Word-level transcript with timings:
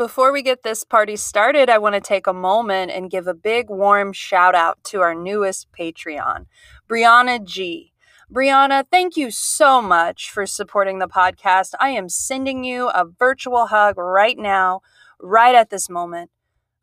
Before 0.00 0.32
we 0.32 0.40
get 0.40 0.62
this 0.62 0.82
party 0.82 1.14
started, 1.14 1.68
I 1.68 1.76
want 1.76 1.94
to 1.94 2.00
take 2.00 2.26
a 2.26 2.32
moment 2.32 2.90
and 2.90 3.10
give 3.10 3.26
a 3.26 3.34
big 3.34 3.68
warm 3.68 4.14
shout 4.14 4.54
out 4.54 4.82
to 4.84 5.02
our 5.02 5.14
newest 5.14 5.70
Patreon, 5.78 6.46
Brianna 6.88 7.44
G. 7.44 7.92
Brianna, 8.32 8.86
thank 8.90 9.18
you 9.18 9.30
so 9.30 9.82
much 9.82 10.30
for 10.30 10.46
supporting 10.46 11.00
the 11.00 11.06
podcast. 11.06 11.74
I 11.78 11.90
am 11.90 12.08
sending 12.08 12.64
you 12.64 12.88
a 12.88 13.04
virtual 13.04 13.66
hug 13.66 13.98
right 13.98 14.38
now, 14.38 14.80
right 15.20 15.54
at 15.54 15.68
this 15.68 15.90
moment. 15.90 16.30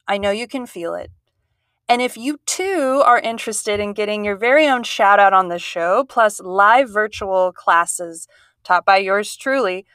I 0.07 0.19
know 0.19 0.29
you 0.29 0.47
can 0.47 0.67
feel 0.67 0.93
it. 0.93 1.09
And 1.89 2.03
if 2.03 2.17
you 2.17 2.37
too 2.45 3.01
are 3.03 3.19
interested 3.19 3.79
in 3.79 3.93
getting 3.93 4.25
your 4.25 4.35
very 4.35 4.67
own 4.67 4.83
shout 4.83 5.19
out 5.19 5.33
on 5.33 5.47
the 5.47 5.57
show, 5.57 6.03
plus 6.07 6.39
live 6.39 6.87
virtual 6.91 7.51
classes 7.51 8.27
taught 8.63 8.85
by 8.85 8.97
yours 8.97 9.35
truly, 9.35 9.87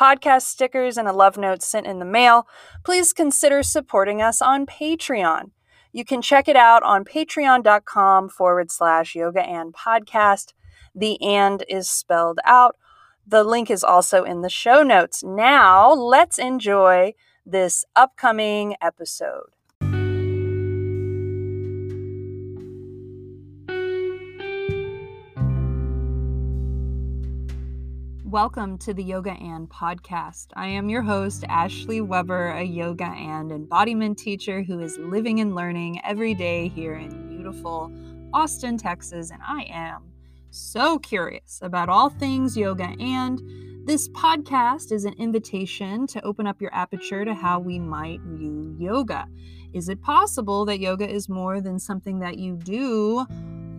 podcast 0.00 0.42
stickers, 0.42 0.96
and 0.96 1.06
a 1.06 1.12
love 1.12 1.36
note 1.36 1.62
sent 1.62 1.86
in 1.86 1.98
the 1.98 2.04
mail, 2.04 2.46
please 2.84 3.12
consider 3.12 3.62
supporting 3.62 4.22
us 4.22 4.40
on 4.40 4.64
Patreon. 4.64 5.50
You 5.92 6.04
can 6.04 6.22
check 6.22 6.48
it 6.48 6.56
out 6.56 6.82
on 6.82 7.04
patreon.com 7.04 8.28
forward 8.28 8.70
slash 8.70 9.14
yoga 9.14 9.42
and 9.42 9.74
podcast. 9.74 10.52
The 10.94 11.20
and 11.20 11.64
is 11.68 11.88
spelled 11.88 12.38
out. 12.44 12.76
The 13.26 13.44
link 13.44 13.70
is 13.70 13.84
also 13.84 14.24
in 14.24 14.40
the 14.40 14.48
show 14.48 14.82
notes. 14.82 15.22
Now, 15.22 15.92
let's 15.92 16.38
enjoy 16.38 17.14
this 17.44 17.84
upcoming 17.94 18.76
episode. 18.80 19.50
Welcome 28.30 28.78
to 28.78 28.94
the 28.94 29.02
Yoga 29.02 29.32
and 29.32 29.68
podcast. 29.68 30.50
I 30.54 30.68
am 30.68 30.88
your 30.88 31.02
host, 31.02 31.42
Ashley 31.48 32.00
Weber, 32.00 32.50
a 32.50 32.62
yoga 32.62 33.06
and 33.06 33.50
embodiment 33.50 34.18
teacher 34.18 34.62
who 34.62 34.78
is 34.78 34.96
living 34.98 35.40
and 35.40 35.56
learning 35.56 36.00
every 36.04 36.34
day 36.34 36.68
here 36.68 36.94
in 36.94 37.28
beautiful 37.28 37.90
Austin, 38.32 38.78
Texas, 38.78 39.32
and 39.32 39.42
I 39.42 39.64
am 39.68 40.12
so 40.50 40.96
curious 41.00 41.58
about 41.60 41.88
all 41.88 42.08
things 42.08 42.56
yoga. 42.56 42.94
And 43.00 43.42
this 43.84 44.08
podcast 44.10 44.92
is 44.92 45.04
an 45.04 45.14
invitation 45.14 46.06
to 46.06 46.24
open 46.24 46.46
up 46.46 46.60
your 46.60 46.72
aperture 46.72 47.24
to 47.24 47.34
how 47.34 47.58
we 47.58 47.80
might 47.80 48.20
view 48.20 48.76
yoga. 48.78 49.26
Is 49.72 49.88
it 49.88 50.02
possible 50.02 50.64
that 50.66 50.78
yoga 50.78 51.10
is 51.10 51.28
more 51.28 51.60
than 51.60 51.80
something 51.80 52.20
that 52.20 52.38
you 52.38 52.54
do? 52.54 53.26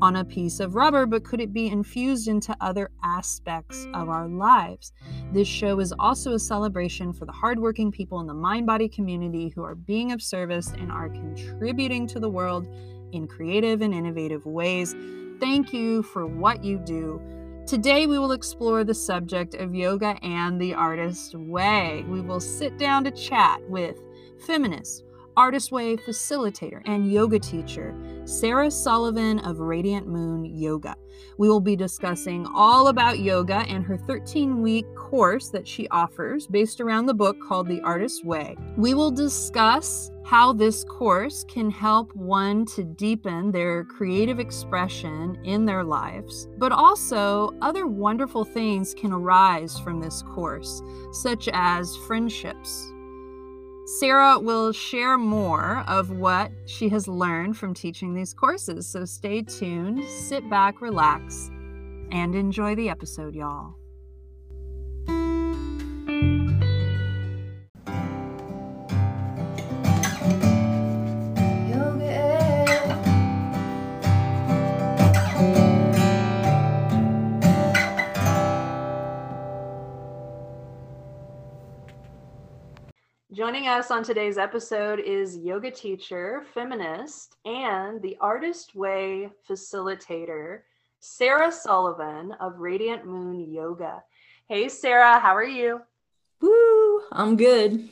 On 0.01 0.15
a 0.15 0.25
piece 0.25 0.59
of 0.59 0.75
rubber, 0.75 1.05
but 1.05 1.23
could 1.23 1.39
it 1.39 1.53
be 1.53 1.67
infused 1.67 2.27
into 2.27 2.55
other 2.59 2.89
aspects 3.03 3.85
of 3.93 4.09
our 4.09 4.27
lives? 4.27 4.91
This 5.31 5.47
show 5.47 5.79
is 5.79 5.93
also 5.99 6.33
a 6.33 6.39
celebration 6.39 7.13
for 7.13 7.25
the 7.25 7.31
hardworking 7.31 7.91
people 7.91 8.19
in 8.19 8.27
the 8.27 8.33
mind 8.33 8.65
body 8.65 8.89
community 8.89 9.49
who 9.49 9.63
are 9.63 9.75
being 9.75 10.11
of 10.11 10.21
service 10.21 10.73
and 10.77 10.91
are 10.91 11.09
contributing 11.09 12.07
to 12.07 12.19
the 12.19 12.29
world 12.29 12.67
in 13.11 13.27
creative 13.27 13.81
and 13.81 13.93
innovative 13.93 14.45
ways. 14.45 14.95
Thank 15.39 15.73
you 15.73 16.03
for 16.03 16.25
what 16.25 16.63
you 16.63 16.79
do. 16.79 17.21
Today, 17.67 18.07
we 18.07 18.17
will 18.17 18.31
explore 18.31 18.83
the 18.83 18.93
subject 18.93 19.53
of 19.53 19.75
yoga 19.75 20.17
and 20.23 20.59
the 20.59 20.73
artist 20.73 21.35
way. 21.35 22.03
We 22.07 22.21
will 22.21 22.39
sit 22.39 22.77
down 22.77 23.03
to 23.03 23.11
chat 23.11 23.61
with 23.69 23.97
feminists 24.45 25.03
Artist 25.37 25.71
Way 25.71 25.95
facilitator 25.95 26.81
and 26.85 27.11
yoga 27.11 27.39
teacher, 27.39 27.95
Sarah 28.25 28.69
Sullivan 28.69 29.39
of 29.39 29.59
Radiant 29.59 30.07
Moon 30.07 30.45
Yoga. 30.45 30.95
We 31.37 31.49
will 31.49 31.59
be 31.59 31.75
discussing 31.75 32.47
all 32.53 32.87
about 32.87 33.19
yoga 33.19 33.65
and 33.67 33.83
her 33.83 33.97
13 33.97 34.61
week 34.61 34.85
course 34.95 35.49
that 35.49 35.67
she 35.67 35.87
offers 35.89 36.47
based 36.47 36.79
around 36.79 37.07
the 37.07 37.13
book 37.13 37.37
called 37.47 37.67
The 37.67 37.81
Artist's 37.81 38.23
Way. 38.23 38.55
We 38.77 38.93
will 38.93 39.11
discuss 39.11 40.11
how 40.23 40.53
this 40.53 40.83
course 40.83 41.43
can 41.45 41.69
help 41.69 42.15
one 42.15 42.65
to 42.65 42.83
deepen 42.83 43.51
their 43.51 43.83
creative 43.83 44.39
expression 44.39 45.37
in 45.43 45.65
their 45.65 45.83
lives, 45.83 46.47
but 46.57 46.71
also 46.71 47.53
other 47.61 47.87
wonderful 47.87 48.45
things 48.45 48.93
can 48.93 49.11
arise 49.11 49.79
from 49.79 49.99
this 49.99 50.21
course, 50.21 50.81
such 51.11 51.49
as 51.51 51.97
friendships 52.07 52.90
Sarah 53.85 54.39
will 54.39 54.71
share 54.71 55.17
more 55.17 55.83
of 55.87 56.11
what 56.11 56.51
she 56.65 56.89
has 56.89 57.07
learned 57.07 57.57
from 57.57 57.73
teaching 57.73 58.13
these 58.13 58.33
courses. 58.33 58.87
So 58.87 59.05
stay 59.05 59.41
tuned, 59.41 60.03
sit 60.05 60.49
back, 60.49 60.81
relax, 60.81 61.49
and 62.11 62.35
enjoy 62.35 62.75
the 62.75 62.89
episode, 62.89 63.35
y'all. 63.35 63.75
Joining 83.41 83.67
us 83.67 83.89
on 83.89 84.03
today's 84.03 84.37
episode 84.37 84.99
is 84.99 85.35
yoga 85.35 85.71
teacher, 85.71 86.43
feminist, 86.53 87.37
and 87.43 87.99
the 88.03 88.15
Artist 88.21 88.75
Way 88.75 89.31
facilitator, 89.49 90.59
Sarah 90.99 91.51
Sullivan 91.51 92.33
of 92.39 92.59
Radiant 92.59 93.03
Moon 93.03 93.51
Yoga. 93.51 94.03
Hey, 94.47 94.69
Sarah, 94.69 95.17
how 95.17 95.35
are 95.35 95.43
you? 95.43 95.81
Woo, 96.39 97.01
I'm 97.11 97.35
good. 97.35 97.89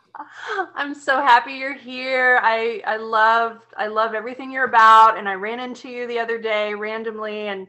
I'm 0.74 0.92
so 0.94 1.22
happy 1.22 1.54
you're 1.54 1.72
here. 1.72 2.38
I 2.42 2.82
I 2.86 2.98
love 2.98 3.60
I 3.74 3.86
love 3.86 4.12
everything 4.12 4.52
you're 4.52 4.66
about 4.68 5.16
and 5.16 5.26
I 5.26 5.36
ran 5.36 5.58
into 5.58 5.88
you 5.88 6.06
the 6.06 6.18
other 6.18 6.38
day 6.38 6.74
randomly 6.74 7.48
and 7.48 7.66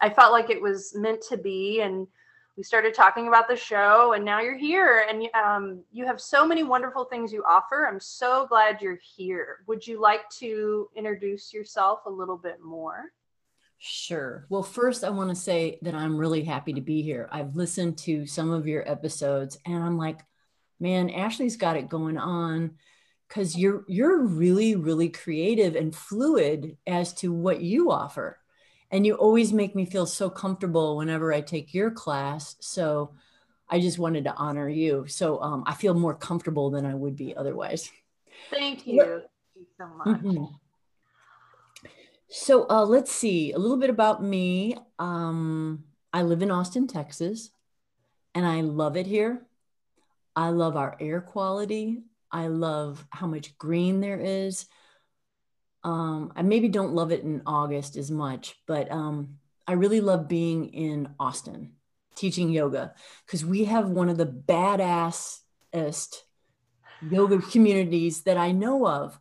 I 0.00 0.08
felt 0.08 0.32
like 0.32 0.48
it 0.48 0.62
was 0.62 0.94
meant 0.96 1.20
to 1.28 1.36
be 1.36 1.82
and 1.82 2.06
we 2.56 2.62
started 2.62 2.92
talking 2.92 3.28
about 3.28 3.48
the 3.48 3.56
show 3.56 4.12
and 4.12 4.24
now 4.24 4.40
you're 4.40 4.58
here 4.58 5.06
and 5.08 5.26
um, 5.34 5.82
you 5.90 6.04
have 6.04 6.20
so 6.20 6.46
many 6.46 6.62
wonderful 6.62 7.04
things 7.04 7.32
you 7.32 7.42
offer. 7.48 7.86
I'm 7.86 8.00
so 8.00 8.46
glad 8.46 8.82
you're 8.82 8.98
here. 9.16 9.58
Would 9.66 9.86
you 9.86 10.00
like 10.00 10.28
to 10.40 10.88
introduce 10.94 11.52
yourself 11.52 12.00
a 12.06 12.10
little 12.10 12.36
bit 12.36 12.58
more? 12.62 13.12
Sure. 13.78 14.46
Well 14.48 14.62
first 14.62 15.02
i 15.02 15.10
want 15.10 15.30
to 15.30 15.34
say 15.34 15.78
that 15.82 15.94
i'm 15.94 16.16
really 16.16 16.44
happy 16.44 16.74
to 16.74 16.80
be 16.80 17.02
here. 17.02 17.28
I've 17.32 17.56
listened 17.56 17.98
to 17.98 18.26
some 18.26 18.50
of 18.50 18.66
your 18.66 18.88
episodes 18.88 19.58
and 19.66 19.82
i'm 19.82 19.96
like 19.96 20.20
man 20.78 21.10
ashley's 21.10 21.56
got 21.56 21.76
it 21.76 21.88
going 21.88 22.18
on. 22.18 22.72
Because 23.28 23.56
you're 23.56 23.84
you're 23.88 24.22
really 24.22 24.76
really 24.76 25.08
creative 25.08 25.74
and 25.74 25.96
fluid 25.96 26.76
as 26.86 27.14
to 27.14 27.32
what 27.32 27.62
you 27.62 27.90
offer 27.90 28.38
and 28.92 29.06
you 29.06 29.14
always 29.14 29.52
make 29.52 29.74
me 29.74 29.86
feel 29.86 30.06
so 30.06 30.28
comfortable 30.28 30.98
whenever 30.98 31.32
I 31.32 31.40
take 31.40 31.72
your 31.72 31.90
class. 31.90 32.56
So 32.60 33.14
I 33.68 33.80
just 33.80 33.98
wanted 33.98 34.24
to 34.24 34.34
honor 34.34 34.68
you. 34.68 35.06
So 35.08 35.40
um, 35.40 35.64
I 35.66 35.72
feel 35.72 35.94
more 35.94 36.14
comfortable 36.14 36.70
than 36.70 36.84
I 36.84 36.94
would 36.94 37.16
be 37.16 37.34
otherwise. 37.34 37.90
Thank 38.50 38.86
you. 38.86 39.02
Thank 39.02 39.22
you 39.56 39.66
so 39.78 39.86
much. 39.86 40.20
Mm-hmm. 40.20 40.44
So 42.28 42.66
uh, 42.68 42.84
let's 42.84 43.10
see 43.10 43.52
a 43.52 43.58
little 43.58 43.78
bit 43.78 43.90
about 43.90 44.22
me. 44.22 44.76
Um, 44.98 45.84
I 46.12 46.22
live 46.22 46.42
in 46.42 46.50
Austin, 46.50 46.86
Texas, 46.86 47.50
and 48.34 48.46
I 48.46 48.60
love 48.60 48.96
it 48.96 49.06
here. 49.06 49.46
I 50.36 50.50
love 50.50 50.76
our 50.76 50.96
air 51.00 51.20
quality. 51.20 52.02
I 52.30 52.46
love 52.48 53.06
how 53.10 53.26
much 53.26 53.56
green 53.58 54.00
there 54.00 54.18
is. 54.18 54.66
Um, 55.84 56.32
I 56.36 56.42
maybe 56.42 56.68
don't 56.68 56.94
love 56.94 57.10
it 57.12 57.22
in 57.22 57.42
August 57.46 57.96
as 57.96 58.10
much, 58.10 58.56
but 58.66 58.90
um, 58.90 59.38
I 59.66 59.72
really 59.72 60.00
love 60.00 60.28
being 60.28 60.72
in 60.72 61.08
Austin 61.18 61.72
teaching 62.14 62.50
yoga 62.50 62.94
because 63.26 63.44
we 63.44 63.64
have 63.64 63.88
one 63.88 64.08
of 64.08 64.18
the 64.18 64.26
badassest 64.26 66.16
yoga 67.10 67.38
communities 67.38 68.22
that 68.22 68.36
I 68.36 68.52
know 68.52 68.86
of. 68.86 69.18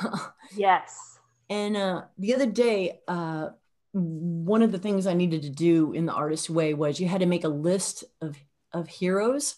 yes. 0.56 1.18
And 1.48 1.76
uh, 1.76 2.02
the 2.18 2.34
other 2.34 2.46
day, 2.46 3.00
uh, 3.06 3.50
one 3.92 4.62
of 4.62 4.72
the 4.72 4.78
things 4.78 5.06
I 5.06 5.12
needed 5.12 5.42
to 5.42 5.50
do 5.50 5.92
in 5.92 6.06
the 6.06 6.12
artist 6.12 6.48
way 6.48 6.72
was 6.72 6.98
you 6.98 7.08
had 7.08 7.20
to 7.20 7.26
make 7.26 7.44
a 7.44 7.48
list 7.48 8.04
of, 8.20 8.36
of 8.72 8.88
heroes. 8.88 9.56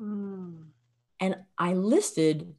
Mm. 0.00 0.66
And 1.18 1.36
I 1.56 1.72
listed 1.72 2.54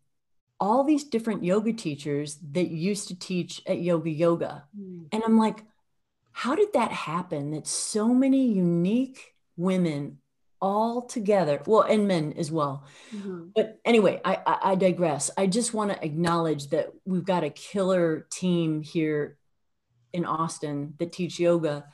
all 0.62 0.84
these 0.84 1.04
different 1.04 1.44
yoga 1.44 1.74
teachers 1.74 2.38
that 2.52 2.70
used 2.70 3.08
to 3.08 3.18
teach 3.18 3.62
at 3.68 3.82
Yoga 3.82 4.12
Yoga. 4.12 4.64
Mm. 4.80 5.08
And 5.12 5.24
I'm 5.26 5.38
like, 5.38 5.64
how 6.32 6.56
did 6.56 6.74
that 6.74 6.92
happen 6.92 7.52
that 7.52 7.68
so 7.68 8.14
many 8.14 8.48
unique 8.48 9.34
women 9.58 10.20
all 10.62 11.02
together, 11.02 11.60
well, 11.66 11.82
and 11.82 12.08
men 12.08 12.36
as 12.38 12.52
well. 12.52 12.86
Mm-hmm. 13.14 13.48
But 13.56 13.80
anyway, 13.84 14.22
I, 14.24 14.38
I, 14.46 14.58
I 14.64 14.76
digress. 14.76 15.32
I 15.36 15.48
just 15.48 15.74
want 15.74 15.92
to 15.92 16.06
acknowledge 16.06 16.70
that 16.70 16.92
we've 17.04 17.26
got 17.26 17.44
a 17.44 17.50
killer 17.50 18.28
team 18.32 18.84
here 18.84 19.38
in 20.14 20.24
Austin 20.24 20.94
that 21.00 21.12
teach 21.12 21.40
yoga. 21.40 21.86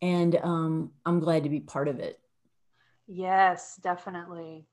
And 0.00 0.36
um, 0.36 0.92
I'm 1.04 1.18
glad 1.18 1.42
to 1.42 1.48
be 1.48 1.58
part 1.58 1.88
of 1.88 1.98
it. 1.98 2.20
Yes, 3.08 3.76
definitely. 3.82 4.66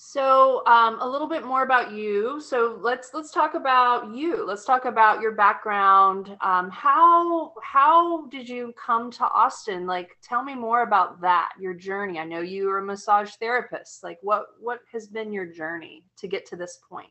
So 0.00 0.64
um, 0.64 1.00
a 1.00 1.08
little 1.08 1.26
bit 1.26 1.44
more 1.44 1.64
about 1.64 1.90
you. 1.90 2.40
So 2.40 2.78
let's 2.80 3.10
let's 3.14 3.32
talk 3.32 3.54
about 3.54 4.14
you. 4.14 4.46
Let's 4.46 4.64
talk 4.64 4.84
about 4.84 5.20
your 5.20 5.32
background. 5.32 6.36
Um, 6.40 6.70
how 6.70 7.52
how 7.64 8.26
did 8.26 8.48
you 8.48 8.72
come 8.80 9.10
to 9.10 9.24
Austin? 9.24 9.88
Like, 9.88 10.16
tell 10.22 10.44
me 10.44 10.54
more 10.54 10.82
about 10.82 11.20
that. 11.22 11.50
Your 11.58 11.74
journey. 11.74 12.20
I 12.20 12.24
know 12.24 12.42
you 12.42 12.70
are 12.70 12.78
a 12.78 12.84
massage 12.84 13.32
therapist. 13.40 14.04
Like, 14.04 14.20
what 14.22 14.46
what 14.60 14.78
has 14.92 15.08
been 15.08 15.32
your 15.32 15.46
journey 15.46 16.04
to 16.18 16.28
get 16.28 16.46
to 16.46 16.56
this 16.56 16.78
point? 16.88 17.10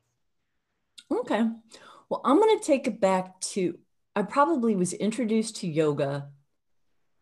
Okay. 1.12 1.44
Well, 2.08 2.22
I'm 2.24 2.38
going 2.38 2.58
to 2.58 2.66
take 2.66 2.88
it 2.88 3.02
back 3.02 3.42
to 3.52 3.78
I 4.16 4.22
probably 4.22 4.78
was 4.78 4.94
introduced 4.94 5.58
to 5.58 5.68
yoga 5.68 6.30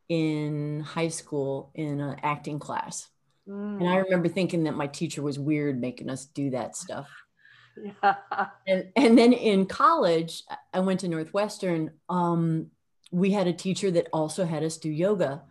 in 0.09 0.81
high 0.81 1.07
school 1.07 1.71
in 1.73 1.99
an 2.01 2.17
acting 2.21 2.59
class. 2.59 3.09
Mm. 3.47 3.79
And 3.79 3.89
I 3.89 3.97
remember 3.97 4.27
thinking 4.27 4.63
that 4.63 4.75
my 4.75 4.87
teacher 4.87 5.21
was 5.21 5.39
weird 5.39 5.79
making 5.79 6.09
us 6.09 6.25
do 6.25 6.51
that 6.51 6.75
stuff. 6.75 7.09
Yeah. 7.81 8.15
And, 8.67 8.85
and 8.95 9.17
then 9.17 9.33
in 9.33 9.65
college, 9.65 10.43
I 10.73 10.79
went 10.79 11.01
to 11.01 11.07
Northwestern. 11.07 11.91
Um, 12.09 12.71
we 13.11 13.31
had 13.31 13.47
a 13.47 13.53
teacher 13.53 13.91
that 13.91 14.07
also 14.11 14.45
had 14.45 14.63
us 14.63 14.77
do 14.77 14.89
yoga. 14.89 15.43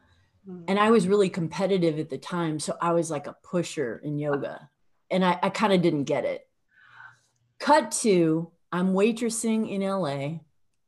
Mm. 0.49 0.65
And 0.69 0.79
I 0.79 0.91
was 0.91 1.07
really 1.07 1.29
competitive 1.29 1.99
at 1.99 2.11
the 2.11 2.19
time. 2.19 2.59
So 2.59 2.77
I 2.81 2.93
was 2.93 3.11
like 3.11 3.27
a 3.27 3.37
pusher 3.45 4.01
in 4.03 4.19
yoga. 4.19 4.69
And 5.11 5.25
I, 5.25 5.39
I 5.43 5.51
kind 5.51 5.73
of 5.73 5.83
didn't 5.83 6.05
get 6.05 6.25
it. 6.25 6.47
Cut 7.61 7.93
to 8.03 8.51
I'm 8.75 8.93
waitressing 8.93 9.71
in 9.71 9.83
LA. 9.83 10.41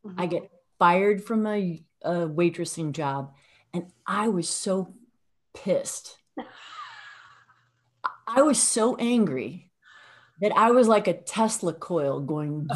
Mm-hmm. 0.05 0.19
I 0.21 0.27
get 0.27 0.51
fired 0.77 1.23
from 1.23 1.47
a, 1.47 1.81
a 2.03 2.13
waitressing 2.27 2.91
job. 2.91 3.33
And 3.73 3.93
I 4.05 4.27
was 4.27 4.49
so 4.49 4.93
pissed. 5.55 6.19
I 8.27 8.43
was 8.43 8.61
so 8.61 8.97
angry 8.97 9.71
that 10.41 10.53
I 10.57 10.71
was 10.71 10.89
like 10.89 11.09
a 11.09 11.15
Tesla 11.15 11.73
coil 11.73 12.21
going, 12.21 12.69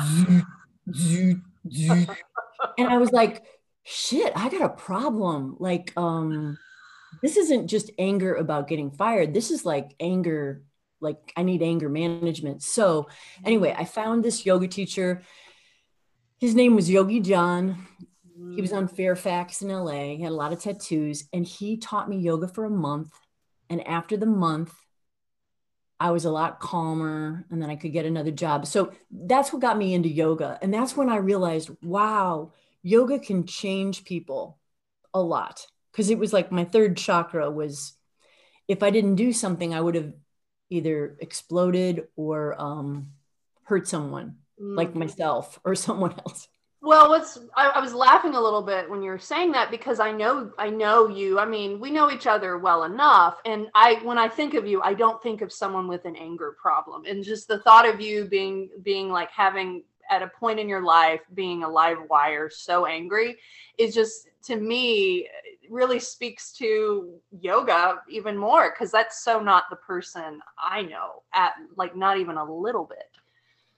and 2.79 2.89
I 2.89 2.99
was 2.99 3.13
like, 3.13 3.45
shit, 3.85 4.33
I 4.37 4.49
got 4.49 4.63
a 4.63 4.69
problem. 4.69 5.57
Like, 5.59 5.93
um, 5.97 6.59
this 7.23 7.37
isn't 7.37 7.69
just 7.69 7.91
anger 7.99 8.35
about 8.35 8.69
getting 8.69 8.91
fired. 8.91 9.35
This 9.35 9.51
is 9.51 9.65
like 9.65 9.95
anger, 10.01 10.63
like 11.01 11.33
I 11.37 11.43
need 11.43 11.63
anger 11.63 11.89
management. 11.89 12.63
So, 12.63 13.09
anyway, 13.45 13.75
I 13.77 13.85
found 13.85 14.25
this 14.25 14.47
yoga 14.47 14.69
teacher. 14.69 15.23
His 16.39 16.55
name 16.55 16.75
was 16.75 16.89
Yogi 16.89 17.21
John. 17.21 17.87
He 18.55 18.63
was 18.63 18.73
on 18.73 18.89
Fairfax 18.89 19.61
in 19.61 19.69
LA. 19.69 20.15
He 20.17 20.23
had 20.23 20.33
a 20.33 20.35
lot 20.35 20.53
of 20.53 20.61
tattoos, 20.61 21.25
and 21.33 21.47
he 21.47 21.77
taught 21.77 22.09
me 22.09 22.17
yoga 22.17 22.49
for 22.49 22.65
a 22.65 22.71
month. 22.71 23.13
And 23.69 23.87
after 23.87 24.17
the 24.17 24.27
month, 24.27 24.75
I 26.01 26.11
was 26.13 26.25
a 26.25 26.31
lot 26.31 26.61
calmer 26.61 27.45
and 27.51 27.63
then 27.63 27.69
I 27.69 27.77
could 27.77 27.93
get 27.93 28.07
another 28.07 28.31
job. 28.31 28.67
So 28.67 28.93
that's 29.11 29.53
what 29.53 29.61
got 29.61 29.77
me 29.77 29.93
into 29.93 30.09
yoga. 30.09 30.59
And 30.63 30.73
that's 30.73 30.97
when 30.97 31.11
I 31.11 31.17
realized, 31.17 31.71
wow, 31.83 32.53
yoga 32.83 33.19
can 33.19 33.47
change 33.47 34.05
people 34.05 34.59
a 35.13 35.21
lot. 35.21 35.67
Because 35.93 36.09
it 36.09 36.19
was 36.19 36.33
like 36.33 36.51
my 36.51 36.65
third 36.65 36.97
chakra 36.97 37.51
was 37.51 37.93
if 38.67 38.83
I 38.83 38.91
didn't 38.91 39.17
do 39.17 39.33
something, 39.33 39.75
I 39.75 39.81
would 39.81 39.95
have 39.97 40.15
either 40.71 41.17
exploded 41.21 42.07
or 42.17 42.59
um, 42.59 43.11
hurt 43.65 43.87
someone 43.87 44.37
mm. 44.61 44.77
like 44.77 44.95
myself 44.95 45.61
or 45.65 45.75
someone 45.87 46.15
else. 46.27 46.49
Well, 46.83 47.11
what's 47.11 47.39
I, 47.55 47.69
I, 47.69 47.81
was 47.81 47.93
laughing 47.93 48.35
a 48.35 48.41
little 48.41 48.63
bit 48.63 48.89
when 48.89 49.03
you 49.03 49.11
were 49.11 49.19
saying 49.19 49.53
that 49.53 49.71
because 49.71 50.01
I 50.01 50.13
know 50.13 50.51
I 50.59 50.71
know 50.71 51.09
you. 51.09 51.39
I 51.39 51.45
mean, 51.45 51.79
we 51.79 51.91
know 51.91 52.11
each 52.11 52.27
other 52.27 52.57
well 52.57 52.85
enough, 52.85 53.39
and 53.45 53.67
I 53.75 54.01
when 54.03 54.17
I 54.17 54.29
think 54.29 54.55
of 54.55 54.67
you, 54.67 54.81
I 54.81 54.95
don't 54.95 55.23
think 55.23 55.43
of 55.43 55.53
someone 55.53 55.89
with 55.89 56.07
an 56.07 56.17
anger 56.17 56.57
problem. 56.61 57.05
And 57.05 57.23
just 57.23 57.49
the 57.49 57.59
thought 57.59 57.87
of 57.87 58.01
you 58.01 58.25
being 58.25 58.71
being 58.83 59.11
like 59.11 59.31
having 59.31 59.83
at 60.11 60.23
a 60.23 60.29
point 60.29 60.59
in 60.59 60.71
your 60.71 60.83
life 60.83 61.21
being 61.35 61.63
a 61.63 61.69
live 61.69 61.99
wire 62.09 62.49
so 62.51 62.87
angry 62.87 63.37
is 63.79 63.95
just 63.95 64.29
to 64.43 64.57
me 64.57 65.29
really 65.69 66.01
speaks 66.01 66.51
to 66.53 67.15
yoga 67.41 68.01
even 68.09 68.37
more 68.37 68.71
because 68.71 68.91
that's 68.91 69.23
so 69.23 69.39
not 69.39 69.65
the 69.71 69.77
person 69.77 70.41
I 70.59 70.83
know 70.83 71.23
at 71.33 71.53
like 71.77 71.95
not 71.95 72.19
even 72.19 72.39
a 72.39 72.53
little 72.53 72.85
bit. 72.85 73.11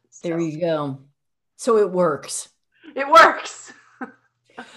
So. 0.08 0.28
There 0.28 0.40
you 0.40 0.60
go. 0.60 1.00
So 1.56 1.78
it 1.78 1.90
works 1.90 2.51
it 2.94 3.08
works. 3.08 3.72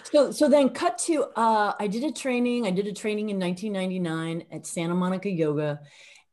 so 0.03 0.31
so 0.31 0.49
then 0.49 0.69
cut 0.69 0.97
to 0.97 1.25
uh, 1.35 1.73
I 1.79 1.87
did 1.87 2.03
a 2.03 2.11
training. 2.11 2.65
I 2.65 2.71
did 2.71 2.87
a 2.87 2.93
training 2.93 3.29
in 3.29 3.39
1999 3.39 4.45
at 4.51 4.65
Santa 4.65 4.95
Monica 4.95 5.29
Yoga, 5.29 5.81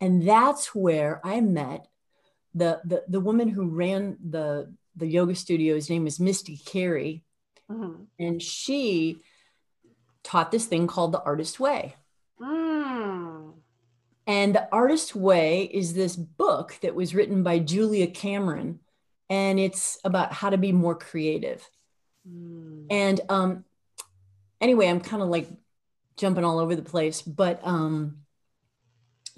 and 0.01 0.27
that's 0.27 0.75
where 0.75 1.21
I 1.25 1.41
met 1.41 1.87
the 2.55 2.81
the 2.85 3.05
the 3.09 3.21
woman 3.21 3.49
who 3.49 3.69
ran 3.69 4.17
the 4.23 4.73
the 4.97 5.07
yoga 5.07 5.35
studio. 5.35 5.75
His 5.75 5.91
name 5.91 6.07
is 6.07 6.21
Misty 6.21 6.57
Carey, 6.57 7.25
mm-hmm. 7.71 8.05
and 8.19 8.43
she 8.43 9.21
taught 10.23 10.51
this 10.51 10.67
thing 10.67 10.87
called 10.87 11.13
the 11.13 11.23
Artist 11.23 11.59
Way. 11.59 11.97
Mm. 12.41 13.55
And 14.27 14.55
the 14.55 14.69
Artist 14.71 15.17
Way 15.17 15.65
is 15.65 15.95
this 15.95 16.15
book 16.15 16.77
that 16.83 16.95
was 16.95 17.15
written 17.15 17.43
by 17.43 17.59
Julia 17.59 18.07
Cameron 18.07 18.81
and 19.33 19.59
it's 19.59 19.99
about 20.05 20.31
how 20.31 20.51
to 20.51 20.59
be 20.59 20.73
more 20.73 20.95
creative. 20.95 21.67
Mm. 22.29 22.85
And 22.91 23.21
um, 23.31 23.65
anyway, 24.61 24.89
I'm 24.89 25.01
kind 25.01 25.23
of 25.23 25.31
like 25.31 25.49
jumping 26.19 26.45
all 26.45 26.59
over 26.59 26.77
the 26.77 26.83
place, 26.83 27.23
but 27.23 27.59
um, 27.67 28.19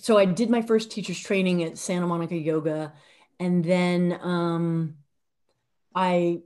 so 0.00 0.18
I 0.18 0.24
did 0.24 0.50
my 0.50 0.62
first 0.62 0.90
teacher's 0.90 1.20
training 1.20 1.62
at 1.62 1.78
Santa 1.78 2.08
Monica 2.08 2.34
Yoga, 2.34 2.92
and 3.38 3.64
then 3.64 4.18
um, 4.20 4.96
I 5.94 6.40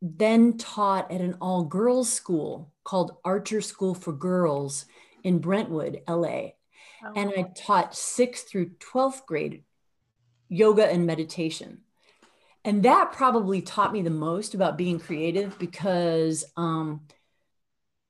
then 0.00 0.56
taught 0.56 1.10
at 1.10 1.20
an 1.20 1.38
all 1.40 1.64
girls 1.64 2.12
school 2.12 2.72
called 2.84 3.16
Archer 3.24 3.62
School 3.62 3.96
for 3.96 4.12
Girls 4.12 4.86
in 5.24 5.40
Brentwood, 5.40 6.02
LA. 6.08 6.50
Oh. 7.04 7.12
And 7.16 7.32
I 7.36 7.50
taught 7.56 7.96
sixth 7.96 8.48
through 8.48 8.76
12th 8.78 9.26
grade 9.26 9.64
yoga 10.48 10.88
and 10.88 11.04
meditation 11.04 11.80
and 12.66 12.82
that 12.82 13.12
probably 13.12 13.62
taught 13.62 13.92
me 13.92 14.02
the 14.02 14.10
most 14.10 14.52
about 14.52 14.76
being 14.76 14.98
creative 14.98 15.56
because 15.58 16.44
um, 16.56 17.02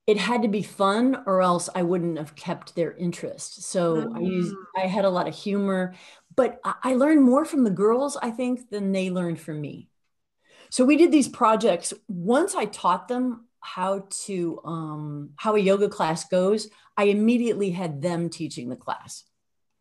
it 0.07 0.17
had 0.17 0.41
to 0.41 0.47
be 0.47 0.63
fun 0.63 1.23
or 1.25 1.41
else 1.41 1.69
i 1.75 1.83
wouldn't 1.83 2.17
have 2.17 2.35
kept 2.35 2.75
their 2.75 2.91
interest 2.93 3.63
so 3.63 3.97
mm-hmm. 3.97 4.17
i 4.17 4.19
used 4.19 4.53
mm. 4.53 4.63
i 4.75 4.87
had 4.87 5.05
a 5.05 5.09
lot 5.09 5.27
of 5.27 5.35
humor 5.35 5.93
but 6.35 6.59
i 6.83 6.95
learned 6.95 7.21
more 7.21 7.45
from 7.45 7.63
the 7.63 7.69
girls 7.69 8.17
i 8.21 8.31
think 8.31 8.69
than 8.69 8.91
they 8.91 9.09
learned 9.09 9.39
from 9.39 9.61
me 9.61 9.87
so 10.69 10.83
we 10.83 10.97
did 10.97 11.11
these 11.11 11.29
projects 11.29 11.93
once 12.07 12.55
i 12.55 12.65
taught 12.65 13.07
them 13.07 13.45
how 13.59 14.05
to 14.09 14.61
um, 14.63 15.31
how 15.35 15.55
a 15.55 15.59
yoga 15.59 15.89
class 15.89 16.27
goes 16.29 16.69
i 16.95 17.05
immediately 17.05 17.69
had 17.69 18.01
them 18.01 18.29
teaching 18.29 18.69
the 18.69 18.75
class 18.75 19.23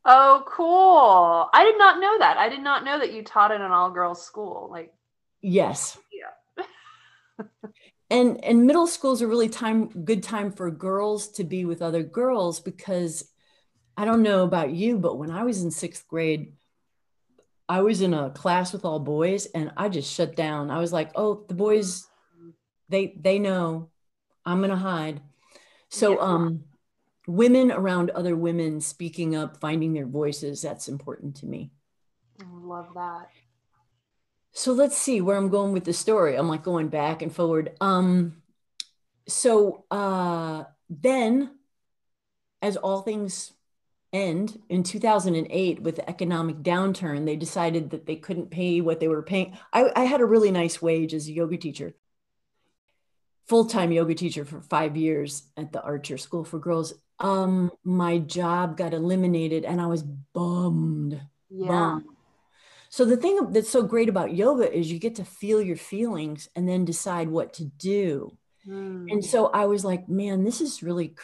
Oh, 0.08 0.44
cool. 0.46 1.50
I 1.52 1.64
did 1.64 1.78
not 1.78 2.00
know 2.00 2.18
that. 2.20 2.36
I 2.36 2.48
did 2.48 2.62
not 2.62 2.84
know 2.84 2.98
that 3.00 3.12
you 3.12 3.24
taught 3.24 3.50
in 3.50 3.60
an 3.60 3.72
all 3.72 3.90
girls 3.90 4.24
school. 4.24 4.68
Like, 4.70 4.94
yes. 5.42 5.98
Yeah. 6.12 6.64
and 8.10 8.42
and 8.44 8.66
middle 8.66 8.86
school 8.86 9.12
is 9.12 9.20
a 9.20 9.26
really 9.26 9.48
time 9.48 9.88
good 10.04 10.22
time 10.22 10.52
for 10.52 10.70
girls 10.70 11.28
to 11.32 11.44
be 11.44 11.64
with 11.64 11.82
other 11.82 12.04
girls 12.04 12.60
because 12.60 13.28
I 13.96 14.04
don't 14.04 14.22
know 14.22 14.44
about 14.44 14.70
you, 14.70 14.96
but 14.96 15.18
when 15.18 15.32
I 15.32 15.42
was 15.42 15.62
in 15.62 15.72
sixth 15.72 16.06
grade, 16.06 16.52
I 17.68 17.80
was 17.80 18.00
in 18.00 18.14
a 18.14 18.30
class 18.30 18.72
with 18.72 18.84
all 18.84 19.00
boys 19.00 19.46
and 19.46 19.72
I 19.76 19.88
just 19.88 20.12
shut 20.12 20.36
down. 20.36 20.70
I 20.70 20.78
was 20.78 20.92
like, 20.92 21.10
oh, 21.16 21.44
the 21.48 21.54
boys, 21.54 22.06
they 22.88 23.12
they 23.18 23.40
know 23.40 23.90
I'm 24.44 24.60
gonna 24.60 24.76
hide. 24.76 25.20
So 25.88 26.12
yeah. 26.12 26.20
um 26.20 26.64
women 27.26 27.72
around 27.72 28.10
other 28.10 28.36
women 28.36 28.80
speaking 28.80 29.34
up, 29.34 29.58
finding 29.58 29.92
their 29.92 30.06
voices, 30.06 30.62
that's 30.62 30.88
important 30.88 31.36
to 31.36 31.46
me. 31.46 31.70
I 32.40 32.44
love 32.50 32.88
that. 32.94 33.28
So 34.52 34.72
let's 34.72 34.96
see 34.96 35.20
where 35.20 35.36
I'm 35.36 35.50
going 35.50 35.72
with 35.72 35.84
the 35.84 35.92
story. 35.92 36.36
I'm 36.36 36.48
like 36.48 36.62
going 36.62 36.88
back 36.88 37.20
and 37.20 37.34
forward. 37.34 37.76
Um, 37.80 38.42
so 39.28 39.84
uh, 39.90 40.64
then, 40.88 41.50
as 42.62 42.76
all 42.76 43.02
things 43.02 43.52
end 44.12 44.58
in 44.68 44.82
2008 44.82 45.82
with 45.82 45.96
the 45.96 46.08
economic 46.08 46.62
downturn, 46.62 47.26
they 47.26 47.36
decided 47.36 47.90
that 47.90 48.06
they 48.06 48.16
couldn't 48.16 48.50
pay 48.50 48.80
what 48.80 49.00
they 49.00 49.08
were 49.08 49.22
paying. 49.22 49.58
I, 49.72 49.90
I 49.94 50.04
had 50.04 50.20
a 50.20 50.26
really 50.26 50.50
nice 50.50 50.80
wage 50.80 51.12
as 51.12 51.28
a 51.28 51.32
yoga 51.32 51.58
teacher, 51.58 51.94
full 53.46 53.66
time 53.66 53.92
yoga 53.92 54.14
teacher 54.14 54.44
for 54.44 54.62
five 54.62 54.96
years 54.96 55.42
at 55.56 55.72
the 55.72 55.82
Archer 55.82 56.16
School 56.16 56.44
for 56.44 56.58
Girls 56.58 56.94
um 57.18 57.70
my 57.84 58.18
job 58.18 58.76
got 58.76 58.92
eliminated 58.92 59.64
and 59.64 59.80
i 59.80 59.86
was 59.86 60.02
bummed 60.02 61.20
yeah 61.48 61.68
bummed. 61.68 62.04
so 62.90 63.04
the 63.04 63.16
thing 63.16 63.52
that's 63.52 63.70
so 63.70 63.82
great 63.82 64.08
about 64.08 64.34
yoga 64.34 64.70
is 64.70 64.90
you 64.90 64.98
get 64.98 65.14
to 65.14 65.24
feel 65.24 65.60
your 65.62 65.76
feelings 65.76 66.48
and 66.54 66.68
then 66.68 66.84
decide 66.84 67.28
what 67.28 67.54
to 67.54 67.64
do 67.64 68.36
mm. 68.66 69.10
and 69.10 69.24
so 69.24 69.46
i 69.46 69.64
was 69.64 69.84
like 69.84 70.08
man 70.08 70.44
this 70.44 70.60
is 70.60 70.82
really 70.82 71.14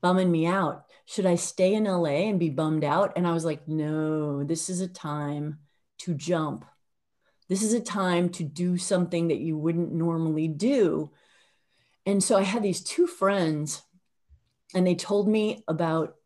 bumming 0.00 0.30
me 0.30 0.46
out 0.46 0.84
should 1.10 1.26
I 1.26 1.34
stay 1.34 1.74
in 1.74 1.84
LA 1.84 2.28
and 2.28 2.38
be 2.38 2.50
bummed 2.50 2.84
out? 2.84 3.14
And 3.16 3.26
I 3.26 3.32
was 3.32 3.44
like, 3.44 3.66
no, 3.66 4.44
this 4.44 4.70
is 4.70 4.80
a 4.80 4.86
time 4.86 5.58
to 5.98 6.14
jump. 6.14 6.64
This 7.48 7.64
is 7.64 7.72
a 7.72 7.80
time 7.80 8.28
to 8.30 8.44
do 8.44 8.78
something 8.78 9.26
that 9.26 9.40
you 9.40 9.58
wouldn't 9.58 9.92
normally 9.92 10.46
do. 10.46 11.10
And 12.06 12.22
so 12.22 12.38
I 12.38 12.42
had 12.42 12.62
these 12.62 12.80
two 12.80 13.08
friends, 13.08 13.82
and 14.74 14.86
they 14.86 14.94
told 14.94 15.28
me 15.28 15.64
about 15.66 16.16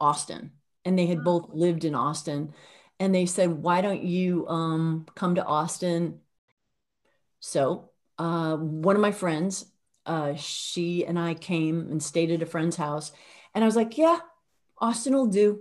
Austin, 0.00 0.52
and 0.84 0.98
they 0.98 1.06
had 1.06 1.24
both 1.24 1.50
lived 1.52 1.84
in 1.84 1.94
Austin. 1.94 2.52
And 2.98 3.14
they 3.14 3.26
said, 3.26 3.50
why 3.50 3.82
don't 3.82 4.02
you 4.02 4.48
um, 4.48 5.06
come 5.14 5.34
to 5.34 5.44
Austin? 5.44 6.20
So 7.40 7.90
uh, 8.18 8.56
one 8.56 8.96
of 8.96 9.02
my 9.02 9.12
friends, 9.12 9.66
uh, 10.06 10.34
she 10.36 11.04
and 11.04 11.18
I 11.18 11.34
came 11.34 11.88
and 11.90 12.02
stayed 12.02 12.30
at 12.30 12.42
a 12.42 12.46
friend's 12.46 12.76
house. 12.76 13.12
And 13.54 13.62
I 13.62 13.66
was 13.66 13.76
like, 13.76 13.98
yeah, 13.98 14.18
Austin 14.78 15.14
will 15.14 15.26
do. 15.26 15.60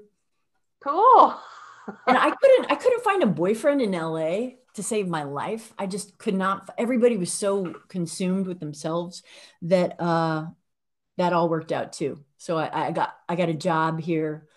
Cool. 0.81 1.35
and 2.07 2.17
I 2.17 2.31
couldn't, 2.31 2.71
I 2.71 2.75
couldn't 2.75 3.03
find 3.03 3.23
a 3.23 3.27
boyfriend 3.27 3.81
in 3.81 3.91
LA 3.91 4.49
to 4.75 4.83
save 4.83 5.07
my 5.07 5.23
life. 5.23 5.73
I 5.77 5.87
just 5.87 6.17
could 6.17 6.35
not. 6.35 6.69
Everybody 6.77 7.17
was 7.17 7.31
so 7.31 7.73
consumed 7.87 8.47
with 8.47 8.59
themselves 8.59 9.23
that 9.63 9.99
uh, 9.99 10.45
that 11.17 11.33
all 11.33 11.49
worked 11.49 11.71
out 11.71 11.93
too. 11.93 12.23
So 12.37 12.57
I, 12.57 12.87
I 12.87 12.91
got, 12.91 13.15
I 13.27 13.35
got 13.35 13.49
a 13.49 13.53
job 13.53 13.99
here 13.99 14.47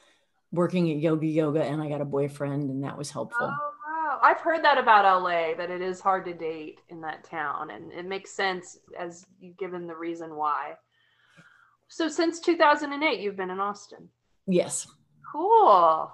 working 0.53 0.91
at 0.91 0.99
Yoga 0.99 1.27
Yoga 1.27 1.63
and 1.63 1.81
I 1.81 1.89
got 1.89 2.01
a 2.01 2.07
boyfriend 2.07 2.71
and 2.71 2.85
that 2.85 2.99
was 2.99 3.11
helpful. 3.11 3.51
Oh, 3.51 3.71
wow. 3.87 4.19
I've 4.23 4.41
heard 4.41 4.65
that 4.65 4.79
about 4.79 5.23
LA, 5.23 5.55
that 5.57 5.71
it 5.71 5.81
is 5.81 6.01
hard 6.01 6.25
to 6.25 6.35
date 6.35 6.81
in 6.89 7.01
that 7.03 7.25
town. 7.25 7.71
And 7.71 7.93
it 7.93 8.07
makes 8.07 8.33
sense 8.33 8.79
as 8.99 9.27
you've 9.41 9.57
given 9.57 9.87
the 9.87 9.97
reason 9.97 10.35
why. 10.35 10.75
So 11.89 12.09
since 12.09 12.41
2008, 12.41 13.21
you've 13.21 13.37
been 13.37 13.51
in 13.51 13.61
Austin. 13.61 14.09
Yes. 14.47 14.87
Cool. 15.33 16.11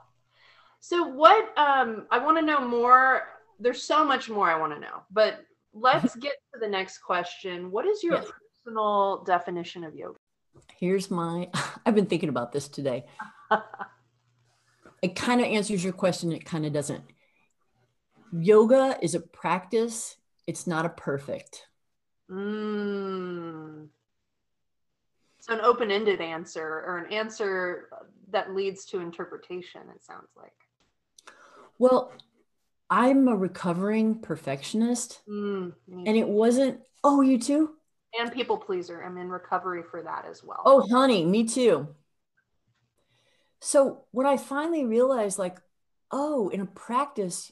So 0.80 1.06
what 1.06 1.56
um 1.56 2.06
I 2.10 2.18
want 2.18 2.38
to 2.38 2.44
know 2.44 2.66
more. 2.66 3.22
There's 3.60 3.82
so 3.82 4.04
much 4.04 4.28
more 4.28 4.50
I 4.50 4.58
want 4.58 4.74
to 4.74 4.80
know, 4.80 5.02
but 5.10 5.44
let's 5.72 6.14
get 6.20 6.34
to 6.52 6.60
the 6.60 6.68
next 6.68 6.98
question. 6.98 7.70
What 7.70 7.86
is 7.86 8.02
your 8.02 8.16
yes. 8.16 8.30
personal 8.64 9.22
definition 9.24 9.84
of 9.84 9.94
yoga? 9.94 10.18
Here's 10.78 11.10
my 11.10 11.48
I've 11.86 11.94
been 11.94 12.06
thinking 12.06 12.28
about 12.28 12.52
this 12.52 12.68
today. 12.68 13.04
it 15.02 15.14
kind 15.14 15.40
of 15.40 15.46
answers 15.46 15.82
your 15.82 15.92
question, 15.92 16.32
it 16.32 16.44
kind 16.44 16.66
of 16.66 16.72
doesn't. 16.72 17.04
Yoga 18.32 18.98
is 19.00 19.14
a 19.14 19.20
practice, 19.20 20.16
it's 20.46 20.66
not 20.66 20.86
a 20.86 20.88
perfect. 20.88 21.66
Mm. 22.30 23.88
So 25.40 25.52
an 25.52 25.60
open-ended 25.60 26.20
answer 26.20 26.66
or 26.86 26.98
an 26.98 27.12
answer 27.12 27.90
that 28.30 28.54
leads 28.54 28.86
to 28.86 29.00
interpretation, 29.00 29.82
it 29.94 30.02
sounds 30.02 30.30
like. 30.36 30.52
Well, 31.78 32.12
I'm 32.88 33.28
a 33.28 33.36
recovering 33.36 34.20
perfectionist. 34.20 35.20
Mm, 35.28 35.74
and 35.88 36.16
it 36.16 36.28
wasn't, 36.28 36.80
oh, 37.02 37.20
you 37.20 37.38
too? 37.38 37.74
And 38.18 38.32
people 38.32 38.58
pleaser. 38.58 39.02
I'm 39.02 39.18
in 39.18 39.28
recovery 39.28 39.82
for 39.82 40.02
that 40.02 40.26
as 40.30 40.42
well. 40.44 40.62
Oh, 40.64 40.86
honey, 40.88 41.24
me 41.24 41.44
too. 41.44 41.88
So 43.60 44.04
when 44.10 44.26
I 44.26 44.36
finally 44.36 44.84
realized, 44.84 45.38
like, 45.38 45.58
oh, 46.10 46.48
in 46.48 46.60
a 46.60 46.66
practice, 46.66 47.50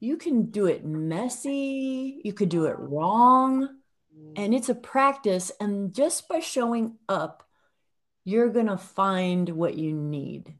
you 0.00 0.16
can 0.16 0.50
do 0.50 0.66
it 0.66 0.84
messy, 0.84 2.20
you 2.24 2.32
could 2.32 2.48
do 2.48 2.66
it 2.66 2.78
wrong, 2.78 3.68
and 4.36 4.54
it's 4.54 4.68
a 4.68 4.74
practice 4.74 5.50
and 5.60 5.94
just 5.94 6.28
by 6.28 6.40
showing 6.40 6.96
up 7.08 7.42
you're 8.24 8.50
going 8.50 8.66
to 8.66 8.76
find 8.78 9.48
what 9.50 9.76
you 9.76 9.92
need 9.92 10.54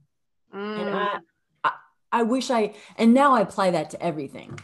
mm. 0.54 0.80
and 0.80 0.90
I, 0.90 1.18
I, 1.64 1.72
I 2.12 2.22
wish 2.22 2.50
i 2.50 2.74
and 2.96 3.14
now 3.14 3.34
i 3.34 3.40
apply 3.40 3.72
that 3.72 3.90
to 3.90 4.02
everything 4.02 4.58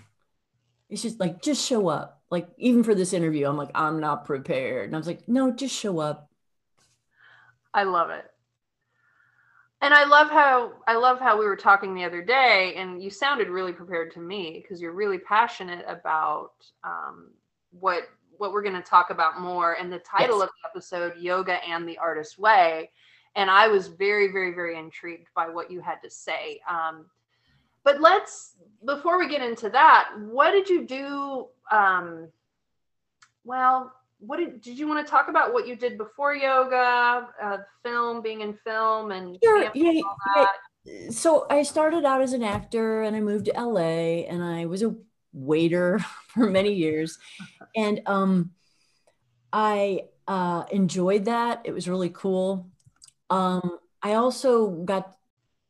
it's 0.89 1.03
just 1.03 1.21
like 1.21 1.43
just 1.43 1.67
show 1.67 1.89
up 1.89 2.22
like 2.33 2.49
even 2.57 2.83
for 2.83 2.95
this 2.95 3.13
interview 3.13 3.47
i'm 3.47 3.59
like 3.59 3.71
i'm 3.75 4.01
not 4.01 4.25
prepared. 4.25 4.87
And 4.87 4.97
i 4.97 4.99
was 4.99 5.07
like 5.07 5.29
no 5.29 5.53
just 5.53 5.77
show 5.77 6.01
up. 6.01 6.31
I 7.75 7.85
love 7.85 8.11
it. 8.11 8.25
And 9.83 9.93
i 9.93 10.05
love 10.05 10.31
how 10.31 10.73
i 10.89 10.97
love 10.97 11.21
how 11.21 11.39
we 11.39 11.45
were 11.45 11.57
talking 11.57 11.95
the 11.95 12.05
other 12.05 12.23
day 12.23 12.75
and 12.77 13.03
you 13.03 13.11
sounded 13.11 13.49
really 13.49 13.73
prepared 13.73 14.13
to 14.13 14.21
me 14.21 14.61
because 14.63 14.81
you're 14.81 14.95
really 14.95 15.19
passionate 15.19 15.85
about 15.87 16.53
um, 16.83 17.31
what 17.79 18.05
what 18.39 18.53
we're 18.53 18.63
going 18.63 18.75
to 18.75 18.83
talk 18.83 19.11
about 19.11 19.41
more. 19.41 19.75
And 19.75 19.93
the 19.93 20.01
title 20.01 20.39
yes. 20.39 20.49
of 20.49 20.49
the 20.49 20.69
episode 20.71 21.13
yoga 21.23 21.63
and 21.65 21.87
the 21.87 21.99
artist 21.99 22.39
way. 22.39 22.91
And 23.37 23.51
i 23.51 23.69
was 23.69 23.89
very 23.89 24.33
very 24.33 24.55
very 24.55 24.79
intrigued 24.79 25.29
by 25.37 25.51
what 25.51 25.71
you 25.71 25.81
had 25.83 25.97
to 26.03 26.11
say. 26.11 26.61
Um, 26.67 27.05
but 27.85 28.01
let's 28.01 28.57
before 28.85 29.19
we 29.19 29.29
get 29.29 29.43
into 29.43 29.69
that 29.71 30.11
what 30.19 30.51
did 30.53 30.69
you 30.69 30.87
do 30.87 31.47
um, 31.71 32.29
well 33.45 33.93
what 34.19 34.37
did, 34.37 34.61
did 34.61 34.79
you 34.79 34.87
want 34.87 35.05
to 35.05 35.11
talk 35.11 35.29
about 35.29 35.53
what 35.53 35.67
you 35.67 35.75
did 35.75 35.99
before 35.99 36.35
yoga 36.35 37.27
uh, 37.43 37.59
film 37.83 38.23
being 38.23 38.41
in 38.41 38.55
film 38.65 39.11
and 39.11 39.39
sure, 39.43 39.71
yeah, 39.75 40.01
yeah. 40.37 41.11
so 41.11 41.47
i 41.51 41.63
started 41.63 42.05
out 42.05 42.21
as 42.21 42.33
an 42.33 42.43
actor 42.43 43.03
and 43.03 43.17
i 43.17 43.21
moved 43.21 43.47
to 43.47 43.53
la 43.53 43.81
and 43.81 44.43
i 44.43 44.67
was 44.67 44.83
a 44.83 44.95
waiter 45.33 45.99
for 46.29 46.49
many 46.49 46.75
years. 46.75 47.19
And 47.75 48.03
um, 48.07 48.51
I 49.53 50.05
uh, 50.27 50.65
enjoyed 50.71 51.27
that. 51.27 51.63
It 51.65 51.73
was 51.73 51.89
really 51.89 52.11
cool. 52.11 52.71
Um, 53.31 53.79
I 54.03 54.15
also 54.15 54.71
got, 54.71 55.17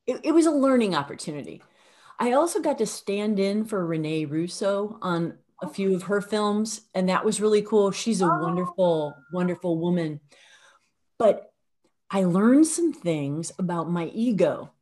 it, 0.07 0.21
it 0.25 0.33
was 0.33 0.47
a 0.47 0.51
learning 0.51 0.95
opportunity. 0.95 1.63
I 2.19 2.33
also 2.33 2.61
got 2.61 2.79
to 2.79 2.87
stand 2.87 3.39
in 3.39 3.65
for 3.65 3.85
Rene 3.85 4.27
Russo 4.27 4.99
on 5.03 5.39
a 5.63 5.69
few 5.69 5.95
of 5.95 6.05
her 6.05 6.21
films, 6.21 6.83
and 6.95 7.09
that 7.09 7.25
was 7.25 7.41
really 7.41 7.63
cool. 7.63 7.91
She's 7.91 8.21
a 8.21 8.27
wonderful, 8.27 9.15
wonderful 9.33 9.79
woman. 9.79 10.21
But 11.19 11.53
I 12.11 12.25
learned 12.25 12.67
some 12.67 12.93
things 12.93 13.53
about 13.59 13.91
my 13.91 14.07
ego. 14.07 14.73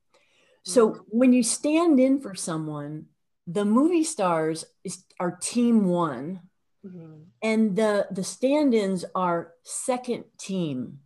So 0.64 0.90
mm-hmm. 0.90 1.02
when 1.10 1.32
you 1.32 1.42
stand 1.42 2.00
in 2.00 2.20
for 2.20 2.34
someone, 2.34 3.06
the 3.46 3.64
movie 3.64 4.04
stars 4.04 4.64
is, 4.84 5.04
are 5.18 5.32
team 5.32 5.86
one 5.86 6.40
mm-hmm. 6.86 7.22
and 7.42 7.76
the 7.76 8.06
the 8.10 8.24
stand-ins 8.24 9.04
are 9.14 9.52
second 9.64 10.24
team 10.38 11.00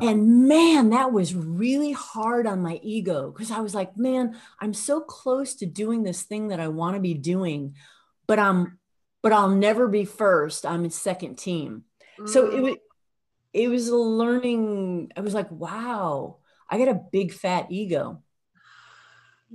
and 0.00 0.48
man 0.48 0.90
that 0.90 1.12
was 1.12 1.34
really 1.34 1.92
hard 1.92 2.46
on 2.46 2.62
my 2.62 2.78
ego 2.82 3.30
because 3.30 3.50
i 3.50 3.60
was 3.60 3.74
like 3.74 3.96
man 3.96 4.36
i'm 4.60 4.72
so 4.72 5.00
close 5.00 5.54
to 5.54 5.66
doing 5.66 6.02
this 6.02 6.22
thing 6.22 6.48
that 6.48 6.60
i 6.60 6.68
want 6.68 6.94
to 6.94 7.00
be 7.00 7.14
doing 7.14 7.74
but 8.26 8.38
i'm 8.38 8.78
but 9.22 9.32
i'll 9.32 9.48
never 9.48 9.88
be 9.88 10.04
first 10.04 10.64
i'm 10.64 10.84
in 10.84 10.90
second 10.90 11.36
team 11.36 11.84
mm. 12.18 12.28
so 12.28 12.46
it 12.46 12.54
mm. 12.54 12.62
was 12.62 12.76
it 13.52 13.68
was 13.68 13.88
a 13.88 13.96
learning 13.96 15.10
i 15.16 15.20
was 15.20 15.34
like 15.34 15.50
wow 15.50 16.36
i 16.70 16.78
got 16.78 16.88
a 16.88 17.00
big 17.12 17.32
fat 17.32 17.66
ego 17.70 18.22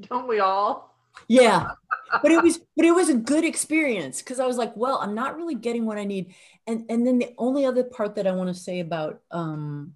don't 0.01 0.27
we 0.27 0.39
all 0.39 0.95
yeah 1.27 1.67
but 2.21 2.31
it 2.31 2.41
was 2.41 2.59
but 2.75 2.85
it 2.85 2.91
was 2.91 3.07
a 3.07 3.13
good 3.13 3.45
experience 3.45 4.21
because 4.21 4.39
i 4.39 4.45
was 4.45 4.57
like 4.57 4.75
well 4.75 4.97
i'm 4.97 5.13
not 5.13 5.37
really 5.37 5.55
getting 5.55 5.85
what 5.85 5.99
i 5.99 6.03
need 6.03 6.33
and 6.65 6.85
and 6.89 7.05
then 7.05 7.19
the 7.19 7.33
only 7.37 7.65
other 7.65 7.83
part 7.83 8.15
that 8.15 8.25
i 8.25 8.31
want 8.31 8.49
to 8.49 8.59
say 8.59 8.79
about 8.79 9.21
um 9.29 9.93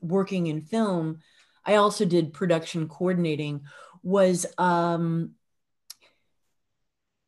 working 0.00 0.46
in 0.46 0.60
film 0.60 1.20
i 1.64 1.74
also 1.74 2.04
did 2.04 2.32
production 2.32 2.88
coordinating 2.88 3.62
was 4.02 4.46
um 4.58 5.32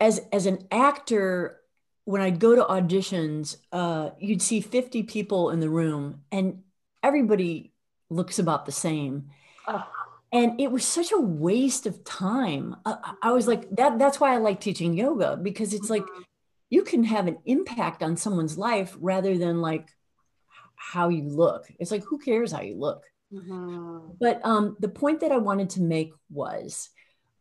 as 0.01 0.21
as 0.33 0.47
an 0.47 0.59
actor 0.71 1.61
when 2.05 2.23
i'd 2.23 2.39
go 2.41 2.55
to 2.55 2.63
auditions 2.65 3.57
uh 3.73 4.11
you'd 4.19 4.43
see 4.43 4.61
50 4.61 5.05
people 5.05 5.51
in 5.51 5.61
the 5.61 5.71
room 5.71 6.23
and 6.33 6.63
everybody 7.03 7.73
looks 8.11 8.39
about 8.39 8.67
the 8.67 8.73
same. 8.73 9.31
Oh 9.67 9.85
and 10.35 10.59
it 10.59 10.73
was 10.73 10.85
such 10.85 11.13
a 11.13 11.21
waste 11.21 11.87
of 11.87 12.03
time. 12.05 12.75
Uh, 12.85 12.97
i 13.23 13.31
was 13.31 13.47
like 13.47 13.69
that 13.77 13.99
that's 13.99 14.19
why 14.19 14.33
i 14.33 14.39
like 14.39 14.61
teaching 14.61 14.95
yoga 14.95 15.37
because 15.37 15.75
it's 15.75 15.91
like 15.91 16.03
mm-hmm. 16.03 16.23
you 16.71 16.83
can 16.83 17.05
have 17.05 17.27
an 17.27 17.39
impact 17.45 18.03
on 18.03 18.17
someone's 18.17 18.57
life 18.57 18.97
rather 18.99 19.37
than 19.37 19.61
like 19.61 19.91
how 20.91 21.09
you 21.09 21.25
look 21.25 21.67
it's 21.79 21.91
like 21.91 22.05
who 22.05 22.19
cares 22.19 22.53
how 22.53 22.61
you 22.61 22.77
look 22.77 23.05
mm-hmm. 23.33 23.99
but 24.21 24.41
um, 24.45 24.77
the 24.81 24.89
point 24.89 25.21
that 25.21 25.33
i 25.33 25.39
wanted 25.39 25.71
to 25.71 25.81
make 25.81 26.13
was 26.31 26.91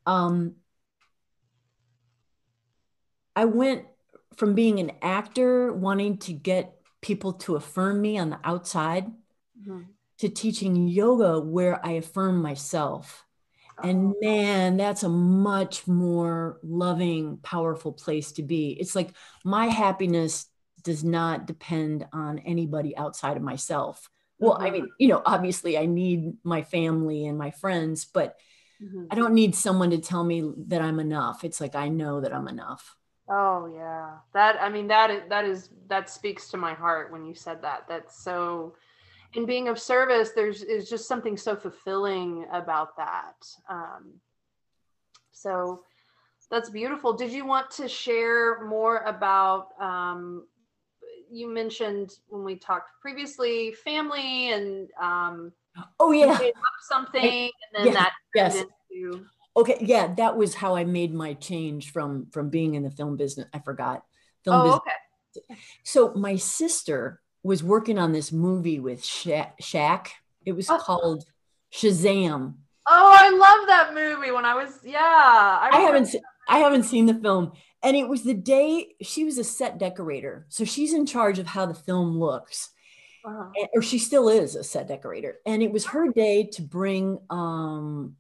um, 0.06 0.56
i 3.36 3.46
went 3.46 3.86
from 4.38 4.56
being 4.56 4.80
an 4.80 4.92
actor 5.02 5.74
wanting 5.74 6.18
to 6.18 6.34
get 6.34 6.74
people 7.02 7.34
to 7.34 7.56
affirm 7.56 8.00
me 8.00 8.18
on 8.18 8.30
the 8.30 8.40
outside 8.44 9.06
mm-hmm 9.60 9.82
to 10.22 10.30
teaching 10.30 10.88
yoga 10.88 11.40
where 11.40 11.84
I 11.84 11.94
affirm 11.94 12.44
myself. 12.44 13.26
And 13.84 14.14
oh. 14.14 14.18
man, 14.22 14.78
that's 14.78 15.02
a 15.02 15.10
much 15.10 15.88
more 15.88 16.60
loving, 16.62 17.40
powerful 17.42 17.92
place 17.92 18.32
to 18.34 18.44
be. 18.44 18.78
It's 18.80 18.96
like 18.96 19.16
my 19.44 19.66
happiness 19.66 20.46
does 20.84 21.04
not 21.04 21.46
depend 21.46 22.08
on 22.14 22.40
anybody 22.40 22.96
outside 22.98 23.38
of 23.38 23.44
myself. 23.44 24.10
well 24.40 24.56
mm-hmm. 24.56 24.64
i 24.64 24.72
mean 24.72 24.90
you 25.00 25.08
know 25.08 25.22
obviously 25.26 25.78
i 25.78 25.86
need 25.86 26.34
my 26.44 26.62
family 26.64 27.26
and 27.26 27.38
my 27.38 27.52
friends 27.52 28.06
but 28.06 28.38
mm-hmm. 28.82 29.06
i 29.12 29.16
don't 29.16 29.34
need 29.34 29.56
someone 29.56 29.92
to 29.92 29.98
tell 29.98 30.24
me 30.24 30.52
that 30.68 30.82
i'm 30.82 31.00
enough 31.00 31.44
it's 31.44 31.62
like 31.62 31.76
i 31.76 31.88
know 31.88 32.22
that 32.22 32.34
i'm 32.34 32.48
enough 32.48 32.96
oh 33.30 33.72
yeah 33.74 34.18
that 34.34 34.62
i 34.62 34.70
mean 34.70 34.88
that 34.88 35.10
is 35.10 35.22
that 35.30 35.46
is 35.46 35.70
that 35.88 36.10
speaks 36.10 36.50
to 36.50 36.58
my 36.58 36.74
heart 36.74 37.12
when 37.12 37.26
you 37.26 37.34
said 37.34 37.62
that 37.62 37.86
that's 37.88 38.24
so 38.24 38.76
in 39.34 39.46
being 39.46 39.68
of 39.68 39.80
service 39.80 40.32
there's 40.36 40.64
is 40.64 40.90
just 40.90 41.08
something 41.08 41.38
so 41.38 41.56
fulfilling 41.56 42.46
about 42.52 42.98
that 42.98 43.36
um 43.70 44.14
so 45.32 45.82
that's 46.50 46.70
beautiful 46.70 47.14
did 47.14 47.32
you 47.32 47.46
want 47.46 47.70
to 47.72 47.88
share 47.88 48.66
more 48.66 48.98
about 49.00 49.70
um 49.80 50.46
you 51.32 51.52
mentioned 51.52 52.18
when 52.28 52.44
we 52.44 52.56
talked 52.56 52.90
previously 53.02 53.72
family 53.84 54.52
and 54.52 54.90
um 55.02 55.52
oh 56.00 56.12
yeah 56.12 56.38
something 56.82 57.24
I, 57.24 57.52
and 57.52 57.52
then 57.74 57.88
yeah, 57.88 57.94
that 57.94 58.12
yes 58.36 58.64
into... 58.92 59.26
okay 59.56 59.78
yeah 59.82 60.14
that 60.16 60.36
was 60.36 60.54
how 60.54 60.76
i 60.76 60.84
made 60.84 61.14
my 61.14 61.34
change 61.34 61.92
from 61.92 62.28
from 62.32 62.50
being 62.50 62.76
in 62.76 62.84
the 62.84 62.92
film 62.92 63.16
business 63.16 63.48
i 63.54 63.60
forgot 63.60 64.04
film 64.44 64.56
oh, 64.56 64.64
business. 64.64 64.82
okay 64.86 65.60
so 65.84 66.14
my 66.14 66.36
sister 66.36 67.22
was 67.44 67.64
working 67.64 67.98
on 67.98 68.12
this 68.12 68.32
movie 68.32 68.80
with 68.80 69.04
Sha- 69.04 69.52
Shaq. 69.62 70.08
It 70.46 70.54
was 70.54 70.70
oh. 70.70 70.78
called 70.78 71.26
Shazam. 71.74 72.56
Oh, 72.88 73.14
I 73.16 73.30
love 73.30 73.68
that 73.68 73.94
movie. 73.94 74.32
When 74.32 74.46
I 74.46 74.56
was, 74.56 74.80
yeah, 74.84 75.00
I, 75.00 75.70
I 75.72 75.80
haven't, 75.82 76.16
I 76.50 76.58
haven't 76.60 76.84
seen 76.84 77.06
the 77.06 77.14
film, 77.14 77.54
and 77.84 77.98
it 77.98 78.08
was 78.08 78.24
the 78.24 78.34
day 78.34 78.96
she 79.02 79.24
was 79.24 79.38
a 79.38 79.44
set 79.44 79.78
decorator 79.78 80.46
so 80.50 80.64
she's 80.66 80.94
in 80.94 81.06
charge 81.06 81.40
of 81.40 81.48
how 81.48 81.66
the 81.66 81.74
film 81.74 82.18
looks. 82.18 82.72
Uh-huh. 83.24 83.68
or 83.76 83.84
she 83.84 84.00
still 84.00 84.30
is 84.30 84.56
a 84.56 84.64
set 84.64 84.88
decorator. 84.88 85.36
And 85.46 85.62
it 85.62 85.72
was 85.72 85.86
her 85.86 86.12
day 86.12 86.50
to 86.54 86.64
bring 86.64 87.20
um 87.30 88.16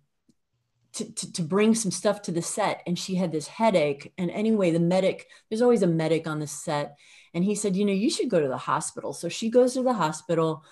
to, 0.93 1.11
to, 1.11 1.33
to 1.33 1.41
bring 1.41 1.73
some 1.73 1.89
stuff 1.89 2.21
to 2.23 2.31
the 2.31 2.41
set 2.43 2.83
and 2.85 2.99
she 2.99 3.15
had 3.15 3.31
this 3.31 3.47
headache. 3.47 4.13
And 4.19 4.29
anyway 4.29 4.69
the 4.69 4.79
medic 4.79 5.27
there's 5.49 5.63
always 5.63 5.81
a 5.81 5.87
medic 5.87 6.27
on 6.27 6.39
the 6.39 6.45
set 6.45 6.97
and 7.33 7.43
he 7.43 7.55
said 7.55 7.75
you 7.75 7.83
know 7.83 7.93
you 7.93 8.11
should 8.11 8.29
go 8.29 8.39
to 8.39 8.47
the 8.47 8.57
hospital. 8.57 9.11
So 9.11 9.27
she 9.27 9.49
goes 9.49 9.73
to 9.73 9.81
the 9.81 9.93
hospital. 9.93 10.63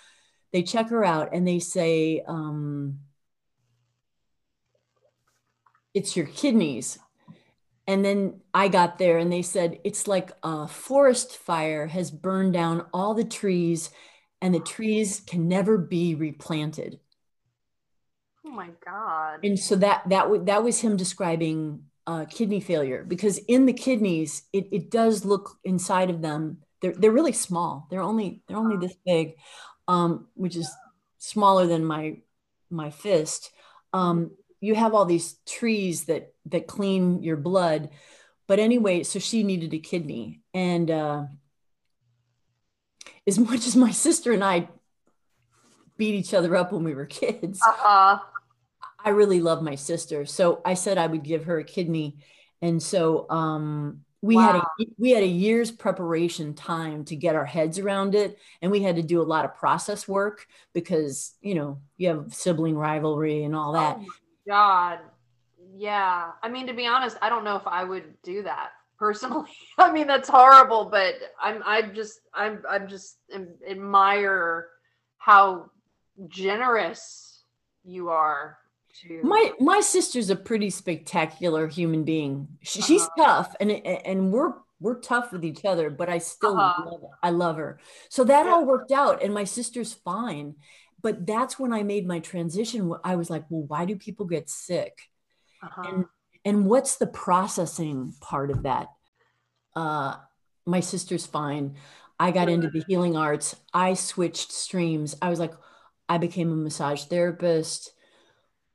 They 0.53 0.61
check 0.61 0.89
her 0.89 1.03
out 1.03 1.29
and 1.33 1.47
they 1.47 1.57
say 1.57 2.23
um, 2.27 2.99
it's 5.95 6.15
your 6.15 6.27
kidneys 6.27 6.99
and 7.89 8.05
then 8.05 8.41
I 8.53 8.67
got 8.67 8.99
there 8.99 9.17
and 9.17 9.33
they 9.33 9.41
said 9.41 9.79
it's 9.83 10.07
like 10.07 10.31
a 10.43 10.67
forest 10.67 11.35
fire 11.37 11.87
has 11.87 12.11
burned 12.11 12.53
down 12.53 12.85
all 12.93 13.15
the 13.15 13.23
trees 13.23 13.89
and 14.43 14.53
the 14.53 14.59
trees 14.59 15.21
can 15.25 15.47
never 15.47 15.75
be 15.75 16.13
replanted. 16.13 16.99
Oh 18.45 18.51
my 18.51 18.69
God. 18.85 19.39
And 19.43 19.57
so 19.57 19.75
that 19.77 20.07
that 20.09 20.25
w- 20.25 20.45
that 20.45 20.63
was 20.63 20.79
him 20.79 20.97
describing 20.97 21.85
uh, 22.05 22.25
kidney 22.25 22.59
failure 22.59 23.03
because 23.07 23.39
in 23.47 23.65
the 23.65 23.73
kidneys 23.73 24.43
it, 24.53 24.67
it 24.71 24.91
does 24.91 25.25
look 25.25 25.57
inside 25.63 26.11
of 26.11 26.21
them 26.21 26.59
they're, 26.83 26.93
they're 26.93 27.11
really 27.11 27.33
small 27.33 27.87
they're 27.89 28.01
only 28.01 28.43
they're 28.47 28.57
only 28.57 28.77
this 28.77 28.95
big 29.03 29.33
um, 29.87 30.27
which 30.35 30.55
is 30.55 30.71
smaller 31.17 31.65
than 31.65 31.83
my 31.83 32.17
my 32.69 32.91
fist 32.91 33.51
um, 33.93 34.31
you 34.61 34.75
have 34.75 34.93
all 34.93 35.05
these 35.05 35.37
trees 35.47 36.05
that 36.05 36.33
that 36.47 36.67
clean 36.67 37.23
your 37.23 37.37
blood. 37.37 37.89
But 38.47 38.59
anyway 38.59 39.03
so 39.03 39.19
she 39.19 39.43
needed 39.43 39.73
a 39.73 39.79
kidney. 39.79 40.41
And 40.53 40.89
uh 40.89 41.25
as 43.27 43.37
much 43.37 43.67
as 43.67 43.75
my 43.75 43.91
sister 43.91 44.31
and 44.31 44.43
i 44.43 44.67
beat 45.97 46.15
each 46.15 46.33
other 46.33 46.55
up 46.55 46.71
when 46.71 46.83
we 46.83 46.95
were 46.95 47.05
kids 47.05 47.59
uh-huh. 47.61 48.17
i 49.03 49.09
really 49.09 49.41
love 49.41 49.61
my 49.61 49.75
sister. 49.75 50.25
So 50.25 50.61
i 50.65 50.73
said 50.73 50.97
i 50.97 51.07
would 51.07 51.23
give 51.23 51.45
her 51.45 51.59
a 51.59 51.63
kidney. 51.63 52.17
And 52.61 52.81
so 52.81 53.29
um 53.29 54.01
we 54.21 54.35
wow. 54.35 54.41
had 54.41 54.55
a 54.57 54.63
we 54.97 55.11
had 55.11 55.23
a 55.23 55.27
year's 55.27 55.71
preparation 55.71 56.53
time 56.53 57.05
to 57.05 57.15
get 57.15 57.35
our 57.35 57.45
heads 57.45 57.79
around 57.79 58.15
it. 58.15 58.37
And 58.61 58.71
we 58.71 58.81
had 58.81 58.97
to 58.97 59.03
do 59.03 59.21
a 59.21 59.23
lot 59.23 59.45
of 59.45 59.55
process 59.55 60.07
work 60.07 60.45
because 60.73 61.33
you 61.39 61.55
know 61.55 61.81
you 61.97 62.09
have 62.09 62.33
sibling 62.33 62.75
rivalry 62.75 63.43
and 63.43 63.55
all 63.55 63.73
that. 63.73 63.97
Oh 63.99 64.05
God. 64.49 64.99
Yeah. 65.75 66.31
I 66.41 66.49
mean, 66.49 66.65
to 66.67 66.73
be 66.73 66.87
honest, 66.87 67.17
I 67.21 67.29
don't 67.29 67.43
know 67.43 67.55
if 67.55 67.67
I 67.67 67.83
would 67.83 68.19
do 68.23 68.41
that 68.43 68.71
personally. 68.97 69.51
I 69.77 69.91
mean, 69.91 70.07
that's 70.07 70.27
horrible, 70.27 70.85
but 70.85 71.15
I'm, 71.39 71.61
I 71.65 71.83
just, 71.83 72.21
I'm, 72.33 72.63
I'm 72.67 72.87
just 72.87 73.17
admire 73.69 74.69
how 75.19 75.69
generous 76.27 77.43
you 77.83 78.09
are 78.09 78.57
to 79.01 79.21
my 79.23 79.53
my 79.59 79.79
sister's 79.79 80.29
a 80.29 80.35
pretty 80.35 80.69
spectacular 80.69 81.67
human 81.67 82.03
being 82.03 82.47
she, 82.61 82.79
uh-huh. 82.79 82.87
she's 82.87 83.07
tough 83.17 83.55
and 83.59 83.71
and 83.71 84.31
we're 84.31 84.53
we're 84.79 84.99
tough 84.99 85.31
with 85.31 85.45
each 85.45 85.63
other 85.63 85.89
but 85.89 86.09
i 86.09 86.17
still 86.17 86.57
uh-huh. 86.57 86.83
love 86.85 87.01
i 87.23 87.29
love 87.29 87.55
her 87.55 87.79
so 88.09 88.23
that 88.23 88.45
yeah. 88.45 88.51
all 88.51 88.65
worked 88.65 88.91
out 88.91 89.21
and 89.23 89.33
my 89.33 89.43
sister's 89.43 89.93
fine 89.93 90.55
but 91.01 91.25
that's 91.25 91.59
when 91.59 91.73
I 91.73 91.83
made 91.83 92.07
my 92.07 92.19
transition. 92.19 92.93
I 93.03 93.15
was 93.15 93.29
like, 93.29 93.45
well, 93.49 93.63
why 93.63 93.85
do 93.85 93.95
people 93.95 94.25
get 94.25 94.49
sick? 94.49 94.97
Uh-huh. 95.63 95.83
And 95.87 96.05
and 96.45 96.65
what's 96.65 96.97
the 96.97 97.07
processing 97.07 98.13
part 98.21 98.49
of 98.49 98.63
that? 98.63 98.87
Uh, 99.75 100.15
my 100.65 100.79
sister's 100.79 101.25
fine. 101.25 101.75
I 102.19 102.31
got 102.31 102.49
into 102.49 102.69
the 102.69 102.83
healing 102.87 103.15
arts. 103.15 103.55
I 103.73 103.93
switched 103.93 104.51
streams. 104.51 105.15
I 105.21 105.29
was 105.29 105.39
like, 105.39 105.53
I 106.07 106.17
became 106.17 106.51
a 106.51 106.55
massage 106.55 107.03
therapist. 107.05 107.91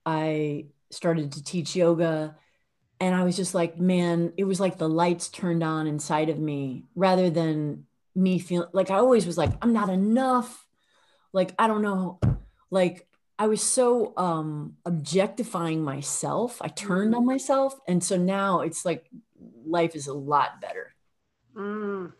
I 0.06 0.66
started 0.90 1.32
to 1.32 1.42
teach 1.42 1.76
yoga. 1.76 2.36
And 3.00 3.14
I 3.14 3.24
was 3.24 3.36
just 3.36 3.54
like, 3.54 3.78
man, 3.78 4.32
it 4.36 4.44
was 4.44 4.60
like 4.60 4.78
the 4.78 4.88
lights 4.88 5.28
turned 5.28 5.62
on 5.62 5.86
inside 5.86 6.30
of 6.30 6.38
me 6.38 6.84
rather 6.94 7.28
than 7.28 7.86
me 8.14 8.38
feeling 8.38 8.68
like 8.72 8.90
I 8.90 8.96
always 8.96 9.26
was 9.26 9.36
like, 9.36 9.50
I'm 9.60 9.72
not 9.72 9.90
enough 9.90 10.63
like 11.34 11.54
i 11.58 11.66
don't 11.66 11.82
know 11.82 12.18
like 12.70 13.06
i 13.38 13.46
was 13.46 13.62
so 13.62 14.14
um 14.16 14.76
objectifying 14.86 15.82
myself 15.82 16.62
i 16.62 16.68
turned 16.68 17.14
on 17.14 17.24
mm. 17.24 17.26
myself 17.26 17.78
and 17.86 18.02
so 18.02 18.16
now 18.16 18.60
it's 18.60 18.86
like 18.86 19.10
life 19.66 19.94
is 19.94 20.06
a 20.06 20.14
lot 20.14 20.60
better 20.62 20.94
mm. 21.54 22.10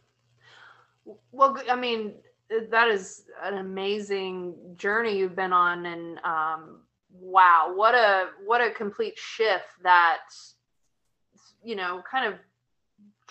well 1.33 1.57
i 1.71 1.77
mean 1.77 2.13
that 2.71 2.89
is 2.89 3.25
an 3.43 3.55
amazing 3.55 4.55
journey 4.77 5.17
you've 5.17 5.37
been 5.37 5.53
on 5.53 5.87
and 5.87 6.19
um 6.19 6.81
wow 7.11 7.73
what 7.75 7.95
a 7.95 8.29
what 8.45 8.61
a 8.61 8.71
complete 8.71 9.17
shift 9.17 9.83
that 9.83 10.23
you 11.63 11.77
know 11.77 12.03
kind 12.11 12.27
of 12.27 12.39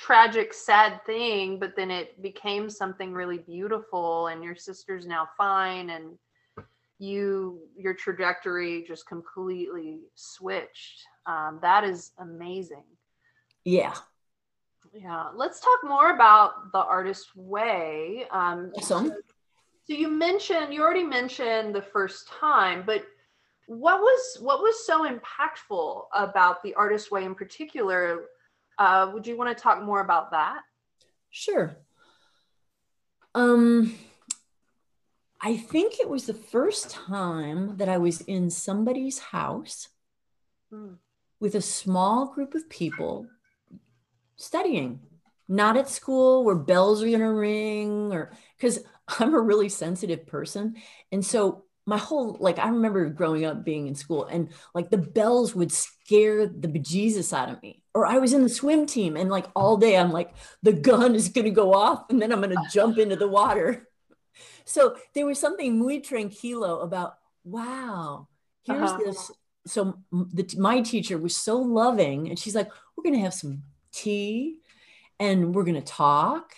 tragic 0.04 0.54
sad 0.54 1.00
thing 1.06 1.58
but 1.58 1.78
then 1.78 1.90
it 1.90 2.22
became 2.22 2.70
something 2.70 3.14
really 3.14 3.38
beautiful 3.38 4.28
and 4.28 4.44
your 4.44 4.56
sister's 4.56 5.06
now 5.08 5.30
fine 5.38 5.92
and 5.92 6.18
you 7.00 7.60
your 7.78 7.94
trajectory 7.94 8.84
just 8.86 9.08
completely 9.08 10.00
switched. 10.16 11.04
Um, 11.26 11.60
that 11.62 11.86
is 11.86 12.12
amazing. 12.18 12.84
Yeah. 13.64 13.94
Yeah 14.94 15.30
let's 15.34 15.62
talk 15.62 15.80
more 15.86 16.14
about 16.14 16.74
the 16.74 16.80
artist 16.80 17.34
way. 17.38 18.26
Um, 18.30 18.74
awesome. 18.76 19.08
so, 19.08 19.16
so 19.88 19.94
you 19.94 20.10
mentioned 20.10 20.74
you 20.74 20.82
already 20.82 21.04
mentioned 21.04 21.74
the 21.74 21.82
first 21.82 22.28
time 22.28 22.84
but 22.86 23.06
what 23.68 24.02
was 24.02 24.38
what 24.42 24.60
was 24.60 24.86
so 24.86 25.08
impactful 25.10 26.04
about 26.14 26.62
the 26.62 26.74
artist 26.74 27.10
way 27.10 27.24
in 27.24 27.34
particular 27.34 28.26
uh, 28.78 29.10
would 29.14 29.28
you 29.28 29.38
want 29.38 29.56
to 29.56 29.62
talk 29.62 29.82
more 29.84 30.02
about 30.02 30.32
that? 30.32 30.62
Sure. 31.30 31.76
Um, 33.36 33.96
I 35.42 35.58
think 35.58 36.00
it 36.00 36.10
was 36.10 36.26
the 36.26 36.34
first 36.34 36.90
time 36.90 37.78
that 37.78 37.90
I 37.90 37.98
was 37.98 38.22
in 38.22 38.50
somebody's 38.50 39.20
house 39.20 39.90
hmm. 40.70 40.94
with 41.40 41.56
a 41.56 41.62
small 41.62 42.28
group 42.28 42.56
of 42.56 42.70
people 42.70 43.28
studying, 44.36 45.02
not 45.48 45.76
at 45.78 45.90
school 45.90 46.44
where 46.44 46.56
bells 46.56 47.02
are 47.04 47.08
going 47.08 47.20
to 47.20 47.26
ring 47.28 48.14
or 48.14 48.32
because 48.58 48.80
I'm 49.20 49.34
a 49.34 49.42
really 49.42 49.70
sensitive 49.70 50.26
person. 50.26 50.76
And 51.12 51.26
so 51.26 51.66
my 51.86 51.98
whole 51.98 52.38
like 52.40 52.60
I 52.60 52.70
remember 52.70 53.10
growing 53.10 53.46
up 53.46 53.64
being 53.64 53.88
in 53.88 53.96
school 53.96 54.26
and 54.26 54.50
like 54.74 54.90
the 54.90 54.98
bells 54.98 55.54
would 55.54 55.72
scare 55.72 56.48
the 56.48 56.68
bejesus 56.68 57.34
out 57.34 57.50
of 57.50 57.62
me. 57.62 57.82
Or 57.94 58.06
I 58.06 58.18
was 58.18 58.34
in 58.34 58.44
the 58.44 58.50
swim 58.50 58.86
team 58.86 59.18
and 59.18 59.30
like 59.30 59.48
all 59.56 59.78
day 59.78 59.98
I'm 59.98 60.12
like 60.12 60.34
the 60.62 60.74
gun 60.74 61.16
is 61.16 61.30
going 61.30 61.46
to 61.46 61.52
go 61.52 61.74
off 61.74 62.06
and 62.10 62.22
then 62.22 62.32
I'm 62.32 62.42
going 62.42 62.56
to 62.56 62.68
jump 62.72 62.98
into 62.98 63.16
the 63.16 63.28
water. 63.28 63.88
So 64.66 64.96
there 65.14 65.26
was 65.26 65.40
something 65.40 65.78
muy 65.78 66.00
tranquilo 66.00 66.84
about 66.84 67.16
wow, 67.44 68.28
here's 68.64 68.92
uh-huh. 68.92 69.00
this. 69.04 69.32
So 69.66 69.98
the, 70.12 70.56
my 70.58 70.82
teacher 70.82 71.18
was 71.18 71.36
so 71.36 71.58
loving 71.58 72.30
and 72.30 72.40
she's 72.40 72.56
like, 72.56 72.70
we're 72.96 73.04
going 73.04 73.16
to 73.16 73.22
have 73.22 73.34
some 73.34 73.64
tea 73.92 74.60
and 75.20 75.54
we're 75.54 75.64
going 75.64 75.76
to 75.76 75.82
talk 75.82 76.54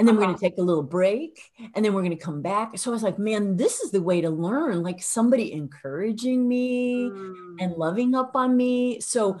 and 0.00 0.08
then 0.08 0.14
uh-huh. 0.16 0.20
we're 0.20 0.26
going 0.28 0.38
to 0.38 0.40
take 0.40 0.58
a 0.58 0.62
little 0.62 0.82
break 0.82 1.42
and 1.74 1.84
then 1.84 1.92
we're 1.92 2.00
going 2.00 2.16
to 2.16 2.24
come 2.24 2.40
back. 2.40 2.78
So 2.78 2.90
i 2.90 2.94
was 2.94 3.02
like 3.02 3.18
man 3.18 3.58
this 3.58 3.80
is 3.80 3.90
the 3.90 4.00
way 4.00 4.22
to 4.22 4.30
learn 4.30 4.82
like 4.82 5.02
somebody 5.02 5.52
encouraging 5.52 6.48
me 6.48 7.10
mm. 7.10 7.56
and 7.60 7.74
loving 7.74 8.14
up 8.14 8.34
on 8.34 8.56
me. 8.56 9.00
So 9.00 9.38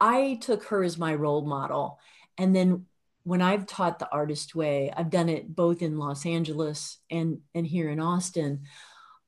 i 0.00 0.38
took 0.40 0.64
her 0.66 0.84
as 0.84 0.96
my 0.96 1.14
role 1.14 1.44
model. 1.44 1.98
And 2.38 2.54
then 2.54 2.86
when 3.24 3.42
i've 3.42 3.66
taught 3.66 3.98
the 3.98 4.10
artist 4.10 4.54
way 4.54 4.92
i've 4.96 5.10
done 5.10 5.28
it 5.28 5.56
both 5.56 5.80
in 5.82 5.98
los 5.98 6.26
angeles 6.26 6.98
and 7.10 7.40
and 7.54 7.66
here 7.66 7.90
in 7.90 7.98
austin. 7.98 8.62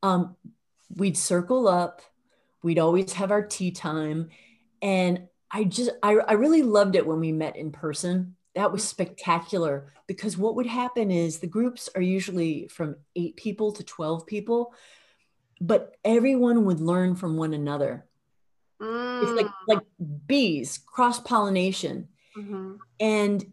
Um, 0.03 0.37
we'd 0.95 1.17
circle 1.17 1.67
up 1.67 2.03
we'd 2.63 2.79
always 2.79 3.13
have 3.15 3.33
our 3.33 3.45
tea 3.45 3.73
time 3.73 4.29
and 4.81 5.27
i 5.51 5.65
just 5.65 5.91
I, 6.05 6.13
I 6.19 6.33
really 6.35 6.63
loved 6.63 6.95
it 6.95 7.07
when 7.07 7.19
we 7.19 7.33
met 7.33 7.57
in 7.57 7.73
person 7.73 8.36
that 8.57 8.73
was 8.73 8.83
spectacular 8.83 9.92
because 10.07 10.38
what 10.38 10.57
would 10.57 10.66
happen 10.66 11.11
is 11.11 11.38
the 11.38 11.47
groups 11.47 11.90
are 11.95 12.01
usually 12.01 12.66
from 12.69 12.97
eight 13.14 13.37
people 13.37 13.71
to 13.71 13.85
12 13.85 14.27
people, 14.27 14.73
but 15.61 15.95
everyone 16.05 16.64
would 16.64 16.81
learn 16.81 17.14
from 17.14 17.37
one 17.37 17.53
another. 17.53 18.07
Mm. 18.81 19.23
It's 19.23 19.33
like, 19.33 19.47
mm. 19.47 19.53
like 19.69 19.83
bees, 20.27 20.79
cross 20.87 21.21
pollination. 21.21 22.09
Mm-hmm. 22.35 22.77
And 22.99 23.53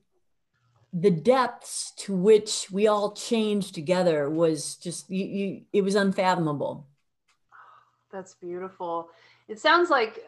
the 0.94 1.12
depths 1.12 1.92
to 1.98 2.16
which 2.16 2.68
we 2.72 2.88
all 2.88 3.12
changed 3.12 3.76
together 3.76 4.30
was 4.30 4.76
just, 4.76 5.10
you, 5.12 5.26
you, 5.26 5.62
it 5.74 5.82
was 5.82 5.96
unfathomable. 5.96 6.88
That's 8.10 8.36
beautiful. 8.36 9.10
It 9.50 9.60
sounds 9.60 9.90
like 9.90 10.24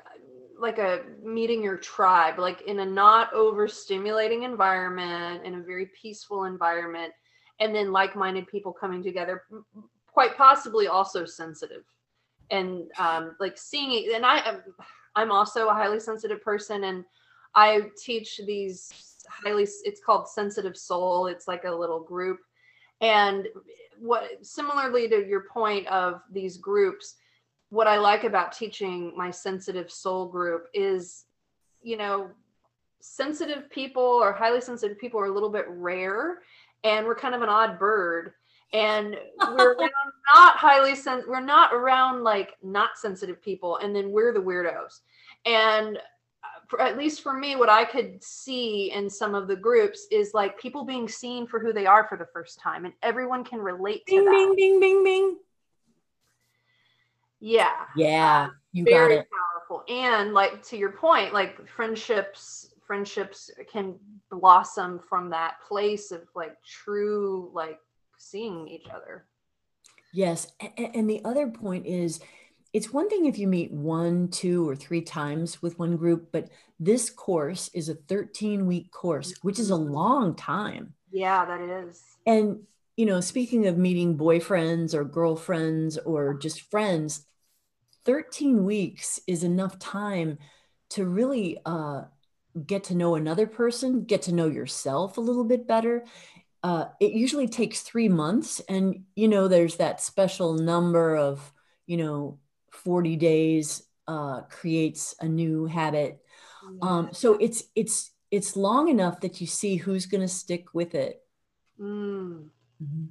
like 0.60 0.78
a 0.78 1.02
meeting 1.24 1.64
your 1.64 1.78
tribe, 1.78 2.40
like 2.40 2.62
in 2.64 2.80
a 2.80 2.86
not 2.86 3.34
overstimulating 3.34 4.44
environment, 4.44 5.46
in 5.46 5.56
a 5.56 5.62
very 5.62 5.88
peaceful 6.00 6.46
environment, 6.46 7.14
and 7.60 7.74
then 7.74 7.92
like-minded 7.92 8.48
people 8.48 8.72
coming 8.74 9.04
together, 9.04 9.44
quite 10.08 10.38
possibly 10.38 10.88
also 10.88 11.26
sensitive, 11.26 11.84
and 12.52 12.84
um, 13.00 13.36
like 13.40 13.58
seeing 13.58 13.92
it. 13.94 14.14
And 14.16 14.26
I, 14.26 14.40
am, 14.48 14.64
I'm 15.16 15.32
also 15.32 15.70
a 15.70 15.74
highly 15.74 16.00
sensitive 16.00 16.42
person, 16.42 16.86
and 16.86 17.06
I 17.54 17.84
teach 17.98 18.40
these 18.46 18.92
highly. 19.30 19.68
It's 19.84 20.02
called 20.04 20.28
Sensitive 20.28 20.78
Soul. 20.78 21.28
It's 21.28 21.48
like 21.48 21.64
a 21.66 21.72
little 21.72 22.00
group, 22.00 22.40
and 23.02 23.48
what 24.00 24.46
similarly 24.46 25.08
to 25.08 25.26
your 25.28 25.46
point 25.52 25.88
of 25.88 26.22
these 26.32 26.58
groups 26.58 27.16
what 27.70 27.88
I 27.88 27.98
like 27.98 28.24
about 28.24 28.52
teaching 28.52 29.14
my 29.16 29.32
sensitive 29.32 29.92
soul 29.92 30.28
group 30.28 30.68
is, 30.74 31.26
you 31.82 31.98
know, 31.98 32.30
sensitive 33.02 33.70
people 33.70 34.04
or 34.04 34.34
highly 34.34 34.62
sensitive 34.62 35.00
people 35.00 35.20
are 35.20 35.26
a 35.26 35.34
little 35.34 35.50
bit 35.50 35.66
rare 35.68 36.40
and 36.84 37.06
we're 37.06 37.16
kind 37.16 37.36
of 37.36 37.42
an 37.42 37.50
odd 37.50 37.80
bird. 37.80 38.34
And 38.74 39.16
we're 39.52 39.76
not 40.36 40.58
highly 40.58 40.96
sen- 40.96 41.24
we're 41.28 41.40
not 41.40 41.74
around 41.74 42.24
like 42.24 42.54
not 42.64 42.98
sensitive 42.98 43.42
people 43.42 43.78
and 43.78 43.96
then 43.96 44.12
we're 44.12 44.34
the 44.34 44.40
weirdos. 44.40 45.02
And 45.46 45.98
uh, 45.98 46.60
for, 46.68 46.82
at 46.82 46.98
least 46.98 47.22
for 47.22 47.34
me 47.34 47.56
what 47.56 47.70
i 47.70 47.84
could 47.84 48.24
see 48.24 48.92
in 48.92 49.10
some 49.10 49.34
of 49.34 49.48
the 49.48 49.56
groups 49.56 50.06
is 50.12 50.34
like 50.34 50.60
people 50.60 50.84
being 50.84 51.08
seen 51.08 51.48
for 51.48 51.60
who 51.60 51.74
they 51.74 51.86
are 51.86 52.08
for 52.08 52.18
the 52.18 52.28
first 52.34 52.60
time 52.60 52.86
and 52.86 52.94
everyone 53.02 53.44
can 53.44 53.60
relate 53.60 54.06
to 54.06 54.16
bing, 54.16 54.26
that. 54.26 54.32
bing 54.32 54.56
bing 54.56 54.80
bing 54.80 55.04
bing 55.04 55.38
yeah. 57.46 57.86
Yeah. 57.96 58.50
You 58.72 58.84
Very 58.86 59.18
got 59.18 59.22
it. 59.22 59.28
powerful. 59.70 59.84
And 59.88 60.34
like 60.34 60.64
to 60.70 60.78
your 60.78 60.92
point, 60.92 61.32
like 61.32 61.68
friendships, 61.68 62.74
friendships 62.88 63.52
can 63.72 63.96
blossom 64.32 65.00
from 65.00 65.30
that 65.30 65.62
place 65.62 66.12
of 66.12 66.22
like 66.34 66.56
true 66.64 67.52
like 67.54 67.78
seeing 68.18 68.68
each 68.68 68.88
other. 68.90 69.26
Yes. 70.12 70.48
And 70.76 71.08
the 71.08 71.24
other 71.24 71.48
point 71.48 71.86
is 71.86 72.20
it's 72.74 72.92
one 72.92 73.10
thing 73.10 73.28
if 73.28 73.38
you 73.38 73.48
meet 73.48 73.72
one, 73.72 74.30
two, 74.30 74.68
or 74.68 74.76
three 74.76 75.02
times 75.02 75.62
with 75.62 75.78
one 75.78 75.98
group, 75.98 76.30
but 76.32 76.50
this 76.80 77.12
course 77.12 77.70
is 77.76 77.90
a 77.90 77.94
13 77.96 78.66
week 78.66 78.92
course, 78.92 79.36
which 79.44 79.60
is 79.60 79.70
a 79.70 79.76
mm-hmm. 79.76 79.94
long 79.94 80.36
time. 80.36 80.96
Yeah, 81.12 81.46
that 81.46 81.62
is. 81.62 82.02
And 82.26 82.64
you 82.98 83.06
know, 83.06 83.22
speaking 83.22 83.68
of 83.68 83.78
meeting 83.78 84.18
boyfriends 84.18 84.96
or 84.96 85.04
girlfriends 85.04 85.98
or 86.00 86.34
just 86.34 86.62
friends, 86.72 87.26
13 88.06 88.64
weeks 88.64 89.20
is 89.28 89.44
enough 89.44 89.78
time 89.80 90.38
to 90.90 91.06
really 91.06 91.60
uh, 91.66 92.04
get 92.66 92.86
to 92.86 92.96
know 92.96 93.16
another 93.16 93.48
person, 93.48 94.06
get 94.06 94.22
to 94.24 94.34
know 94.34 94.48
yourself 94.48 95.18
a 95.18 95.22
little 95.22 95.44
bit 95.44 95.68
better. 95.68 96.06
Uh, 96.64 96.86
it 97.00 97.12
usually 97.12 97.48
takes 97.48 97.82
three 97.82 98.10
months. 98.10 98.62
And, 98.70 99.04
you 99.16 99.28
know, 99.28 99.48
there's 99.48 99.78
that 99.78 100.02
special 100.02 100.54
number 100.54 101.16
of, 101.16 101.54
you 101.86 101.98
know, 101.98 102.40
40 102.72 103.16
days 103.18 103.84
uh, 104.08 104.42
creates 104.42 105.16
a 105.20 105.28
new 105.28 105.66
habit. 105.66 106.22
Um, 106.82 107.10
so 107.12 107.36
it's, 107.36 107.64
it's, 107.76 108.12
it's 108.32 108.56
long 108.56 108.88
enough 108.88 109.22
that 109.22 109.42
you 109.42 109.48
see 109.48 109.76
who's 109.76 110.06
going 110.06 110.22
to 110.22 110.28
stick 110.28 110.74
with 110.74 110.96
it. 110.96 111.22
Mm. 111.80 112.50
Mm-hmm. 112.82 113.06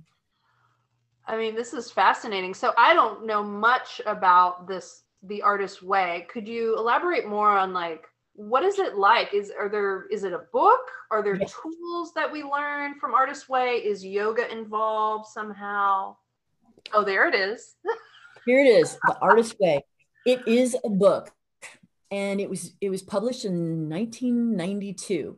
I 1.26 1.36
mean, 1.36 1.54
this 1.54 1.72
is 1.72 1.90
fascinating. 1.90 2.54
So 2.54 2.72
I 2.76 2.94
don't 2.94 3.26
know 3.26 3.42
much 3.42 4.00
about 4.06 4.68
this 4.68 5.02
the 5.22 5.42
artist 5.42 5.82
way. 5.82 6.26
Could 6.30 6.46
you 6.46 6.76
elaborate 6.76 7.26
more 7.26 7.50
on 7.50 7.72
like 7.72 8.06
what 8.34 8.64
is 8.64 8.78
it 8.78 8.96
like? 8.96 9.32
Is 9.32 9.52
are 9.58 9.68
there 9.68 10.06
is 10.10 10.24
it 10.24 10.32
a 10.32 10.42
book? 10.52 10.80
Are 11.10 11.22
there 11.22 11.36
yes. 11.36 11.54
tools 11.62 12.12
that 12.14 12.30
we 12.30 12.42
learn 12.42 12.98
from 12.98 13.14
Artist 13.14 13.48
Way? 13.48 13.76
Is 13.76 14.04
yoga 14.04 14.50
involved 14.50 15.26
somehow? 15.26 16.16
Oh, 16.92 17.04
there 17.04 17.28
it 17.28 17.34
is. 17.34 17.76
Here 18.46 18.60
it 18.62 18.68
is, 18.68 18.98
The 19.06 19.16
Artist 19.22 19.56
Way. 19.58 19.82
It 20.26 20.46
is 20.46 20.76
a 20.84 20.90
book 20.90 21.32
and 22.10 22.40
it 22.40 22.48
was 22.48 22.72
it 22.80 22.90
was 22.90 23.02
published 23.02 23.44
in 23.44 23.88
1992. 23.88 25.36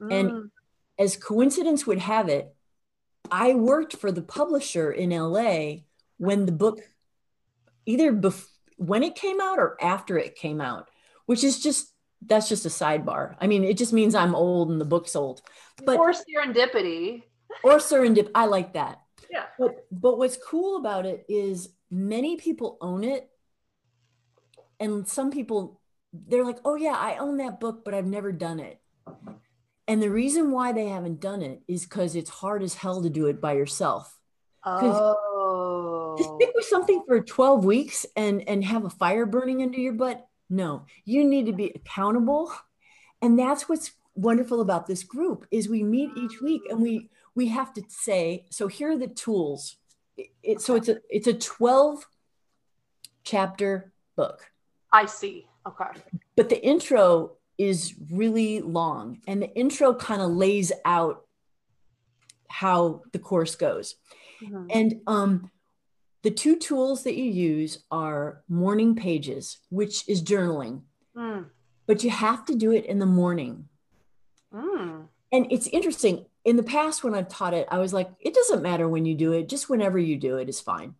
Mm. 0.00 0.12
And 0.12 0.50
as 0.98 1.16
coincidence 1.16 1.86
would 1.86 1.98
have 1.98 2.28
it, 2.28 2.54
I 3.32 3.54
worked 3.54 3.96
for 3.96 4.12
the 4.12 4.20
publisher 4.20 4.92
in 4.92 5.08
LA 5.08 5.76
when 6.18 6.44
the 6.44 6.52
book 6.52 6.80
either 7.86 8.12
bef- 8.12 8.46
when 8.76 9.02
it 9.02 9.14
came 9.14 9.40
out 9.40 9.58
or 9.58 9.82
after 9.82 10.18
it 10.18 10.36
came 10.36 10.60
out, 10.60 10.90
which 11.24 11.42
is 11.42 11.60
just 11.60 11.94
that's 12.24 12.48
just 12.48 12.66
a 12.66 12.68
sidebar. 12.68 13.34
I 13.40 13.46
mean, 13.46 13.64
it 13.64 13.78
just 13.78 13.94
means 13.94 14.14
I'm 14.14 14.34
old 14.34 14.70
and 14.70 14.78
the 14.78 14.84
book's 14.84 15.16
old. 15.16 15.40
But 15.84 15.98
or 15.98 16.12
serendipity. 16.12 17.22
Or 17.64 17.78
serendip. 17.78 18.30
I 18.34 18.44
like 18.44 18.74
that. 18.74 19.00
Yeah. 19.30 19.46
But 19.58 19.86
but 19.90 20.18
what's 20.18 20.36
cool 20.36 20.76
about 20.76 21.06
it 21.06 21.24
is 21.26 21.70
many 21.90 22.36
people 22.36 22.76
own 22.82 23.02
it. 23.02 23.30
And 24.78 25.08
some 25.08 25.30
people 25.30 25.80
they're 26.12 26.44
like, 26.44 26.58
oh 26.66 26.74
yeah, 26.74 26.96
I 26.98 27.16
own 27.16 27.38
that 27.38 27.60
book, 27.60 27.82
but 27.82 27.94
I've 27.94 28.06
never 28.06 28.30
done 28.30 28.60
it. 28.60 28.78
And 29.92 30.02
the 30.02 30.08
reason 30.08 30.52
why 30.52 30.72
they 30.72 30.86
haven't 30.86 31.20
done 31.20 31.42
it 31.42 31.60
is 31.68 31.84
because 31.84 32.16
it's 32.16 32.30
hard 32.30 32.62
as 32.62 32.72
hell 32.72 33.02
to 33.02 33.10
do 33.10 33.26
it 33.26 33.42
by 33.42 33.52
yourself. 33.52 34.18
Oh. 34.64 36.14
To 36.16 36.24
stick 36.24 36.50
with 36.54 36.64
something 36.64 37.02
for 37.06 37.20
12 37.20 37.62
weeks 37.66 38.06
and, 38.16 38.48
and 38.48 38.64
have 38.64 38.86
a 38.86 38.88
fire 38.88 39.26
burning 39.26 39.60
under 39.60 39.78
your 39.78 39.92
butt, 39.92 40.26
no. 40.48 40.86
You 41.04 41.24
need 41.24 41.44
to 41.44 41.52
be 41.52 41.72
accountable. 41.74 42.50
And 43.20 43.38
that's 43.38 43.68
what's 43.68 43.92
wonderful 44.14 44.62
about 44.62 44.86
this 44.86 45.02
group 45.02 45.46
is 45.50 45.68
we 45.68 45.82
meet 45.82 46.08
each 46.16 46.40
week 46.40 46.62
and 46.70 46.80
we 46.80 47.10
we 47.34 47.48
have 47.48 47.74
to 47.74 47.82
say, 47.88 48.46
so 48.48 48.68
here 48.68 48.92
are 48.92 48.96
the 48.96 49.08
tools. 49.08 49.76
It, 50.16 50.28
it, 50.42 50.60
so 50.62 50.74
it's 50.74 50.88
a 50.88 51.00
it's 51.10 51.26
a 51.26 51.34
12 51.34 52.08
chapter 53.24 53.92
book. 54.16 54.50
I 54.90 55.04
see. 55.04 55.48
Okay. 55.66 56.00
But 56.34 56.48
the 56.48 56.64
intro 56.64 57.32
is 57.62 57.94
really 58.10 58.60
long 58.60 59.20
and 59.26 59.42
the 59.42 59.54
intro 59.54 59.94
kind 59.94 60.20
of 60.20 60.30
lays 60.30 60.72
out 60.84 61.24
how 62.48 63.02
the 63.12 63.18
course 63.18 63.54
goes 63.54 63.94
mm-hmm. 64.42 64.66
and 64.70 65.00
um, 65.06 65.50
the 66.22 66.30
two 66.30 66.56
tools 66.56 67.04
that 67.04 67.16
you 67.16 67.30
use 67.30 67.84
are 67.90 68.42
morning 68.48 68.94
pages 68.94 69.58
which 69.70 70.08
is 70.08 70.22
journaling 70.22 70.82
mm. 71.16 71.44
but 71.86 72.02
you 72.02 72.10
have 72.10 72.44
to 72.44 72.54
do 72.56 72.72
it 72.72 72.84
in 72.86 72.98
the 72.98 73.06
morning 73.06 73.68
mm. 74.52 75.06
and 75.30 75.46
it's 75.50 75.68
interesting 75.68 76.26
in 76.44 76.56
the 76.56 76.62
past 76.62 77.04
when 77.04 77.14
i've 77.14 77.28
taught 77.28 77.54
it 77.54 77.68
i 77.70 77.78
was 77.78 77.92
like 77.92 78.10
it 78.18 78.34
doesn't 78.34 78.62
matter 78.62 78.88
when 78.88 79.04
you 79.04 79.14
do 79.14 79.32
it 79.32 79.48
just 79.48 79.70
whenever 79.70 79.98
you 79.98 80.16
do 80.16 80.36
it 80.36 80.48
is 80.48 80.60
fine 80.60 80.94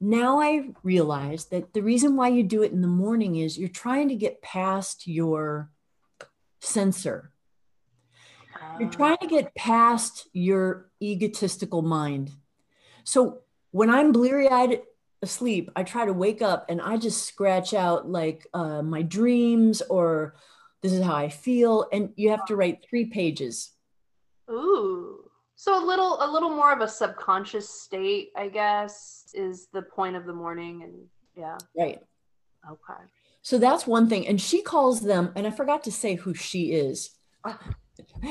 now 0.00 0.40
I 0.40 0.70
realize 0.82 1.46
that 1.46 1.72
the 1.72 1.82
reason 1.82 2.16
why 2.16 2.28
you 2.28 2.42
do 2.42 2.62
it 2.62 2.72
in 2.72 2.82
the 2.82 2.88
morning 2.88 3.36
is 3.36 3.58
you're 3.58 3.68
trying 3.68 4.08
to 4.08 4.14
get 4.14 4.42
past 4.42 5.06
your 5.06 5.70
censor. 6.60 7.32
You're 8.78 8.90
trying 8.90 9.18
to 9.18 9.26
get 9.26 9.54
past 9.54 10.28
your 10.32 10.90
egotistical 11.02 11.82
mind. 11.82 12.32
So 13.04 13.40
when 13.72 13.90
I'm 13.90 14.12
bleary 14.12 14.48
eyed 14.48 14.82
asleep, 15.22 15.70
I 15.74 15.82
try 15.82 16.04
to 16.04 16.12
wake 16.12 16.42
up 16.42 16.66
and 16.68 16.80
I 16.80 16.96
just 16.96 17.26
scratch 17.26 17.74
out 17.74 18.08
like 18.08 18.46
uh, 18.54 18.82
my 18.82 19.02
dreams 19.02 19.82
or 19.82 20.36
this 20.82 20.92
is 20.92 21.04
how 21.04 21.14
I 21.14 21.28
feel. 21.28 21.86
And 21.92 22.10
you 22.16 22.30
have 22.30 22.44
to 22.46 22.56
write 22.56 22.86
three 22.88 23.06
pages. 23.06 23.70
Ooh. 24.50 25.27
So 25.60 25.76
a 25.76 25.84
little 25.84 26.22
a 26.22 26.30
little 26.30 26.50
more 26.50 26.72
of 26.72 26.80
a 26.82 26.86
subconscious 26.86 27.68
state, 27.68 28.30
I 28.36 28.46
guess, 28.46 29.26
is 29.34 29.66
the 29.72 29.82
point 29.82 30.14
of 30.14 30.24
the 30.24 30.32
morning 30.32 30.84
and 30.84 30.94
yeah. 31.36 31.58
Right. 31.76 31.98
Okay. 32.70 33.02
So 33.42 33.58
that's 33.58 33.84
one 33.84 34.08
thing. 34.08 34.28
And 34.28 34.40
she 34.40 34.62
calls 34.62 35.00
them, 35.00 35.32
and 35.34 35.48
I 35.48 35.50
forgot 35.50 35.82
to 35.84 35.92
say 35.92 36.14
who 36.14 36.32
she 36.32 36.70
is, 36.70 37.10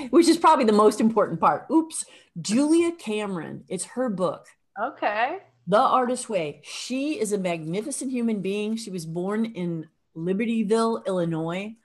which 0.10 0.30
is 0.30 0.38
probably 0.38 0.64
the 0.64 0.72
most 0.72 1.02
important 1.02 1.42
part. 1.42 1.68
Oops. 1.70 2.06
Julia 2.40 2.94
Cameron. 2.94 3.66
It's 3.68 3.84
her 3.84 4.08
book. 4.08 4.48
Okay. 4.82 5.40
The 5.68 5.82
Artist 5.82 6.30
Way. 6.30 6.62
She 6.64 7.20
is 7.20 7.34
a 7.34 7.38
magnificent 7.38 8.10
human 8.10 8.42
being. 8.42 8.78
She 8.78 8.90
was 8.90 9.06
born 9.06 9.44
in 9.44 9.90
Libertyville, 10.16 11.06
Illinois. 11.06 11.76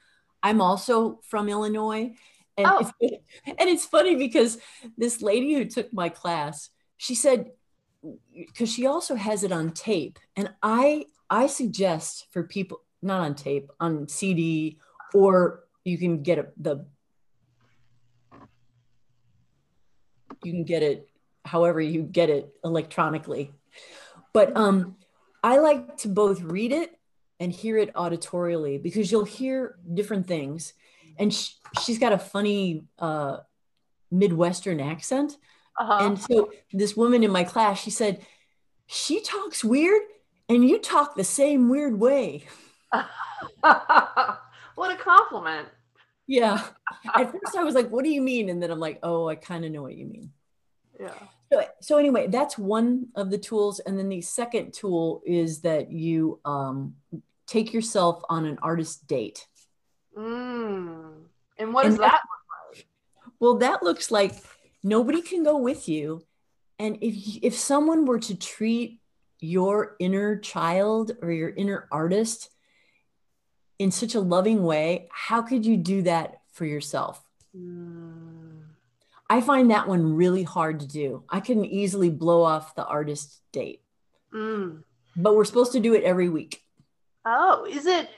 I'm 0.41 0.61
also 0.61 1.19
from 1.25 1.49
Illinois. 1.49 2.15
And, 2.57 2.67
Oh. 2.69 2.91
it's, 3.01 3.23
and 3.47 3.69
it's 3.69 3.87
funny 3.87 4.17
because 4.17 4.59
this 4.97 5.23
lady 5.23 5.55
who 5.55 5.65
took 5.65 5.93
my 5.93 6.09
class, 6.09 6.71
she 6.97 7.15
said, 7.15 7.51
because 8.37 8.73
she 8.73 8.87
also 8.87 9.15
has 9.15 9.45
it 9.45 9.53
on 9.53 9.71
tape. 9.73 10.19
And 10.37 10.51
I 10.63 11.07
I 11.31 11.47
suggest 11.47 12.27
for 12.31 12.43
people, 12.43 12.83
not 13.01 13.21
on 13.21 13.35
tape, 13.35 13.71
on 13.81 14.07
CD, 14.09 14.79
or 15.15 15.65
you 15.85 15.97
can 15.97 16.23
get 16.23 16.39
it 16.39 16.53
the 16.63 16.85
you 20.43 20.53
can 20.53 20.65
get 20.65 20.83
it 20.83 21.09
however 21.45 21.81
you 21.81 22.03
get 22.03 22.29
it 22.29 22.53
electronically. 22.65 23.53
But 24.33 24.57
um 24.57 24.97
I 25.43 25.59
like 25.59 25.97
to 25.99 26.09
both 26.09 26.41
read 26.41 26.73
it 26.73 26.99
and 27.41 27.53
hear 27.53 27.77
it 27.77 27.93
auditorially 27.95 28.81
because 28.81 29.11
you'll 29.11 29.25
hear 29.25 29.77
different 29.93 30.27
things. 30.29 30.75
And 31.19 31.33
sh- 31.33 31.53
she's 31.83 31.99
got 31.99 32.13
a 32.13 32.19
funny 32.19 32.85
uh, 32.99 33.39
Midwestern 34.11 34.81
accent. 34.81 35.37
Uh-huh. 35.79 36.07
And 36.07 36.21
so 36.21 36.53
this 36.73 36.97
woman 36.97 37.25
in 37.25 37.31
my 37.31 37.45
class, 37.45 37.81
she 37.81 37.91
said, 37.91 38.25
she 38.87 39.23
talks 39.23 39.65
weird 39.65 40.03
and 40.49 40.69
you 40.69 40.79
talk 40.79 41.15
the 41.15 41.25
same 41.25 41.69
weird 41.69 41.99
way. 41.99 42.45
what 43.61 44.93
a 44.93 44.97
compliment. 44.97 45.69
Yeah. 46.27 46.63
At 47.15 47.33
first 47.33 47.57
I 47.57 47.65
was 47.65 47.75
like, 47.75 47.89
what 47.89 48.05
do 48.05 48.11
you 48.11 48.21
mean? 48.21 48.49
And 48.49 48.63
then 48.63 48.71
I'm 48.71 48.81
like, 48.81 48.99
oh, 49.03 49.29
I 49.29 49.35
kind 49.35 49.65
of 49.65 49.73
know 49.73 49.83
what 49.83 49.97
you 49.97 50.07
mean. 50.07 50.31
Yeah. 51.01 51.15
So, 51.53 51.65
so 51.81 51.99
anyway, 51.99 52.29
that's 52.29 52.57
one 52.57 53.09
of 53.15 53.31
the 53.31 53.39
tools. 53.39 53.81
And 53.81 53.99
then 53.99 54.09
the 54.09 54.21
second 54.21 54.73
tool 54.73 55.23
is 55.27 55.61
that 55.63 55.91
you 55.91 56.41
um, 56.45 56.95
take 57.47 57.73
yourself 57.73 58.23
on 58.29 58.47
an 58.47 58.59
artist 58.63 59.07
date. 59.07 59.47
Mm. 60.17 61.13
And 61.59 61.75
what 61.75 61.85
does 61.85 61.95
And 61.95 62.03
that 62.03 62.21
look 62.23 62.77
like? 62.77 62.87
Well, 63.41 63.59
that 63.59 63.83
looks 63.83 64.11
like 64.11 64.35
nobody 64.83 65.23
can 65.23 65.43
go 65.43 65.57
with 65.57 65.89
you. 65.89 66.25
And 66.79 66.99
if 67.01 67.39
if 67.43 67.55
someone 67.55 68.07
were 68.07 68.19
to 68.21 68.35
treat 68.37 69.01
your 69.41 69.97
inner 69.99 70.39
child 70.39 71.13
or 71.21 71.31
your 71.33 71.51
inner 71.51 71.89
artist 71.91 72.51
in 73.79 73.91
such 73.91 74.15
a 74.15 74.21
loving 74.21 74.63
way, 74.63 75.09
how 75.13 75.43
could 75.43 75.67
you 75.67 75.77
do 75.77 76.03
that 76.03 76.41
for 76.53 76.65
yourself? 76.65 77.23
Mm. 77.57 78.63
I 79.29 79.41
find 79.41 79.71
that 79.71 79.89
one 79.89 80.15
really 80.15 80.43
hard 80.43 80.81
to 80.81 80.87
do. 80.87 81.25
I 81.29 81.41
can 81.41 81.65
easily 81.65 82.11
blow 82.11 82.43
off 82.43 82.75
the 82.75 82.85
artist 82.85 83.41
date, 83.51 83.83
Mm. 84.33 84.85
but 85.17 85.35
we're 85.35 85.45
supposed 85.45 85.73
to 85.73 85.81
do 85.81 85.95
it 85.95 86.05
every 86.05 86.29
week. 86.29 86.63
Oh, 87.25 87.65
is 87.65 87.87
it 87.87 88.11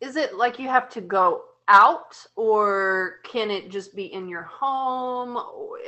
is 0.00 0.16
it 0.16 0.34
like 0.36 0.58
you 0.58 0.68
have 0.68 0.88
to 0.90 1.00
go 1.00 1.44
out 1.68 2.14
or 2.36 3.20
can 3.24 3.50
it 3.50 3.70
just 3.70 3.96
be 3.96 4.12
in 4.12 4.28
your 4.28 4.42
home 4.42 5.38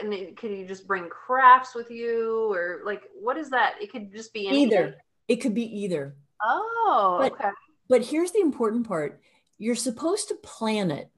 and 0.00 0.12
it, 0.14 0.36
could 0.36 0.50
you 0.50 0.66
just 0.66 0.86
bring 0.86 1.08
crafts 1.10 1.74
with 1.74 1.90
you 1.90 2.50
or 2.52 2.80
like 2.84 3.02
what 3.20 3.36
is 3.36 3.50
that? 3.50 3.74
It 3.80 3.92
could 3.92 4.12
just 4.12 4.32
be 4.32 4.48
anything. 4.48 4.72
Either. 4.72 4.96
It 5.28 5.36
could 5.36 5.54
be 5.54 5.64
either. 5.82 6.14
Oh, 6.42 7.18
But- 7.20 7.32
okay. 7.32 7.50
But 7.88 8.04
here's 8.04 8.32
the 8.32 8.40
important 8.40 8.88
part 8.88 9.20
you're 9.58 9.74
supposed 9.76 10.28
to 10.28 10.34
plan 10.36 10.90
it. 10.90 11.10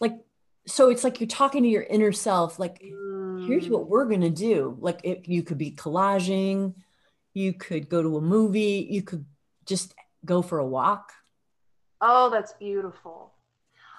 Like, 0.00 0.12
so 0.66 0.90
it's 0.90 1.02
like 1.02 1.20
you're 1.20 1.26
talking 1.28 1.62
to 1.62 1.68
your 1.68 1.82
inner 1.82 2.12
self, 2.12 2.58
like, 2.58 2.78
here's 2.80 3.66
Mm. 3.66 3.70
what 3.70 3.88
we're 3.88 4.04
going 4.04 4.20
to 4.20 4.30
do. 4.30 4.76
Like, 4.80 5.00
it, 5.02 5.26
you 5.26 5.42
could 5.42 5.58
be 5.58 5.72
collaging, 5.72 6.74
you 7.34 7.54
could 7.54 7.88
go 7.88 8.02
to 8.02 8.16
a 8.18 8.20
movie, 8.20 8.86
you 8.90 9.02
could 9.02 9.24
just 9.66 9.94
go 10.24 10.42
for 10.42 10.58
a 10.58 10.66
walk. 10.66 11.12
Oh, 12.00 12.30
that's 12.30 12.52
beautiful. 12.54 13.32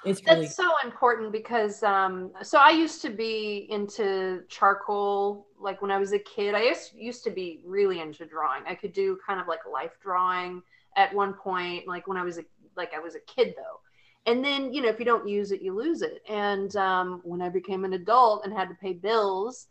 It's 0.03 0.21
really, 0.25 0.47
That's 0.47 0.55
so 0.55 0.71
important 0.83 1.31
because 1.31 1.83
um 1.83 2.31
so 2.41 2.57
I 2.57 2.69
used 2.71 3.01
to 3.01 3.09
be 3.09 3.67
into 3.69 4.43
charcoal 4.47 5.47
like 5.59 5.81
when 5.81 5.91
I 5.91 5.97
was 5.97 6.13
a 6.13 6.19
kid. 6.19 6.55
I 6.55 6.63
used, 6.63 6.93
used 6.95 7.23
to 7.25 7.31
be 7.31 7.61
really 7.65 7.99
into 7.99 8.25
drawing. 8.25 8.63
I 8.65 8.75
could 8.75 8.93
do 8.93 9.17
kind 9.25 9.41
of 9.41 9.47
like 9.47 9.59
life 9.71 9.97
drawing 10.01 10.61
at 10.95 11.13
one 11.13 11.33
point 11.33 11.87
like 11.87 12.07
when 12.07 12.17
I 12.17 12.23
was 12.23 12.37
a 12.37 12.45
like 12.77 12.93
I 12.93 12.99
was 12.99 13.15
a 13.15 13.19
kid 13.21 13.53
though. 13.57 13.81
And 14.25 14.43
then, 14.43 14.73
you 14.73 14.81
know, 14.81 14.89
if 14.89 14.99
you 14.99 15.05
don't 15.05 15.27
use 15.27 15.51
it, 15.51 15.61
you 15.61 15.73
lose 15.75 16.01
it. 16.01 16.21
And 16.29 16.73
um 16.77 17.21
when 17.25 17.41
I 17.41 17.49
became 17.49 17.83
an 17.83 17.93
adult 17.93 18.45
and 18.45 18.53
had 18.53 18.69
to 18.69 18.75
pay 18.75 18.93
bills, 18.93 19.67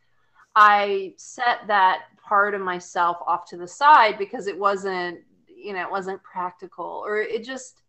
I 0.56 1.14
set 1.16 1.66
that 1.68 2.02
part 2.22 2.54
of 2.54 2.60
myself 2.60 3.18
off 3.26 3.46
to 3.50 3.56
the 3.56 3.68
side 3.68 4.18
because 4.18 4.46
it 4.46 4.58
wasn't, 4.58 5.20
you 5.46 5.72
know, 5.72 5.82
it 5.82 5.90
wasn't 5.90 6.22
practical 6.22 7.02
or 7.06 7.20
it 7.22 7.44
just 7.44 7.82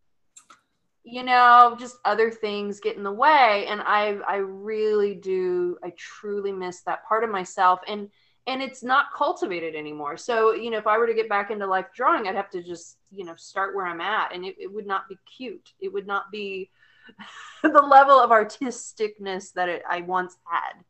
you 1.03 1.23
know 1.23 1.75
just 1.79 1.97
other 2.05 2.29
things 2.29 2.79
get 2.79 2.97
in 2.97 3.03
the 3.03 3.11
way. 3.11 3.65
And 3.67 3.81
i 3.81 4.17
i 4.27 4.37
really 4.37 5.15
do 5.15 5.77
i 5.83 5.93
truly 5.97 6.51
miss 6.51 6.81
that 6.81 7.05
part 7.07 7.23
of 7.23 7.29
myself. 7.29 7.79
And 7.87 8.09
and 8.47 8.61
it's 8.63 8.81
not 8.81 9.13
cultivated 9.15 9.75
anymore. 9.75 10.17
So 10.17 10.53
you 10.53 10.69
know 10.69 10.77
if 10.77 10.87
i 10.87 10.97
were 10.97 11.07
to 11.07 11.13
get 11.13 11.29
back 11.29 11.51
into 11.51 11.65
life 11.65 11.87
drawing 11.95 12.27
i'd 12.27 12.35
have 12.35 12.49
to 12.51 12.63
just 12.63 12.97
you 13.11 13.25
know 13.25 13.35
start 13.35 13.75
where 13.75 13.85
i'm 13.85 14.01
at. 14.01 14.33
And 14.33 14.45
it, 14.45 14.55
it 14.59 14.71
would 14.71 14.87
not 14.87 15.07
be 15.09 15.17
cute. 15.37 15.73
It 15.79 15.91
would 15.91 16.07
not 16.07 16.31
be 16.31 16.69
the 17.63 17.69
level 17.69 18.19
of 18.19 18.29
artisticness 18.29 19.53
that 19.53 19.69
it, 19.69 19.83
i 19.89 20.01
once 20.01 20.37
had. 20.45 20.83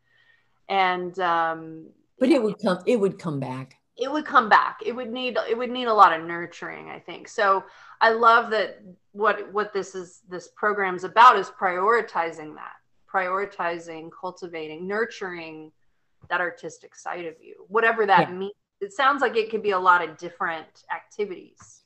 And 0.67 1.17
um 1.19 1.87
but 2.19 2.29
it 2.29 2.43
would 2.43 2.59
come, 2.61 2.79
it 2.85 2.99
would 2.99 3.17
come 3.17 3.39
back. 3.39 3.78
It 3.99 4.11
would 4.11 4.25
come 4.25 4.47
back 4.49 4.79
it 4.85 4.93
would 4.93 5.11
need 5.11 5.37
it 5.49 5.57
would 5.57 5.69
need 5.69 5.85
a 5.85 5.93
lot 5.93 6.17
of 6.17 6.25
nurturing 6.25 6.89
i 6.89 6.99
think 6.99 7.27
so 7.27 7.63
i 8.01 8.09
love 8.09 8.49
that 8.49 8.81
what 9.11 9.51
what 9.53 9.73
this 9.73 9.93
is 9.95 10.21
this 10.29 10.47
program's 10.55 11.03
about 11.03 11.37
is 11.37 11.49
prioritizing 11.49 12.55
that 12.55 12.73
prioritizing 13.13 14.09
cultivating 14.19 14.87
nurturing 14.87 15.71
that 16.29 16.39
artistic 16.41 16.95
side 16.95 17.25
of 17.25 17.35
you 17.41 17.55
whatever 17.67 18.05
that 18.05 18.29
Yeah. 18.29 18.35
means 18.35 18.53
it 18.81 18.93
sounds 18.93 19.21
like 19.21 19.35
it 19.35 19.49
could 19.51 19.63
be 19.63 19.71
a 19.71 19.79
lot 19.79 20.01
of 20.07 20.17
different 20.17 20.83
activities 20.93 21.83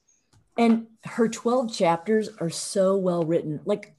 And 0.58 0.86
her 1.06 1.28
12 1.28 1.74
chapters 1.74 2.30
are 2.40 2.52
so 2.52 2.96
well 2.96 3.24
written. 3.24 3.60
Like, 3.66 3.96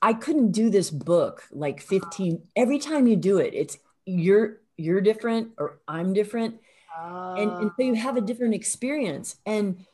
I 0.00 0.14
couldn't 0.14 0.52
do 0.52 0.70
this 0.70 0.90
book 0.90 1.44
like 1.52 1.82
15. 1.82 2.42
Every 2.56 2.78
time 2.78 3.06
you 3.06 3.16
do 3.16 3.36
it, 3.36 3.52
it's 3.52 3.76
you're 4.06 4.60
you're 4.76 5.00
different 5.00 5.52
or 5.58 5.78
I'm 5.86 6.12
different. 6.12 6.60
and, 6.96 7.50
and 7.50 7.70
so 7.76 7.82
you 7.82 7.94
have 7.94 8.16
a 8.16 8.20
different 8.20 8.54
experience 8.54 9.36
and 9.46 9.84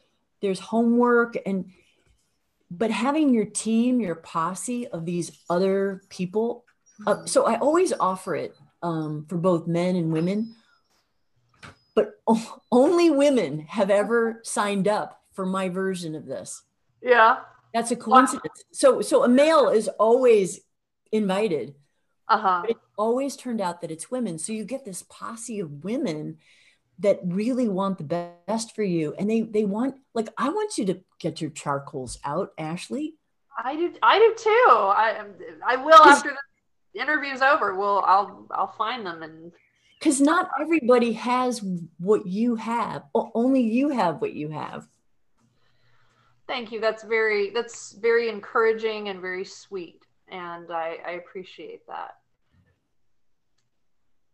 there's 0.42 0.60
homework 0.60 1.36
and 1.46 1.70
but 2.70 2.90
having 2.90 3.34
your 3.34 3.46
team 3.46 4.00
your 4.00 4.14
posse 4.14 4.86
of 4.88 5.04
these 5.06 5.32
other 5.48 6.02
people 6.10 6.64
uh, 7.06 7.24
so 7.24 7.46
i 7.46 7.56
always 7.58 7.92
offer 7.98 8.36
it 8.36 8.54
um, 8.82 9.24
for 9.28 9.38
both 9.38 9.66
men 9.66 9.96
and 9.96 10.12
women 10.12 10.54
but 11.94 12.20
only 12.70 13.10
women 13.10 13.60
have 13.60 13.90
ever 13.90 14.40
signed 14.42 14.88
up 14.88 15.22
for 15.32 15.46
my 15.46 15.68
version 15.68 16.14
of 16.14 16.26
this. 16.26 16.62
Yeah. 17.02 17.38
That's 17.74 17.90
a 17.90 17.96
coincidence. 17.96 18.64
So 18.72 19.00
so 19.00 19.24
a 19.24 19.28
male 19.28 19.68
is 19.68 19.88
always 19.88 20.60
invited 21.12 21.74
uh-huh 22.30 22.60
but 22.62 22.70
it 22.70 22.76
always 22.96 23.36
turned 23.36 23.60
out 23.60 23.80
that 23.82 23.90
it's 23.90 24.10
women. 24.10 24.38
So 24.38 24.52
you 24.52 24.64
get 24.64 24.84
this 24.84 25.02
posse 25.02 25.60
of 25.60 25.84
women 25.84 26.38
that 26.98 27.18
really 27.24 27.68
want 27.68 27.98
the 27.98 28.32
best 28.46 28.74
for 28.74 28.82
you. 28.82 29.14
And 29.18 29.28
they 29.28 29.42
they 29.42 29.64
want 29.64 29.96
like 30.14 30.28
I 30.38 30.48
want 30.50 30.78
you 30.78 30.84
to 30.86 31.00
get 31.18 31.40
your 31.40 31.50
charcoals 31.50 32.18
out, 32.24 32.52
Ashley. 32.58 33.14
i 33.62 33.74
do 33.76 33.92
i 34.02 34.18
do 34.18 34.34
too 34.38 34.66
i 34.70 35.22
i 35.66 35.76
will 35.76 36.02
after 36.04 36.30
the 36.94 37.00
interview's 37.00 37.42
over 37.42 37.74
well 37.74 38.02
i'll 38.06 38.46
i'll 38.52 38.72
find 38.72 39.04
them 39.04 39.22
and 39.22 39.52
Because 39.98 40.20
not 40.20 40.48
everybody 40.60 41.12
has 41.12 41.62
what 41.98 42.26
you 42.26 42.56
have. 42.56 43.04
Only 43.14 43.60
you 43.60 43.90
have 43.90 44.20
what 44.22 44.32
you 44.32 44.48
have. 44.48 44.88
Thank 46.46 46.72
you. 46.72 46.80
That's 46.80 47.02
very 47.02 47.50
that's 47.50 47.92
very 47.92 48.28
encouraging 48.28 49.08
and 49.08 49.20
very 49.20 49.44
sweet, 49.44 50.02
and 50.28 50.70
I, 50.72 50.98
I 51.06 51.10
appreciate 51.12 51.86
that. 51.86 52.19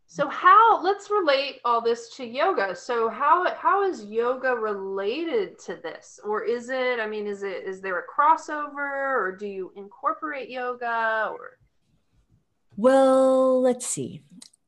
So 0.08 0.28
how 0.28 0.82
let's 0.82 1.10
relate 1.10 1.60
all 1.64 1.80
this 1.80 2.14
to 2.16 2.24
yoga. 2.24 2.76
So 2.76 3.08
how 3.08 3.52
how 3.56 3.82
is 3.82 4.04
yoga 4.04 4.54
related 4.54 5.58
to 5.60 5.76
this, 5.82 6.20
or 6.24 6.44
is 6.44 6.70
it? 6.70 7.00
I 7.00 7.06
mean, 7.06 7.26
is 7.26 7.42
it 7.42 7.64
is 7.64 7.80
there 7.80 7.98
a 7.98 8.02
crossover, 8.02 8.76
or 8.76 9.36
do 9.38 9.46
you 9.46 9.72
incorporate 9.76 10.48
yoga, 10.48 11.30
or 11.32 11.58
Well, 12.76 13.60
let's 13.60 13.86
see. 13.86 14.22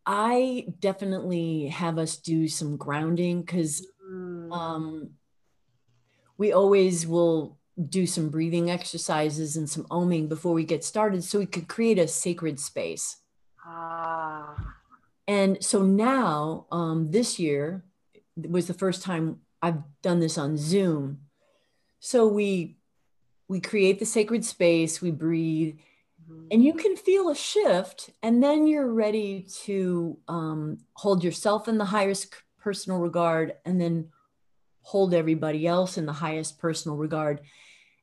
I 0.05 0.67
definitely 0.81 1.69
have 1.69 1.99
us 1.99 2.17
do 2.17 2.49
some 2.49 2.77
grounding 2.77 3.43
because 3.43 3.87
mm. 4.11 4.51
um, 4.53 5.11
we 6.37 6.53
always 6.53 7.07
will 7.07 7.59
do 7.89 8.07
some 8.07 8.29
breathing 8.29 8.71
exercises 8.71 9.57
and 9.57 9.71
some 9.71 9.85
oming 9.85 10.29
before 10.29 10.53
we 10.53 10.65
get 10.65 10.83
started 10.83 11.23
so 11.23 11.39
we 11.39 11.47
could 11.47 11.69
create 11.69 11.99
a 11.99 12.09
sacred 12.09 12.59
space. 12.59 13.19
Ah. 13.65 14.78
And 15.29 15.63
so 15.63 15.83
now, 15.83 16.67
um, 16.73 17.11
this 17.11 17.39
year 17.39 17.85
was 18.35 18.67
the 18.67 18.75
first 18.75 19.03
time 19.03 19.41
I've 19.61 19.83
done 20.03 20.21
this 20.21 20.39
on 20.39 20.57
Zoom. 20.57 21.21
So 22.01 22.27
we 22.27 22.79
we 23.49 23.61
create 23.61 23.99
the 23.99 24.07
sacred 24.07 24.45
space, 24.45 25.01
we 25.01 25.11
breathe, 25.11 25.79
mm-hmm. 26.23 26.47
and 26.51 26.65
you 26.65 26.75
can 26.75 26.97
feel 26.97 27.31
a 27.31 27.35
shift, 27.35 28.11
and 28.23 28.43
then 28.43 28.67
you're 28.67 28.93
ready 28.93 29.47
to 29.65 30.19
um, 30.29 30.79
hold 30.95 31.25
yourself 31.25 31.67
in 31.67 31.79
the 31.79 31.85
highest 31.85 32.35
personal 32.59 32.99
regard, 32.99 33.55
and 33.65 33.81
then 33.81 34.09
hold 34.83 35.13
everybody 35.13 35.67
else 35.67 35.99
in 35.99 36.07
the 36.07 36.13
highest 36.13 36.59
personal 36.59 36.97
regard. 36.97 37.41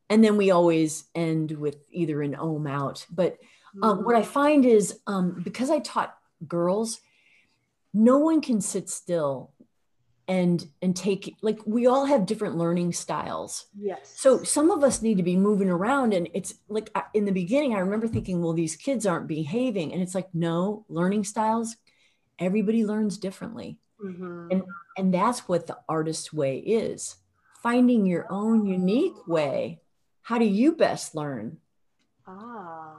And 0.09 0.23
then 0.23 0.37
we 0.37 0.51
always 0.51 1.05
end 1.15 1.51
with 1.51 1.77
either 1.89 2.21
an 2.21 2.35
om 2.35 2.67
out. 2.67 3.05
But 3.09 3.37
um, 3.81 4.03
what 4.03 4.15
I 4.15 4.21
mm-hmm. 4.21 4.31
find 4.31 4.65
is 4.65 4.99
um, 5.07 5.41
because 5.43 5.71
I 5.71 5.79
taught 5.79 6.15
girls, 6.47 6.99
no 7.95 8.17
one 8.17 8.41
can 8.41 8.59
sit 8.59 8.89
still 8.89 9.53
and 10.27 10.67
and 10.81 10.95
take 10.95 11.35
like 11.41 11.59
we 11.65 11.87
all 11.87 12.05
have 12.05 12.25
different 12.25 12.57
learning 12.57 12.91
styles. 12.91 13.67
Yes. 13.77 14.13
So 14.17 14.43
some 14.43 14.69
of 14.69 14.83
us 14.83 15.01
need 15.01 15.17
to 15.17 15.23
be 15.23 15.37
moving 15.37 15.69
around 15.69 16.13
and 16.13 16.27
it's 16.33 16.55
like 16.67 16.89
in 17.13 17.25
the 17.25 17.31
beginning 17.31 17.73
i 17.73 17.79
remember 17.79 18.07
thinking 18.07 18.41
well 18.41 18.53
these 18.53 18.75
kids 18.75 19.05
aren't 19.05 19.27
behaving. 19.27 19.93
And 19.93 20.01
it's 20.01 20.15
like 20.15 20.27
no 20.33 20.85
learning 20.89 21.23
styles 21.23 21.77
everybody 22.37 22.85
learns 22.85 23.17
differently. 23.17 23.79
Mm-hmm. 24.03 24.47
and 24.51 24.63
and 24.97 25.13
that's 25.13 25.47
what 25.47 25.67
the 25.67 25.77
artist 25.87 26.33
way 26.33 26.57
is. 26.57 27.15
Finding 27.63 28.05
your 28.05 28.27
own 28.29 28.65
unique 28.65 29.25
way. 29.25 29.79
How 30.21 30.37
do 30.37 30.45
you 30.45 30.73
best 30.73 31.15
learn? 31.15 31.57
Ah. 32.27 32.95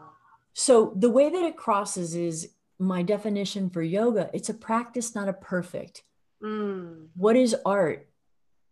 So 0.55 0.95
the 0.97 1.11
way 1.11 1.29
that 1.29 1.45
it 1.45 1.57
crosses 1.57 2.15
is 2.15 2.49
my 2.79 3.03
definition 3.03 3.71
for 3.71 3.83
yoga 3.83 4.31
it's 4.35 4.49
a 4.49 4.55
practice 4.55 5.15
not 5.15 5.29
a 5.29 5.33
perfect 5.33 6.03
Mm. 6.43 7.09
What 7.15 7.37
is 7.37 7.57
art? 7.65 8.09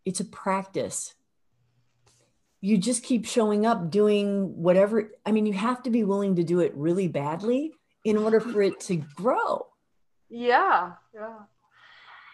It's 0.05 0.21
a 0.21 0.25
practice. 0.25 1.15
You 2.61 2.79
just 2.79 3.03
keep 3.03 3.27
showing 3.27 3.67
up 3.67 3.91
doing 3.91 4.57
whatever. 4.57 5.11
I 5.27 5.33
mean, 5.33 5.47
you 5.47 5.53
have 5.53 5.83
to 5.85 5.91
be 5.91 6.05
willing 6.05 6.37
to 6.37 6.45
do 6.45 6.61
it 6.61 6.75
really 6.75 7.09
badly 7.09 7.73
in 8.05 8.17
order 8.17 8.41
for 8.41 8.63
it 8.63 8.81
to 8.81 8.97
grow. 8.97 9.67
Yeah. 10.29 10.93
Yeah. 11.15 11.39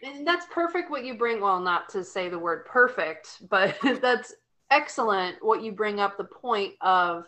And 0.03 0.27
that's 0.27 0.47
perfect 0.51 0.91
what 0.91 1.05
you 1.05 1.15
bring. 1.15 1.41
Well, 1.41 1.61
not 1.61 1.89
to 1.91 2.05
say 2.05 2.29
the 2.29 2.39
word 2.39 2.65
perfect, 2.67 3.49
but 3.49 3.77
that's 4.01 4.35
excellent 4.71 5.37
what 5.41 5.63
you 5.63 5.73
bring 5.73 6.01
up 6.01 6.17
the 6.17 6.25
point 6.25 6.75
of 6.81 7.27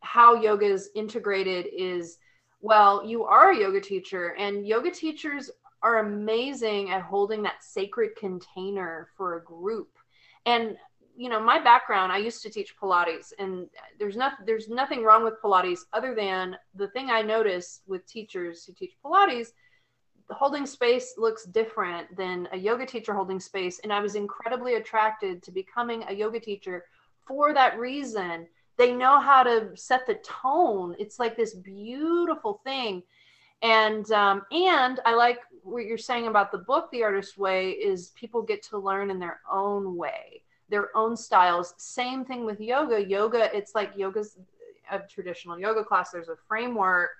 how 0.00 0.34
yoga 0.34 0.66
is 0.66 0.90
integrated 0.94 1.66
is 1.76 2.18
well, 2.60 3.04
you 3.04 3.24
are 3.24 3.50
a 3.50 3.58
yoga 3.58 3.80
teacher, 3.80 4.34
and 4.38 4.66
yoga 4.66 4.90
teachers 4.90 5.50
are 5.82 5.98
amazing 5.98 6.90
at 6.90 7.02
holding 7.02 7.42
that 7.42 7.62
sacred 7.62 8.10
container 8.16 9.08
for 9.16 9.36
a 9.36 9.44
group. 9.44 9.88
And 10.46 10.76
you 11.16 11.28
know, 11.28 11.38
my 11.38 11.58
background, 11.58 12.12
I 12.12 12.16
used 12.16 12.42
to 12.42 12.50
teach 12.50 12.74
Pilates 12.78 13.32
and 13.38 13.66
there's 13.98 14.16
nothing 14.16 14.46
there's 14.46 14.70
nothing 14.70 15.02
wrong 15.02 15.22
with 15.22 15.40
Pilates 15.42 15.80
other 15.92 16.14
than 16.14 16.56
the 16.74 16.88
thing 16.88 17.10
I 17.10 17.20
notice 17.20 17.82
with 17.86 18.06
teachers 18.06 18.64
who 18.64 18.72
teach 18.72 18.92
Pilates, 19.04 19.48
the 20.28 20.34
holding 20.34 20.64
space 20.64 21.14
looks 21.18 21.44
different 21.44 22.16
than 22.16 22.48
a 22.52 22.56
yoga 22.56 22.86
teacher 22.86 23.12
holding 23.12 23.38
space 23.38 23.80
and 23.80 23.92
I 23.92 24.00
was 24.00 24.14
incredibly 24.14 24.76
attracted 24.76 25.42
to 25.42 25.50
becoming 25.50 26.04
a 26.08 26.14
yoga 26.14 26.40
teacher 26.40 26.84
for 27.26 27.52
that 27.52 27.78
reason. 27.78 28.46
They 28.80 28.94
know 28.94 29.20
how 29.20 29.42
to 29.42 29.76
set 29.76 30.06
the 30.06 30.14
tone. 30.14 30.96
It's 30.98 31.18
like 31.18 31.36
this 31.36 31.52
beautiful 31.52 32.62
thing. 32.64 33.02
And 33.60 34.10
um, 34.10 34.40
and 34.50 35.00
i 35.04 35.14
like 35.14 35.40
what 35.62 35.84
you're 35.84 35.98
saying 35.98 36.28
about 36.28 36.50
the 36.50 36.64
book 36.70 36.88
the 36.90 37.02
artist 37.02 37.36
way 37.36 37.72
is 37.72 38.08
people 38.14 38.40
get 38.40 38.62
to 38.70 38.78
learn 38.78 39.10
in 39.10 39.18
their 39.18 39.40
own 39.52 39.96
way 39.96 40.44
their 40.70 40.96
own 40.96 41.14
styles. 41.14 41.74
Same 41.76 42.24
thing 42.24 42.46
with 42.46 42.58
yoga. 42.58 43.04
Yoga 43.06 43.54
it's 43.54 43.74
like 43.74 43.90
yoga's 43.98 44.38
a 44.90 45.00
traditional 45.00 45.60
yoga 45.60 45.84
class. 45.84 46.10
There's 46.10 46.30
a 46.30 46.36
framework. 46.48 47.18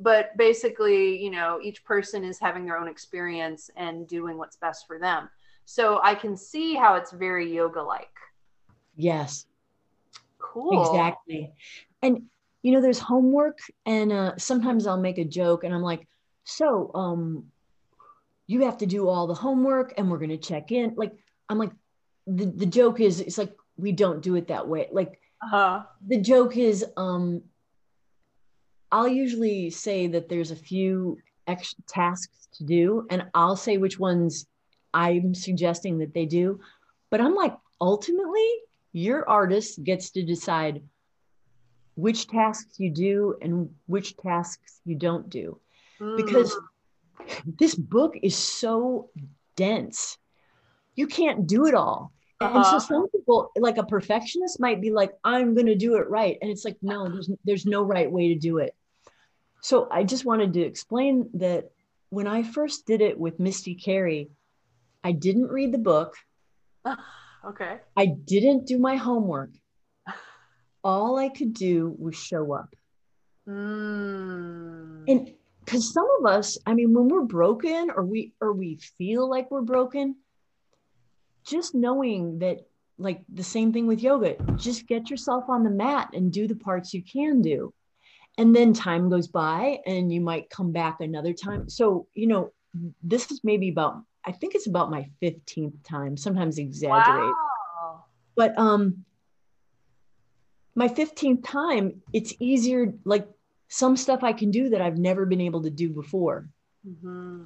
But 0.00 0.36
basically 0.36 1.22
you 1.22 1.30
know 1.30 1.60
each 1.62 1.84
person 1.84 2.24
is 2.24 2.40
having 2.40 2.64
their 2.64 2.76
own 2.76 2.88
experience 2.88 3.70
and 3.76 4.08
doing 4.08 4.38
what's 4.38 4.56
best 4.56 4.88
for 4.88 4.98
them. 4.98 5.30
So 5.66 6.00
i 6.02 6.16
can 6.16 6.36
see 6.36 6.74
how 6.74 6.96
it's 6.96 7.12
very 7.12 7.54
yoga 7.54 7.80
like 7.80 8.16
yes 8.96 9.46
cool 10.40 10.82
exactly 10.82 11.52
and 12.02 12.22
you 12.62 12.72
know, 12.72 12.80
there's 12.80 12.98
homework, 12.98 13.58
and 13.86 14.12
uh, 14.12 14.36
sometimes 14.36 14.86
I'll 14.86 15.00
make 15.00 15.18
a 15.18 15.24
joke, 15.24 15.64
and 15.64 15.74
I'm 15.74 15.82
like, 15.82 16.06
so 16.44 16.90
um, 16.94 17.46
you 18.46 18.62
have 18.62 18.78
to 18.78 18.86
do 18.86 19.08
all 19.08 19.26
the 19.26 19.34
homework, 19.34 19.94
and 19.96 20.10
we're 20.10 20.18
gonna 20.18 20.36
check 20.36 20.72
in. 20.72 20.94
Like, 20.96 21.12
I'm 21.48 21.58
like, 21.58 21.72
the 22.26 22.46
the 22.46 22.66
joke 22.66 23.00
is, 23.00 23.20
it's 23.20 23.38
like 23.38 23.54
we 23.76 23.92
don't 23.92 24.20
do 24.20 24.36
it 24.36 24.48
that 24.48 24.68
way. 24.68 24.88
Like, 24.92 25.20
uh-huh. 25.42 25.84
the 26.06 26.20
joke 26.20 26.56
is, 26.56 26.84
um, 26.96 27.42
I'll 28.92 29.08
usually 29.08 29.70
say 29.70 30.08
that 30.08 30.28
there's 30.28 30.50
a 30.50 30.56
few 30.56 31.18
extra 31.46 31.82
tasks 31.88 32.48
to 32.54 32.64
do, 32.64 33.06
and 33.10 33.24
I'll 33.32 33.56
say 33.56 33.78
which 33.78 33.98
ones 33.98 34.46
I'm 34.92 35.34
suggesting 35.34 35.98
that 35.98 36.12
they 36.12 36.26
do. 36.26 36.60
But 37.08 37.22
I'm 37.22 37.34
like, 37.34 37.56
ultimately, 37.80 38.50
your 38.92 39.28
artist 39.28 39.82
gets 39.84 40.10
to 40.10 40.22
decide 40.22 40.82
which 41.94 42.26
tasks 42.26 42.78
you 42.78 42.90
do 42.90 43.36
and 43.42 43.70
which 43.86 44.16
tasks 44.16 44.80
you 44.84 44.94
don't 44.94 45.28
do. 45.28 45.58
Mm. 46.00 46.16
Because 46.16 46.56
this 47.58 47.74
book 47.74 48.14
is 48.22 48.36
so 48.36 49.10
dense. 49.56 50.16
You 50.94 51.06
can't 51.06 51.46
do 51.46 51.66
it 51.66 51.74
all. 51.74 52.12
Uh-huh. 52.40 52.56
And 52.56 52.64
so 52.64 52.70
uh-huh. 52.70 52.80
some 52.80 53.08
people, 53.10 53.50
like 53.56 53.76
a 53.76 53.84
perfectionist, 53.84 54.60
might 54.60 54.80
be 54.80 54.90
like, 54.90 55.12
I'm 55.24 55.54
going 55.54 55.66
to 55.66 55.74
do 55.74 55.96
it 55.96 56.08
right. 56.08 56.38
And 56.40 56.50
it's 56.50 56.64
like, 56.64 56.78
no, 56.80 57.08
there's, 57.08 57.30
there's 57.44 57.66
no 57.66 57.82
right 57.82 58.10
way 58.10 58.28
to 58.28 58.34
do 58.34 58.58
it. 58.58 58.74
So 59.60 59.88
I 59.90 60.04
just 60.04 60.24
wanted 60.24 60.54
to 60.54 60.62
explain 60.62 61.28
that 61.34 61.70
when 62.08 62.26
I 62.26 62.42
first 62.42 62.86
did 62.86 63.02
it 63.02 63.18
with 63.18 63.38
Misty 63.38 63.74
Carey, 63.74 64.30
I 65.04 65.12
didn't 65.12 65.48
read 65.48 65.72
the 65.72 65.78
book. 65.78 66.16
Okay. 67.44 67.78
I 67.96 68.06
didn't 68.06 68.66
do 68.66 68.78
my 68.78 68.96
homework 68.96 69.50
all 70.84 71.18
I 71.18 71.28
could 71.28 71.52
do 71.52 71.94
was 71.98 72.16
show 72.16 72.52
up. 72.52 72.74
Mm. 73.48 75.04
And 75.08 75.34
because 75.64 75.92
some 75.92 76.08
of 76.18 76.26
us, 76.26 76.58
I 76.66 76.74
mean, 76.74 76.92
when 76.94 77.08
we're 77.08 77.22
broken 77.22 77.90
or 77.94 78.04
we 78.04 78.32
or 78.40 78.52
we 78.52 78.78
feel 78.98 79.28
like 79.28 79.50
we're 79.50 79.62
broken, 79.62 80.16
just 81.44 81.74
knowing 81.74 82.38
that, 82.40 82.66
like 82.98 83.22
the 83.32 83.44
same 83.44 83.72
thing 83.72 83.86
with 83.86 84.02
yoga, 84.02 84.36
just 84.56 84.86
get 84.86 85.08
yourself 85.08 85.44
on 85.48 85.64
the 85.64 85.70
mat 85.70 86.10
and 86.12 86.32
do 86.32 86.46
the 86.46 86.56
parts 86.56 86.92
you 86.92 87.02
can 87.02 87.40
do. 87.40 87.72
And 88.36 88.54
then 88.54 88.72
time 88.72 89.08
goes 89.08 89.28
by 89.28 89.78
and 89.86 90.12
you 90.12 90.20
might 90.20 90.50
come 90.50 90.70
back 90.72 91.00
another 91.00 91.32
time. 91.32 91.68
So, 91.68 92.06
you 92.14 92.26
know, 92.26 92.52
this 93.02 93.30
is 93.30 93.40
maybe 93.42 93.70
about, 93.70 94.02
I 94.24 94.32
think 94.32 94.54
it's 94.54 94.66
about 94.66 94.90
my 94.90 95.08
15th 95.22 95.82
time, 95.84 96.16
sometimes 96.16 96.58
exaggerate. 96.58 97.34
Wow. 97.82 98.04
But 98.36 98.58
um, 98.58 99.04
my 100.74 100.88
15th 100.88 101.42
time, 101.44 102.02
it's 102.12 102.34
easier, 102.38 102.92
like 103.04 103.26
some 103.68 103.96
stuff 103.96 104.22
I 104.22 104.32
can 104.32 104.50
do 104.50 104.68
that 104.70 104.80
I've 104.80 104.98
never 104.98 105.24
been 105.24 105.40
able 105.40 105.62
to 105.62 105.70
do 105.70 105.88
before. 105.88 106.48
Mm-hmm. 106.86 107.44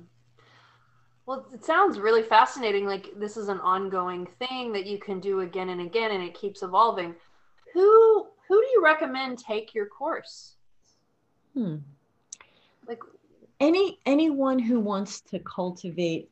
Well, 1.27 1.47
it 1.53 1.65
sounds 1.65 1.99
really 1.99 2.23
fascinating. 2.23 2.87
Like 2.87 3.09
this 3.17 3.37
is 3.37 3.49
an 3.49 3.61
ongoing 3.61 4.27
thing 4.27 4.73
that 4.73 4.87
you 4.87 4.99
can 4.99 5.21
do 5.21 5.41
again 5.41 5.71
and 5.71 5.81
again, 5.81 6.11
and 6.11 6.23
it 6.23 6.35
keeps 6.35 6.63
evolving. 6.63 7.15
Who 7.73 8.29
who 8.49 8.61
do 8.61 8.67
you 8.73 8.83
recommend 8.85 9.39
take 9.39 9.75
your 9.75 9.87
course? 9.87 10.57
Hmm. 11.55 11.77
Like 12.87 13.01
any 13.59 13.99
anyone 14.05 14.59
who 14.59 14.81
wants 14.81 15.23
to 15.23 15.39
cultivate 15.39 16.31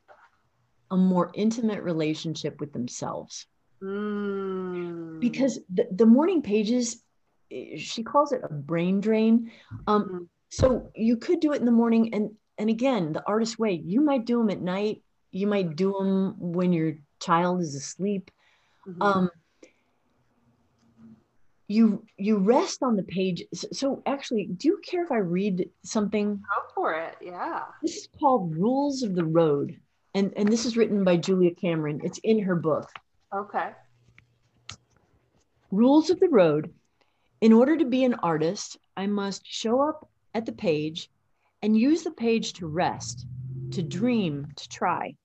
a 0.92 0.96
more 0.96 1.32
intimate 1.34 1.82
relationship 1.82 2.60
with 2.60 2.72
themselves. 2.72 3.46
Mm. 3.82 5.18
Because 5.20 5.58
the, 5.72 5.88
the 5.90 6.06
morning 6.06 6.42
pages, 6.42 7.02
eh, 7.50 7.76
she 7.78 8.04
calls 8.04 8.30
it 8.30 8.42
a 8.44 8.52
brain 8.52 9.00
drain. 9.00 9.50
Um, 9.88 10.04
mm-hmm. 10.04 10.18
So 10.50 10.92
you 10.94 11.16
could 11.16 11.40
do 11.40 11.52
it 11.52 11.60
in 11.60 11.64
the 11.64 11.72
morning, 11.72 12.14
and 12.14 12.30
and 12.58 12.68
again, 12.68 13.14
the 13.14 13.26
artist 13.26 13.58
way. 13.58 13.72
You 13.72 14.02
might 14.02 14.26
do 14.26 14.38
them 14.38 14.50
at 14.50 14.60
night. 14.60 15.02
You 15.30 15.46
might 15.46 15.74
do 15.76 15.96
them 15.98 16.34
when 16.38 16.74
your 16.74 16.98
child 17.20 17.62
is 17.62 17.74
asleep. 17.74 18.30
Mm-hmm. 18.86 19.02
Um, 19.02 19.30
you 21.68 22.04
you 22.18 22.36
rest 22.36 22.82
on 22.82 22.96
the 22.96 23.02
page. 23.02 23.42
So 23.54 24.02
actually, 24.04 24.44
do 24.44 24.68
you 24.68 24.80
care 24.84 25.02
if 25.02 25.10
I 25.10 25.18
read 25.18 25.70
something? 25.84 26.36
Go 26.36 26.62
for 26.74 26.94
it. 26.94 27.16
Yeah. 27.22 27.62
This 27.80 27.96
is 27.96 28.08
called 28.20 28.54
Rules 28.54 29.02
of 29.02 29.14
the 29.14 29.24
Road. 29.24 29.80
And 30.14 30.32
and 30.36 30.48
this 30.48 30.66
is 30.66 30.76
written 30.76 31.04
by 31.04 31.16
Julia 31.16 31.54
Cameron. 31.54 32.00
It's 32.04 32.18
in 32.18 32.40
her 32.40 32.54
book. 32.54 32.90
Okay. 33.34 33.70
Rules 35.70 36.10
of 36.10 36.20
the 36.20 36.28
Road. 36.28 36.72
In 37.40 37.52
order 37.52 37.76
to 37.76 37.84
be 37.84 38.04
an 38.04 38.14
artist, 38.14 38.76
I 38.96 39.06
must 39.06 39.46
show 39.46 39.80
up 39.80 40.08
at 40.34 40.46
the 40.46 40.52
page 40.52 41.10
and 41.62 41.76
use 41.76 42.02
the 42.02 42.10
page 42.10 42.52
to 42.54 42.66
rest, 42.66 43.26
to 43.72 43.82
dream, 43.82 44.48
to 44.56 44.68
try. 44.68 45.16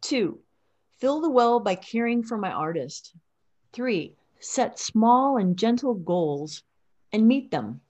Two, 0.00 0.38
fill 0.98 1.20
the 1.20 1.30
well 1.30 1.60
by 1.60 1.74
caring 1.74 2.22
for 2.22 2.38
my 2.38 2.50
artist. 2.50 3.14
Three, 3.72 4.14
set 4.38 4.78
small 4.78 5.38
and 5.38 5.56
gentle 5.56 5.94
goals 5.94 6.62
and 7.12 7.26
meet 7.26 7.50
them. 7.50 7.80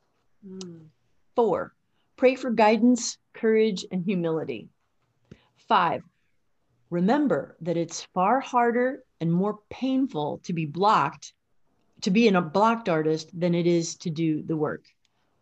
Mm. 0.47 0.87
Four, 1.35 1.75
pray 2.17 2.37
for 2.37 2.51
guidance, 2.51 3.19
courage, 3.33 3.85
and 3.91 4.05
humility. 4.05 4.69
Five, 5.69 6.03
remember 6.91 7.57
that 7.63 7.77
it's 7.77 8.03
far 8.15 8.41
harder 8.41 9.03
and 9.21 9.33
more 9.33 9.59
painful 9.71 10.41
to 10.45 10.53
be 10.53 10.67
blocked, 10.67 11.33
to 12.03 12.11
be 12.11 12.29
in 12.29 12.37
a 12.37 12.43
blocked 12.43 12.89
artist 12.89 13.31
than 13.39 13.55
it 13.55 13.67
is 13.67 13.97
to 13.97 14.11
do 14.11 14.43
the 14.43 14.57
work. 14.57 14.85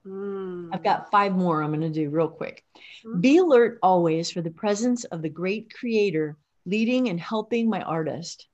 Mm. 0.07 0.70
I've 0.73 0.83
got 0.83 1.11
five 1.11 1.35
more 1.35 1.62
I'm 1.62 1.70
going 1.70 1.81
to 1.81 1.89
do 1.91 2.11
real 2.11 2.29
quick. 2.29 2.64
Mm. 3.05 3.20
Be 3.20 3.37
alert 3.39 3.79
always 3.83 4.31
for 4.31 4.43
the 4.43 4.51
presence 4.51 5.05
of 5.05 5.23
the 5.23 5.29
great 5.29 5.73
creator 5.73 6.37
leading 6.66 7.09
and 7.09 7.20
helping 7.20 7.68
my 7.68 7.83
artist. 7.83 8.47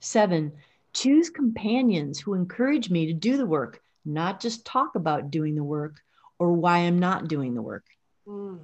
Seven, 0.00 0.52
choose 0.92 1.30
companions 1.30 2.20
who 2.20 2.34
encourage 2.34 2.90
me 2.90 3.06
to 3.06 3.12
do 3.12 3.36
the 3.36 3.46
work, 3.46 3.80
not 4.04 4.40
just 4.40 4.66
talk 4.66 4.94
about 4.94 5.30
doing 5.30 5.54
the 5.54 5.64
work 5.64 6.00
or 6.38 6.52
why 6.52 6.78
I'm 6.78 6.98
not 6.98 7.28
doing 7.28 7.54
the 7.54 7.62
work. 7.62 7.84
Mm. 8.26 8.60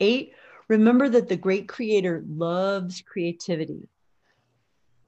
Eight, 0.00 0.32
remember 0.68 1.08
that 1.08 1.28
the 1.28 1.36
great 1.36 1.68
creator 1.68 2.24
loves 2.26 3.02
creativity. 3.02 3.88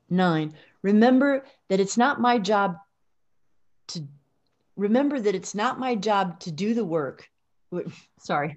Nine, 0.09 0.55
remember 0.83 1.45
that 1.69 1.81
it's 1.81 1.97
not 1.97 2.21
my 2.21 2.39
job 2.39 2.77
to 3.89 4.07
remember 4.77 5.19
that 5.19 5.35
it's 5.35 5.55
not 5.55 5.79
my 5.79 5.95
job 5.95 6.39
to 6.41 6.53
do 6.53 6.75
the 6.75 6.85
work. 6.85 7.29
Sorry. 8.21 8.57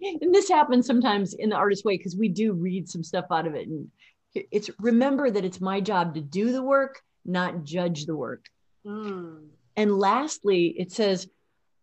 and 0.00 0.34
this 0.34 0.48
happens 0.48 0.86
sometimes 0.86 1.34
in 1.34 1.50
the 1.50 1.56
artist 1.56 1.84
way 1.84 1.96
because 1.96 2.16
we 2.16 2.28
do 2.28 2.52
read 2.52 2.88
some 2.88 3.04
stuff 3.04 3.26
out 3.30 3.46
of 3.46 3.54
it. 3.54 3.68
And 3.68 3.88
it's 4.34 4.70
remember 4.78 5.30
that 5.30 5.44
it's 5.44 5.60
my 5.60 5.80
job 5.80 6.14
to 6.14 6.20
do 6.20 6.52
the 6.52 6.62
work, 6.62 7.02
not 7.24 7.64
judge 7.64 8.06
the 8.06 8.16
work. 8.16 8.46
Mm. 8.86 9.48
And 9.76 9.98
lastly, 9.98 10.74
it 10.78 10.92
says, 10.92 11.28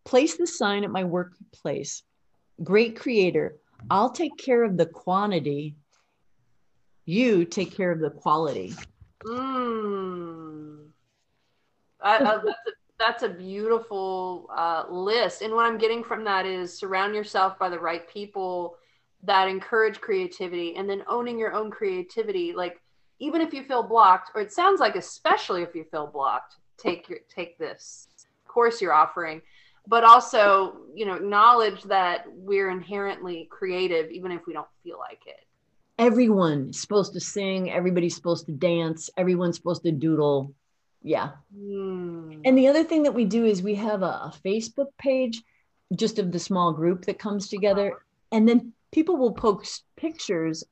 place 0.06 0.38
the 0.38 0.48
sign 0.48 0.84
at 0.84 0.92
my 0.92 1.04
workplace. 1.04 2.04
Great 2.62 3.00
creator, 3.00 3.56
I'll 3.90 4.12
take 4.12 4.38
care 4.38 4.64
of 4.64 4.78
the 4.78 4.86
quantity. 4.86 5.76
You 7.06 7.46
take 7.46 7.76
care 7.76 7.92
of 7.92 8.00
the 8.00 8.10
quality. 8.10 8.74
Mm. 9.24 10.88
I, 12.02 12.18
I, 12.18 12.20
that's, 12.20 12.46
a, 12.46 12.72
that's 13.00 13.24
a 13.24 13.30
beautiful 13.30 14.50
uh, 14.56 14.86
list. 14.90 15.42
And 15.42 15.54
what 15.54 15.66
I'm 15.66 15.78
getting 15.78 16.04
from 16.04 16.24
that 16.26 16.46
is 16.46 16.78
surround 16.78 17.16
yourself 17.16 17.58
by 17.58 17.70
the 17.70 17.80
right 17.80 18.08
people 18.08 18.78
that 19.24 19.48
encourage 19.48 20.02
creativity 20.02 20.76
and 20.76 20.90
then 20.90 21.04
owning 21.08 21.40
your 21.40 21.54
own 21.54 21.72
creativity. 21.72 22.54
Like, 22.54 22.80
even 23.20 23.42
if 23.42 23.54
you 23.54 23.64
feel 23.64 23.84
blocked, 23.84 24.32
or 24.36 24.42
it 24.42 24.52
sounds 24.52 24.80
like, 24.80 24.96
especially 24.96 25.64
if 25.64 25.76
you 25.76 25.86
feel 25.86 26.08
blocked, 26.08 26.56
take 26.78 27.08
your 27.08 27.20
take 27.30 27.58
this 27.58 28.08
course 28.54 28.82
you're 28.82 28.94
offering 28.94 29.42
but 29.88 30.04
also 30.04 30.78
you 30.96 31.06
know 31.06 31.14
acknowledge 31.14 31.84
that 31.84 32.26
we're 32.28 32.70
inherently 32.70 33.48
creative 33.50 34.10
even 34.12 34.32
if 34.32 34.46
we 34.48 34.54
don't 34.54 34.68
feel 34.84 34.98
like 35.00 35.22
it 35.26 35.46
everyone's 36.00 36.80
supposed 36.80 37.14
to 37.14 37.20
sing 37.20 37.72
everybody's 37.72 38.16
supposed 38.16 38.46
to 38.46 38.52
dance 38.52 39.10
everyone's 39.18 39.56
supposed 39.56 39.84
to 39.84 39.92
doodle 39.92 40.54
yeah. 41.04 41.32
Mm. 41.56 42.42
And 42.46 42.58
the 42.58 42.68
other 42.68 42.84
thing 42.84 43.04
that 43.04 43.14
we 43.14 43.26
do 43.26 43.46
is 43.46 43.62
we 43.62 43.76
have 43.76 44.02
a, 44.02 44.06
a, 44.06 44.34
Facebook 44.44 44.88
page 44.98 45.44
just 45.94 46.18
of 46.18 46.32
the 46.32 46.40
small 46.40 46.72
group 46.72 47.06
that 47.06 47.20
comes 47.20 47.50
together. 47.50 48.00
And 48.32 48.48
then 48.48 48.72
people 48.92 49.18
will 49.18 49.34
post 49.34 49.84
pictures 49.98 50.64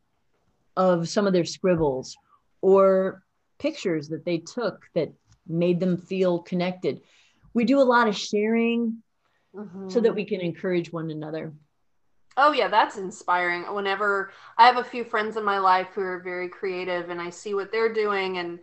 of 0.78 1.10
some 1.10 1.28
of 1.28 1.34
their 1.34 1.46
scribbles 1.46 2.18
or 2.62 3.24
pictures 3.60 4.08
that 4.08 4.26
they 4.26 4.38
took 4.38 4.86
that 4.96 5.12
made 5.48 5.82
them 5.82 5.98
feel 5.98 6.40
connected. 6.40 7.02
We 7.54 7.66
do 7.66 7.80
a 7.80 7.84
lot 7.84 8.08
of 8.08 8.16
sharing 8.16 9.02
mm-hmm. 9.56 9.90
so 9.90 10.00
that 10.00 10.16
we 10.16 10.26
can 10.26 10.42
encourage 10.42 10.92
one 10.92 11.12
another. 11.12 11.54
Oh 12.38 12.54
yeah, 12.54 12.70
that's 12.70 12.98
inspiring. 12.98 13.64
Whenever 13.74 14.32
I 14.58 14.66
have 14.66 14.78
a 14.78 14.84
few 14.84 15.04
friends 15.04 15.36
in 15.36 15.44
my 15.44 15.60
life 15.60 15.90
who 15.94 16.02
are 16.02 16.20
very 16.20 16.48
creative 16.48 17.10
and 17.10 17.22
I 17.22 17.30
see 17.30 17.54
what 17.54 17.72
they're 17.72 17.94
doing 17.94 18.38
and 18.38 18.60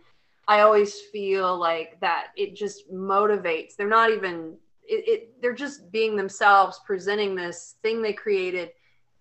I 0.47 0.61
always 0.61 0.99
feel 0.99 1.57
like 1.57 1.99
that 2.01 2.27
it 2.35 2.55
just 2.55 2.91
motivates. 2.91 3.75
They're 3.75 3.87
not 3.87 4.09
even 4.09 4.57
it, 4.81 5.07
it, 5.07 5.41
they're 5.41 5.53
just 5.53 5.91
being 5.91 6.15
themselves 6.15 6.81
presenting 6.83 7.35
this 7.35 7.75
thing 7.83 8.01
they 8.01 8.13
created 8.13 8.71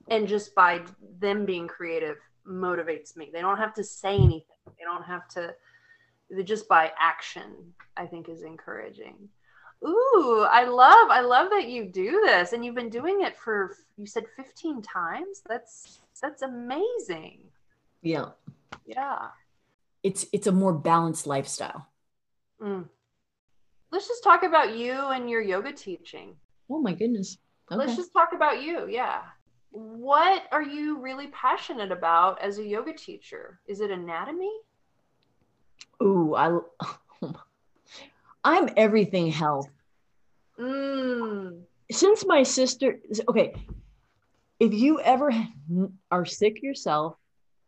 and 0.08 0.26
just 0.26 0.54
by 0.54 0.80
them 1.20 1.44
being 1.44 1.68
creative 1.68 2.16
motivates 2.48 3.14
me. 3.14 3.28
They 3.30 3.42
don't 3.42 3.58
have 3.58 3.74
to 3.74 3.84
say 3.84 4.14
anything. 4.14 4.56
They 4.78 4.84
don't 4.84 5.04
have 5.04 5.28
to 5.34 5.54
they 6.30 6.42
just 6.42 6.68
by 6.68 6.92
action, 6.98 7.74
I 7.96 8.06
think 8.06 8.28
is 8.28 8.42
encouraging. 8.42 9.28
Ooh, 9.86 10.46
I 10.50 10.64
love 10.64 11.10
I 11.10 11.20
love 11.20 11.50
that 11.50 11.68
you 11.68 11.84
do 11.84 12.22
this 12.24 12.52
and 12.52 12.64
you've 12.64 12.74
been 12.74 12.90
doing 12.90 13.22
it 13.22 13.36
for 13.36 13.76
you 13.96 14.06
said 14.06 14.24
15 14.36 14.82
times. 14.82 15.42
That's 15.48 16.00
that's 16.20 16.42
amazing. 16.42 17.38
Yeah. 18.02 18.30
Yeah 18.86 19.28
it's 20.02 20.26
it's 20.32 20.46
a 20.46 20.52
more 20.52 20.72
balanced 20.72 21.26
lifestyle. 21.26 21.86
Mm. 22.62 22.88
Let's 23.90 24.08
just 24.08 24.22
talk 24.22 24.42
about 24.42 24.76
you 24.76 24.92
and 24.92 25.30
your 25.30 25.40
yoga 25.40 25.72
teaching. 25.72 26.36
Oh 26.70 26.80
my 26.80 26.92
goodness. 26.92 27.38
Okay. 27.70 27.78
Let's 27.78 27.96
just 27.96 28.12
talk 28.12 28.30
about 28.34 28.62
you. 28.62 28.88
Yeah. 28.88 29.20
What 29.70 30.44
are 30.50 30.62
you 30.62 30.98
really 30.98 31.28
passionate 31.28 31.92
about 31.92 32.40
as 32.40 32.58
a 32.58 32.64
yoga 32.64 32.92
teacher? 32.94 33.60
Is 33.66 33.80
it 33.80 33.90
anatomy? 33.90 34.52
Ooh, 36.02 36.34
I 36.34 36.58
I'm 38.44 38.68
everything 38.76 39.28
health. 39.30 39.68
Mm. 40.58 41.62
Since 41.90 42.26
my 42.26 42.42
sister, 42.42 42.98
okay, 43.28 43.54
if 44.60 44.74
you 44.74 45.00
ever 45.00 45.30
are 46.10 46.24
sick 46.24 46.62
yourself 46.62 47.16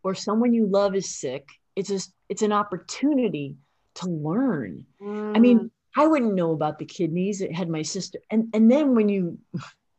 or 0.03 0.15
someone 0.15 0.53
you 0.53 0.67
love 0.67 0.95
is 0.95 1.09
sick, 1.09 1.49
it's 1.77 1.89
just 1.89 2.13
it's 2.29 2.43
an 2.43 2.53
opportunity 2.53 3.57
to 3.95 4.09
learn. 4.09 4.87
Mm. 5.01 5.37
I 5.37 5.41
mean, 5.41 5.59
mm. 5.59 5.71
I 5.97 6.07
wouldn't 6.07 6.35
know 6.35 6.53
about 6.53 6.79
the 6.79 6.85
kidneys. 6.85 7.41
It 7.41 7.55
had 7.55 7.69
my 7.69 7.83
sister, 7.83 8.19
and 8.31 8.49
and 8.55 8.71
then 8.71 8.95
when 8.95 9.09
you 9.09 9.39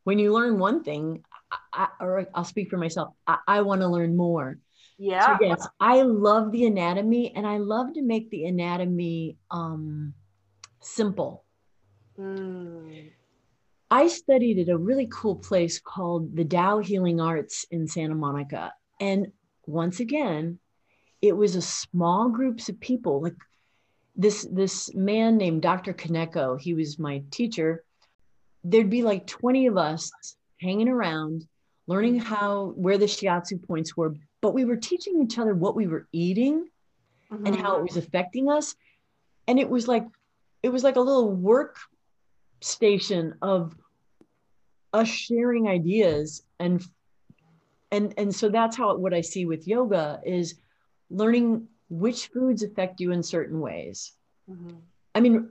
when 0.04 0.18
you 0.18 0.32
learn 0.32 0.58
one 0.58 0.82
thing, 0.82 1.24
I, 1.72 1.88
or 2.00 2.26
I'll 2.34 2.44
speak 2.44 2.70
for 2.70 2.76
myself, 2.76 3.14
I, 3.26 3.38
I 3.46 3.62
want 3.62 3.80
to 3.80 3.88
learn 3.88 4.16
more. 4.16 4.58
Yeah. 4.98 5.38
So 5.38 5.44
yes, 5.44 5.66
I 5.80 6.02
love 6.02 6.52
the 6.52 6.66
anatomy, 6.66 7.32
and 7.34 7.46
I 7.46 7.58
love 7.58 7.94
to 7.94 8.02
make 8.02 8.30
the 8.30 8.44
anatomy 8.46 9.36
um, 9.50 10.14
simple. 10.82 11.44
Mm. 12.18 13.10
I 13.90 14.08
studied 14.08 14.58
at 14.58 14.72
a 14.72 14.78
really 14.78 15.08
cool 15.10 15.36
place 15.36 15.78
called 15.78 16.34
the 16.34 16.44
Tao 16.44 16.78
Healing 16.78 17.20
Arts 17.20 17.66
in 17.70 17.86
Santa 17.86 18.14
Monica, 18.14 18.72
and 19.00 19.32
once 19.66 20.00
again, 20.00 20.58
it 21.22 21.36
was 21.36 21.54
a 21.54 21.62
small 21.62 22.28
groups 22.28 22.68
of 22.68 22.78
people 22.80 23.22
like 23.22 23.36
this 24.14 24.46
this 24.50 24.94
man 24.94 25.38
named 25.38 25.62
dr 25.62 25.94
kaneko 25.94 26.60
he 26.60 26.74
was 26.74 26.98
my 26.98 27.22
teacher 27.30 27.82
there'd 28.64 28.90
be 28.90 29.02
like 29.02 29.26
20 29.26 29.68
of 29.68 29.78
us 29.78 30.10
hanging 30.60 30.88
around 30.88 31.46
learning 31.86 32.18
how 32.18 32.72
where 32.76 32.98
the 32.98 33.06
shiatsu 33.06 33.64
points 33.66 33.96
were 33.96 34.14
but 34.42 34.52
we 34.52 34.64
were 34.64 34.76
teaching 34.76 35.22
each 35.22 35.38
other 35.38 35.54
what 35.54 35.74
we 35.74 35.86
were 35.86 36.06
eating 36.12 36.68
mm-hmm. 37.32 37.46
and 37.46 37.56
how 37.56 37.76
it 37.76 37.82
was 37.82 37.96
affecting 37.96 38.50
us 38.50 38.74
and 39.48 39.58
it 39.58 39.68
was 39.68 39.88
like 39.88 40.04
it 40.62 40.70
was 40.70 40.84
like 40.84 40.96
a 40.96 41.00
little 41.00 41.32
work 41.32 41.76
station 42.60 43.34
of 43.42 43.74
us 44.92 45.08
sharing 45.08 45.68
ideas 45.68 46.42
and 46.60 46.84
and 47.90 48.14
and 48.16 48.34
so 48.34 48.48
that's 48.48 48.76
how 48.76 48.96
what 48.96 49.12
i 49.12 49.20
see 49.20 49.46
with 49.46 49.66
yoga 49.66 50.20
is 50.24 50.54
learning 51.10 51.66
which 51.92 52.28
foods 52.28 52.62
affect 52.62 53.00
you 53.00 53.12
in 53.12 53.22
certain 53.22 53.60
ways. 53.60 54.12
Mm-hmm. 54.50 54.76
I 55.14 55.20
mean, 55.20 55.50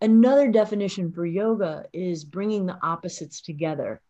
another 0.00 0.52
definition 0.52 1.10
for 1.10 1.26
yoga 1.26 1.86
is 1.92 2.24
bringing 2.24 2.64
the 2.64 2.78
opposites 2.80 3.40
together, 3.40 4.00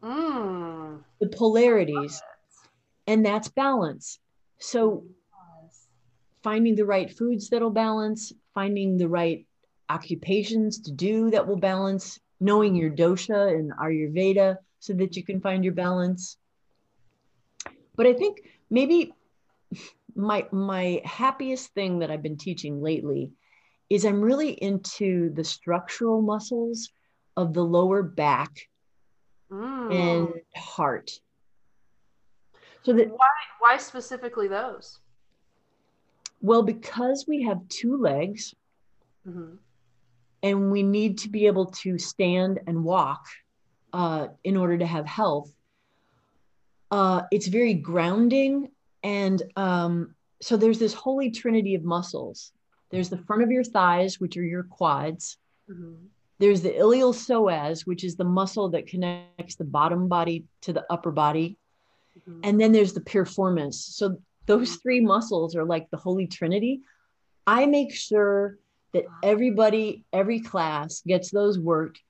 mm. 0.00 1.00
the 1.20 1.28
polarities, 1.28 2.22
and 3.08 3.26
that's 3.26 3.48
balance. 3.48 4.20
So, 4.58 5.04
finding 6.42 6.74
the 6.74 6.84
right 6.84 7.10
foods 7.10 7.48
that'll 7.48 7.70
balance, 7.70 8.32
finding 8.54 8.96
the 8.96 9.08
right 9.08 9.46
occupations 9.88 10.80
to 10.82 10.92
do 10.92 11.30
that 11.30 11.46
will 11.46 11.58
balance, 11.58 12.18
knowing 12.38 12.74
your 12.74 12.90
dosha 12.90 13.54
and 13.54 13.72
Ayurveda 13.72 14.56
so 14.78 14.92
that 14.94 15.16
you 15.16 15.24
can 15.24 15.40
find 15.40 15.64
your 15.64 15.74
balance. 15.74 16.36
But 17.96 18.06
I 18.06 18.14
think 18.14 18.38
maybe 18.70 19.12
my 20.14 20.46
my 20.50 21.02
happiest 21.04 21.72
thing 21.74 22.00
that 22.00 22.10
I've 22.10 22.22
been 22.22 22.38
teaching 22.38 22.82
lately 22.82 23.32
is 23.88 24.04
I'm 24.04 24.20
really 24.20 24.50
into 24.50 25.32
the 25.34 25.44
structural 25.44 26.22
muscles 26.22 26.90
of 27.36 27.52
the 27.52 27.64
lower 27.64 28.02
back 28.02 28.68
mm. 29.50 29.94
and 29.94 30.28
heart. 30.56 31.10
So 32.82 32.92
that 32.94 33.10
why 33.10 33.28
why 33.58 33.76
specifically 33.76 34.48
those? 34.48 35.00
Well, 36.40 36.62
because 36.62 37.26
we 37.28 37.42
have 37.42 37.68
two 37.68 37.96
legs 37.96 38.54
mm-hmm. 39.28 39.56
and 40.42 40.70
we 40.70 40.82
need 40.82 41.18
to 41.18 41.28
be 41.28 41.46
able 41.46 41.66
to 41.66 41.98
stand 41.98 42.60
and 42.66 42.84
walk 42.84 43.26
uh, 43.92 44.28
in 44.44 44.56
order 44.56 44.78
to 44.78 44.86
have 44.86 45.06
health, 45.06 45.52
uh, 46.90 47.22
it's 47.30 47.46
very 47.46 47.74
grounding. 47.74 48.70
And 49.02 49.42
um, 49.56 50.14
so 50.40 50.56
there's 50.56 50.78
this 50.78 50.94
holy 50.94 51.30
trinity 51.30 51.74
of 51.74 51.84
muscles 51.84 52.52
there's 52.90 53.08
the 53.08 53.18
front 53.18 53.42
of 53.42 53.50
your 53.50 53.64
thighs, 53.64 54.20
which 54.20 54.36
are 54.36 54.44
your 54.44 54.64
quads. 54.64 55.38
Mm-hmm. 55.70 55.94
There's 56.38 56.62
the 56.62 56.70
iliopsoas, 56.70 57.86
which 57.86 58.04
is 58.04 58.16
the 58.16 58.24
muscle 58.24 58.68
that 58.70 58.86
connects 58.86 59.54
the 59.54 59.64
bottom 59.64 60.08
body 60.08 60.44
to 60.62 60.72
the 60.72 60.84
upper 60.90 61.12
body. 61.12 61.56
Mm-hmm. 62.18 62.40
And 62.42 62.60
then 62.60 62.72
there's 62.72 62.92
the 62.92 63.00
piriformis. 63.00 63.74
So 63.74 64.20
those 64.50 64.74
three 64.76 65.00
muscles 65.00 65.54
are 65.54 65.64
like 65.64 65.88
the 65.90 65.96
Holy 65.96 66.26
Trinity. 66.26 66.80
I 67.46 67.66
make 67.66 67.94
sure 67.94 68.58
that 68.92 69.04
everybody, 69.22 70.04
every 70.12 70.40
class 70.40 71.02
gets 71.06 71.30
those 71.30 71.56
worked 71.56 72.00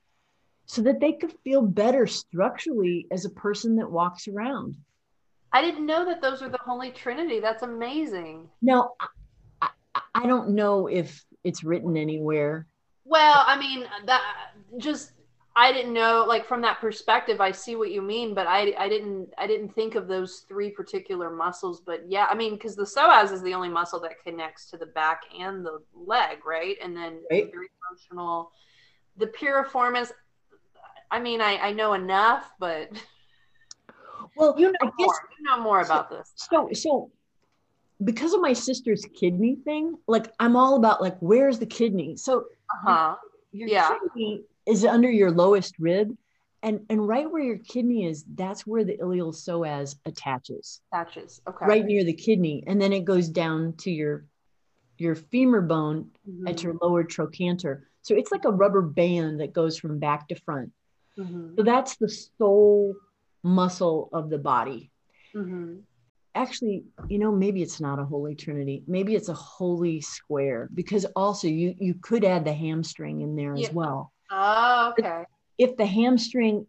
so 0.65 0.81
that 0.81 0.99
they 0.99 1.13
could 1.13 1.35
feel 1.43 1.61
better 1.61 2.07
structurally 2.07 3.05
as 3.11 3.25
a 3.25 3.29
person 3.29 3.75
that 3.75 3.91
walks 3.91 4.27
around. 4.27 4.75
I 5.53 5.61
didn't 5.61 5.85
know 5.85 6.03
that 6.05 6.19
those 6.23 6.41
were 6.41 6.49
the 6.49 6.57
Holy 6.57 6.89
Trinity. 6.89 7.39
That's 7.39 7.61
amazing. 7.61 8.49
Now, 8.59 8.93
I, 9.61 9.69
I 10.15 10.25
don't 10.25 10.55
know 10.55 10.87
if 10.87 11.23
it's 11.43 11.63
written 11.63 11.95
anywhere. 11.95 12.65
Well, 13.05 13.43
I 13.45 13.59
mean, 13.59 13.85
that 14.07 14.23
just 14.79 15.11
I 15.55 15.73
didn't 15.73 15.93
know 15.93 16.25
like 16.27 16.47
from 16.47 16.61
that 16.61 16.79
perspective 16.79 17.41
I 17.41 17.51
see 17.51 17.75
what 17.75 17.91
you 17.91 18.01
mean 18.01 18.33
but 18.33 18.47
I 18.47 18.73
I 18.77 18.87
didn't 18.87 19.33
I 19.37 19.47
didn't 19.47 19.73
think 19.75 19.95
of 19.95 20.07
those 20.07 20.45
three 20.47 20.69
particular 20.69 21.29
muscles 21.29 21.81
but 21.81 22.03
yeah 22.07 22.27
I 22.29 22.35
mean 22.35 22.57
cuz 22.57 22.75
the 22.75 22.83
psoas 22.83 23.31
is 23.31 23.41
the 23.41 23.53
only 23.53 23.69
muscle 23.69 23.99
that 24.01 24.23
connects 24.23 24.69
to 24.71 24.77
the 24.77 24.85
back 24.85 25.23
and 25.37 25.65
the 25.65 25.81
leg 25.93 26.45
right 26.45 26.77
and 26.81 26.95
then 26.95 27.21
right. 27.29 27.51
very 27.51 27.69
functional 27.89 28.51
the 29.17 29.27
piriformis 29.27 30.11
I 31.09 31.19
mean 31.19 31.41
I 31.41 31.57
I 31.57 31.73
know 31.73 31.93
enough 31.93 32.49
but 32.57 32.89
well 34.37 34.55
you 34.57 34.71
know 34.71 34.77
I 34.81 34.89
more 34.97 35.29
you 35.37 35.45
know 35.45 35.59
more 35.59 35.81
about 35.81 36.09
so, 36.09 36.15
this 36.15 36.33
so 36.35 36.69
so 36.73 37.11
because 38.05 38.33
of 38.33 38.41
my 38.41 38.53
sister's 38.53 39.05
kidney 39.13 39.55
thing 39.55 39.97
like 40.07 40.31
I'm 40.39 40.55
all 40.55 40.77
about 40.77 41.01
like 41.01 41.17
where's 41.19 41.59
the 41.59 41.65
kidney 41.65 42.15
so 42.15 42.45
uh-huh. 42.69 43.15
your 43.51 43.67
yeah. 43.67 43.89
kidney 43.89 44.45
is 44.65 44.85
under 44.85 45.09
your 45.09 45.31
lowest 45.31 45.75
rib. 45.79 46.15
And, 46.63 46.85
and 46.89 47.07
right 47.07 47.29
where 47.29 47.41
your 47.41 47.57
kidney 47.57 48.05
is, 48.05 48.23
that's 48.35 48.67
where 48.67 48.83
the 48.83 48.97
iliopsoas 48.97 49.95
attaches. 50.05 50.81
Attaches. 50.93 51.41
Okay. 51.47 51.65
Right 51.65 51.85
near 51.85 52.03
the 52.03 52.13
kidney. 52.13 52.63
And 52.67 52.79
then 52.79 52.93
it 52.93 53.05
goes 53.05 53.29
down 53.29 53.73
to 53.77 53.91
your 53.91 54.25
your 54.97 55.15
femur 55.15 55.61
bone 55.61 56.11
mm-hmm. 56.29 56.47
at 56.47 56.61
your 56.61 56.75
lower 56.79 57.03
trochanter. 57.03 57.87
So 58.03 58.13
it's 58.13 58.31
like 58.31 58.45
a 58.45 58.51
rubber 58.51 58.83
band 58.83 59.39
that 59.39 59.51
goes 59.51 59.79
from 59.79 59.97
back 59.97 60.27
to 60.27 60.35
front. 60.35 60.71
Mm-hmm. 61.17 61.55
So 61.55 61.63
that's 61.63 61.95
the 61.95 62.07
sole 62.07 62.93
muscle 63.41 64.09
of 64.13 64.29
the 64.29 64.37
body. 64.37 64.91
Mm-hmm 65.35 65.79
actually 66.35 66.83
you 67.09 67.19
know 67.19 67.31
maybe 67.31 67.61
it's 67.61 67.79
not 67.79 67.99
a 67.99 68.05
holy 68.05 68.35
trinity 68.35 68.83
maybe 68.87 69.15
it's 69.15 69.29
a 69.29 69.33
holy 69.33 69.99
square 69.99 70.69
because 70.73 71.05
also 71.15 71.47
you 71.47 71.75
you 71.79 71.93
could 71.95 72.23
add 72.23 72.45
the 72.45 72.53
hamstring 72.53 73.21
in 73.21 73.35
there 73.35 73.55
yeah. 73.55 73.67
as 73.67 73.73
well 73.73 74.11
oh 74.31 74.93
okay. 74.97 75.23
If 75.57 75.77
the 75.77 75.85
hamstring 75.85 76.65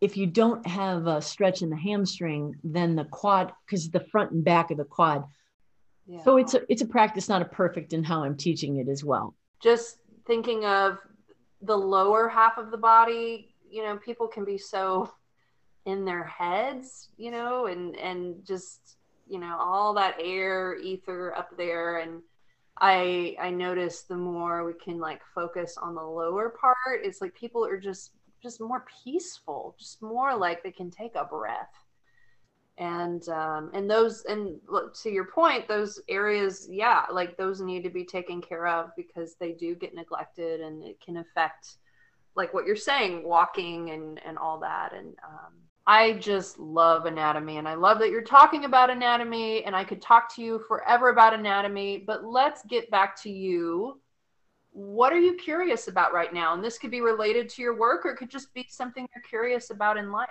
if 0.00 0.16
you 0.16 0.26
don't 0.26 0.66
have 0.66 1.06
a 1.06 1.22
stretch 1.22 1.62
in 1.62 1.70
the 1.70 1.76
hamstring 1.76 2.56
then 2.64 2.96
the 2.96 3.04
quad 3.04 3.52
because 3.66 3.90
the 3.90 4.00
front 4.00 4.32
and 4.32 4.44
back 4.44 4.70
of 4.70 4.78
the 4.78 4.84
quad. 4.84 5.24
Yeah. 6.06 6.24
so 6.24 6.36
it's 6.36 6.54
a 6.54 6.62
it's 6.68 6.82
a 6.82 6.86
practice 6.86 7.28
not 7.28 7.42
a 7.42 7.44
perfect 7.44 7.92
in 7.92 8.02
how 8.02 8.24
i'm 8.24 8.36
teaching 8.36 8.78
it 8.78 8.88
as 8.88 9.04
well. 9.04 9.34
Just 9.62 9.98
thinking 10.26 10.64
of 10.64 10.98
the 11.60 11.76
lower 11.76 12.28
half 12.28 12.58
of 12.58 12.70
the 12.72 12.76
body 12.76 13.54
you 13.70 13.82
know 13.84 13.96
people 13.96 14.26
can 14.26 14.44
be 14.44 14.58
so 14.58 15.12
in 15.84 16.04
their 16.04 16.24
heads, 16.24 17.08
you 17.16 17.30
know, 17.30 17.66
and 17.66 17.96
and 17.96 18.44
just 18.44 18.96
you 19.28 19.38
know 19.38 19.56
all 19.58 19.94
that 19.94 20.16
air 20.20 20.76
ether 20.76 21.34
up 21.36 21.56
there 21.56 21.98
and 21.98 22.22
I 22.78 23.36
I 23.40 23.50
notice 23.50 24.02
the 24.02 24.16
more 24.16 24.64
we 24.64 24.72
can 24.74 24.98
like 24.98 25.20
focus 25.34 25.76
on 25.76 25.94
the 25.94 26.02
lower 26.02 26.50
part, 26.50 27.04
it's 27.04 27.20
like 27.20 27.34
people 27.34 27.64
are 27.64 27.78
just 27.78 28.12
just 28.42 28.60
more 28.60 28.84
peaceful, 29.04 29.76
just 29.78 30.02
more 30.02 30.36
like 30.36 30.62
they 30.62 30.72
can 30.72 30.90
take 30.90 31.14
a 31.14 31.24
breath. 31.24 31.72
And 32.78 33.28
um, 33.28 33.70
and 33.74 33.88
those 33.90 34.24
and 34.24 34.58
to 35.02 35.10
your 35.10 35.26
point, 35.26 35.68
those 35.68 36.00
areas, 36.08 36.66
yeah, 36.70 37.04
like 37.12 37.36
those 37.36 37.60
need 37.60 37.82
to 37.84 37.90
be 37.90 38.04
taken 38.04 38.40
care 38.40 38.66
of 38.66 38.90
because 38.96 39.36
they 39.38 39.52
do 39.52 39.74
get 39.74 39.94
neglected 39.94 40.60
and 40.60 40.82
it 40.82 40.98
can 41.00 41.18
affect 41.18 41.76
like 42.34 42.54
what 42.54 42.66
you're 42.66 42.76
saying, 42.76 43.24
walking 43.24 43.90
and 43.90 44.20
and 44.24 44.38
all 44.38 44.58
that. 44.60 44.94
And 44.94 45.14
um, 45.24 45.52
I 45.86 46.12
just 46.14 46.58
love 46.58 47.06
anatomy 47.06 47.56
and 47.58 47.66
I 47.66 47.74
love 47.74 47.98
that 47.98 48.10
you're 48.10 48.22
talking 48.22 48.64
about 48.64 48.90
anatomy 48.90 49.64
and 49.64 49.74
I 49.74 49.82
could 49.82 50.00
talk 50.00 50.32
to 50.36 50.42
you 50.42 50.60
forever 50.68 51.08
about 51.08 51.34
anatomy, 51.34 52.04
but 52.06 52.24
let's 52.24 52.62
get 52.66 52.90
back 52.90 53.20
to 53.22 53.30
you. 53.30 54.00
What 54.70 55.12
are 55.12 55.18
you 55.18 55.34
curious 55.34 55.88
about 55.88 56.12
right 56.12 56.32
now? 56.32 56.54
And 56.54 56.62
this 56.62 56.78
could 56.78 56.92
be 56.92 57.00
related 57.00 57.48
to 57.50 57.62
your 57.62 57.76
work 57.76 58.06
or 58.06 58.10
it 58.10 58.16
could 58.16 58.30
just 58.30 58.54
be 58.54 58.64
something 58.70 59.08
you're 59.14 59.24
curious 59.28 59.70
about 59.70 59.96
in 59.96 60.12
life. 60.12 60.28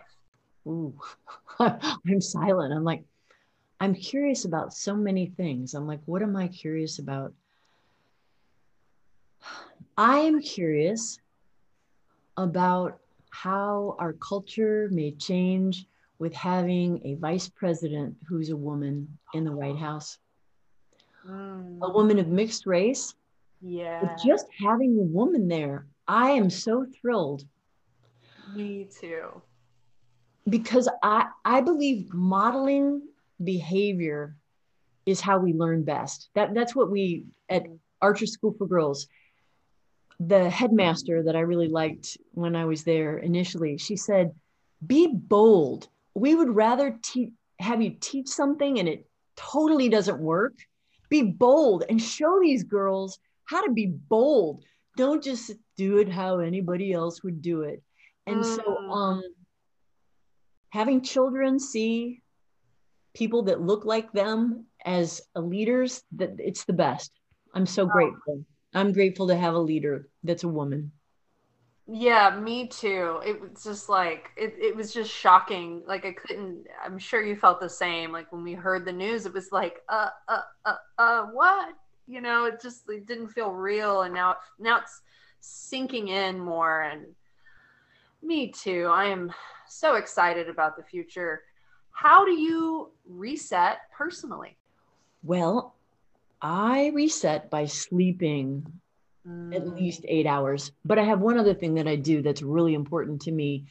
Ooh, 0.68 0.94
I'm 1.60 2.22
silent. 2.22 2.74
I'm 2.74 2.86
like, 2.86 3.04
I'm 3.82 3.94
curious 3.94 4.46
about 4.46 4.74
so 4.74 4.96
many 4.96 5.26
things. 5.26 5.74
I'm 5.74 5.88
like, 5.88 6.02
what 6.06 6.22
am 6.22 6.36
I 6.38 6.48
curious 6.48 7.00
about? 7.00 7.34
I 9.98 10.20
am 10.20 10.40
curious 10.40 11.20
about 12.38 13.00
how 13.32 13.96
our 14.00 14.14
culture 14.14 14.88
may 14.92 15.12
change 15.12 15.88
with 16.20 16.34
having 16.34 17.02
a 17.04 17.16
vice 17.16 17.50
president 17.50 18.16
who's 18.28 18.50
a 18.50 18.56
woman 18.56 19.18
in 19.34 19.44
the 19.44 19.52
White 19.52 19.78
House. 19.78 20.20
Mm. 21.28 21.80
A 21.82 21.90
woman 21.90 22.20
of 22.20 22.28
mixed 22.28 22.68
race. 22.68 23.16
Yeah. 23.62 24.16
Just 24.24 24.46
having 24.64 24.98
a 25.00 25.04
woman 25.04 25.48
there, 25.48 25.88
I 26.08 26.32
am 26.32 26.50
so 26.50 26.86
thrilled. 27.00 27.44
Me 28.56 28.88
too. 29.00 29.42
Because 30.50 30.90
I, 31.02 31.28
I 31.46 31.62
believe 31.62 32.14
modeling 32.14 33.02
behavior 33.44 34.36
is 35.06 35.22
how 35.22 35.40
we 35.40 35.54
learn 35.54 35.84
best. 35.84 36.30
That, 36.36 36.54
that's 36.54 36.76
what 36.76 36.92
we 36.92 37.26
at 37.50 37.64
Archer 38.02 38.26
School 38.26 38.54
for 38.58 38.68
Girls 38.68 39.08
the 40.28 40.50
headmaster 40.50 41.24
that 41.24 41.36
I 41.36 41.40
really 41.40 41.68
liked 41.68 42.18
when 42.34 42.56
I 42.56 42.66
was 42.66 42.84
there 42.84 43.18
initially, 43.18 43.78
she 43.78 43.96
said, 43.96 44.32
Be 44.86 45.08
bold. 45.08 45.88
We 46.14 46.36
would 46.36 46.54
rather 46.56 46.98
te- 47.02 47.34
have 47.60 47.82
you 47.82 47.96
teach 48.00 48.28
something 48.28 48.80
and 48.80 48.88
it 48.88 49.08
totally 49.36 49.90
doesn't 49.90 50.20
work. 50.20 50.54
Be 51.10 51.24
bold 51.24 51.84
and 51.90 52.02
show 52.02 52.40
these 52.40 52.64
girls 52.64 53.20
how 53.46 53.66
to 53.66 53.72
be 53.72 53.88
bold. 53.88 54.64
Don't 54.98 55.24
just 55.24 55.52
do 55.78 55.98
it 55.98 56.10
how 56.10 56.40
anybody 56.40 56.94
else 56.94 57.24
would 57.24 57.42
do 57.42 57.64
it. 57.64 57.82
And 58.28 58.44
mm. 58.44 58.56
so, 58.56 58.78
um, 58.92 59.24
having 60.70 61.02
children 61.02 61.60
see 61.60 62.22
people 63.14 63.44
that 63.44 63.62
look 63.62 63.86
like 63.86 64.12
them 64.12 64.66
as 64.86 65.22
leaders, 65.36 66.04
that 66.14 66.36
it's 66.38 66.66
the 66.66 66.74
best. 66.74 67.12
I'm 67.54 67.66
so 67.66 67.86
grateful. 67.86 68.46
I'm 68.74 68.92
grateful 68.92 69.28
to 69.30 69.38
have 69.38 69.54
a 69.54 69.60
leader 69.60 70.10
that's 70.24 70.44
a 70.44 70.50
woman. 70.50 70.92
Yeah, 71.88 72.40
me 72.40 72.68
too. 72.68 73.20
It 73.26 73.42
was 73.42 73.64
just 73.64 73.90
like 73.90 74.30
it, 74.38 74.56
it 74.60 74.76
was 74.76 74.94
just 74.94 75.12
shocking. 75.12 75.84
Like 75.86 76.06
I 76.06 76.14
couldn't 76.14 76.68
I'm 76.84 76.98
sure 76.98 77.22
you 77.22 77.36
felt 77.36 77.60
the 77.60 77.70
same. 77.70 78.12
Like 78.12 78.32
when 78.32 78.44
we 78.44 78.54
heard 78.54 78.86
the 78.86 78.94
news, 78.94 79.26
it 79.26 79.34
was 79.34 79.52
like, 79.52 79.82
uh 79.90 80.10
uh 80.28 80.42
uh 80.66 80.76
uh 80.98 81.24
what? 81.34 81.76
You 82.08 82.22
know, 82.22 82.46
it 82.46 82.62
just 82.62 82.84
it 82.90 83.06
didn't 83.08 83.30
feel 83.30 83.52
real 83.52 84.04
and 84.04 84.14
now 84.14 84.38
now 84.60 84.78
it's 84.78 85.02
sinking 85.42 86.08
in 86.10 86.40
more 86.40 86.82
and 86.82 87.08
me 88.22 88.52
too. 88.52 88.88
I 88.92 89.06
am 89.06 89.32
so 89.68 89.96
excited 89.96 90.50
about 90.50 90.78
the 90.78 90.84
future. 90.84 91.42
How 91.92 92.26
do 92.26 92.32
you 92.32 92.92
reset 93.06 93.80
personally? 93.96 94.58
Well, 95.24 95.76
I 96.42 96.92
reset 96.94 97.50
by 97.50 97.66
sleeping 97.66 98.66
Mm. 99.28 99.54
at 99.56 99.68
least 99.68 100.04
eight 100.08 100.26
hours. 100.26 100.72
But 100.84 100.98
I 100.98 101.04
have 101.04 101.20
one 101.22 101.38
other 101.38 101.54
thing 101.54 101.76
that 101.76 101.88
I 101.88 101.96
do 101.96 102.22
that's 102.24 102.42
really 102.42 102.74
important 102.74 103.22
to 103.24 103.32
me 103.32 103.66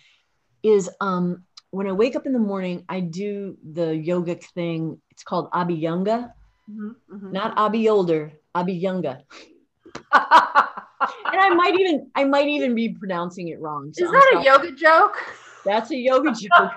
is 0.62 0.88
um, 1.00 1.42
when 1.70 1.88
I 1.88 1.92
wake 1.92 2.14
up 2.14 2.26
in 2.26 2.32
the 2.32 2.38
morning, 2.38 2.84
I 2.88 3.00
do 3.00 3.56
the 3.72 3.86
yogic 3.98 4.44
thing. 4.54 5.00
It's 5.10 5.24
called 5.24 5.50
Abhyanga, 5.50 6.30
Mhm, 6.70 6.94
mhm. 7.12 7.32
not 7.32 7.58
Abby 7.58 7.88
older, 7.88 8.32
Abhyanga. 8.54 9.22
And 11.32 11.40
I 11.40 11.50
might 11.54 11.74
even 11.80 12.10
I 12.14 12.24
might 12.24 12.48
even 12.48 12.74
be 12.74 12.94
pronouncing 12.94 13.48
it 13.48 13.58
wrong. 13.60 13.90
so 13.92 14.04
Is 14.04 14.10
I'm 14.10 14.14
that 14.14 14.30
a 14.34 14.34
sorry. 14.34 14.44
yoga 14.44 14.72
joke? 14.76 15.16
That's 15.64 15.90
a 15.90 15.96
yoga 15.96 16.30
joke. 16.44 16.70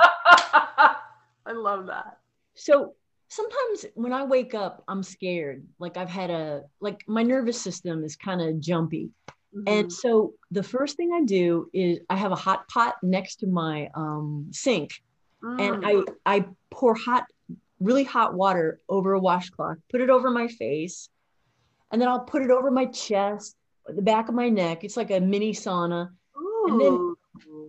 I 1.45 1.51
love 1.51 1.87
that. 1.87 2.17
So 2.55 2.95
sometimes 3.33 3.85
when 3.95 4.13
I 4.13 4.23
wake 4.23 4.53
up, 4.53 4.83
I'm 4.87 5.01
scared. 5.01 5.65
Like 5.79 5.97
I've 5.97 6.09
had 6.09 6.29
a 6.29 6.63
like 6.79 7.03
my 7.07 7.23
nervous 7.23 7.59
system 7.59 8.03
is 8.03 8.15
kind 8.15 8.41
of 8.41 8.59
jumpy. 8.59 9.09
Mm-hmm. 9.55 9.63
And 9.67 9.93
so 9.93 10.33
the 10.51 10.63
first 10.63 10.97
thing 10.97 11.11
I 11.13 11.23
do 11.23 11.69
is 11.73 11.99
I 12.09 12.15
have 12.15 12.31
a 12.31 12.35
hot 12.35 12.67
pot 12.67 12.95
next 13.01 13.37
to 13.37 13.47
my 13.47 13.89
um, 13.95 14.47
sink, 14.51 14.91
and 15.41 15.83
Mm. 15.83 16.07
I 16.25 16.35
I 16.37 16.45
pour 16.69 16.95
hot, 16.95 17.25
really 17.79 18.03
hot 18.03 18.33
water 18.33 18.79
over 18.87 19.13
a 19.13 19.19
washcloth, 19.19 19.77
put 19.91 20.01
it 20.01 20.09
over 20.09 20.29
my 20.29 20.47
face, 20.47 21.09
and 21.91 21.99
then 21.99 22.07
I'll 22.07 22.21
put 22.33 22.43
it 22.43 22.51
over 22.51 22.71
my 22.71 22.85
chest, 22.85 23.55
the 23.87 24.01
back 24.01 24.29
of 24.29 24.35
my 24.35 24.49
neck. 24.49 24.83
It's 24.83 24.97
like 24.97 25.11
a 25.11 25.19
mini 25.19 25.53
sauna, 25.53 26.09
and 26.67 26.79
then- 26.79 27.15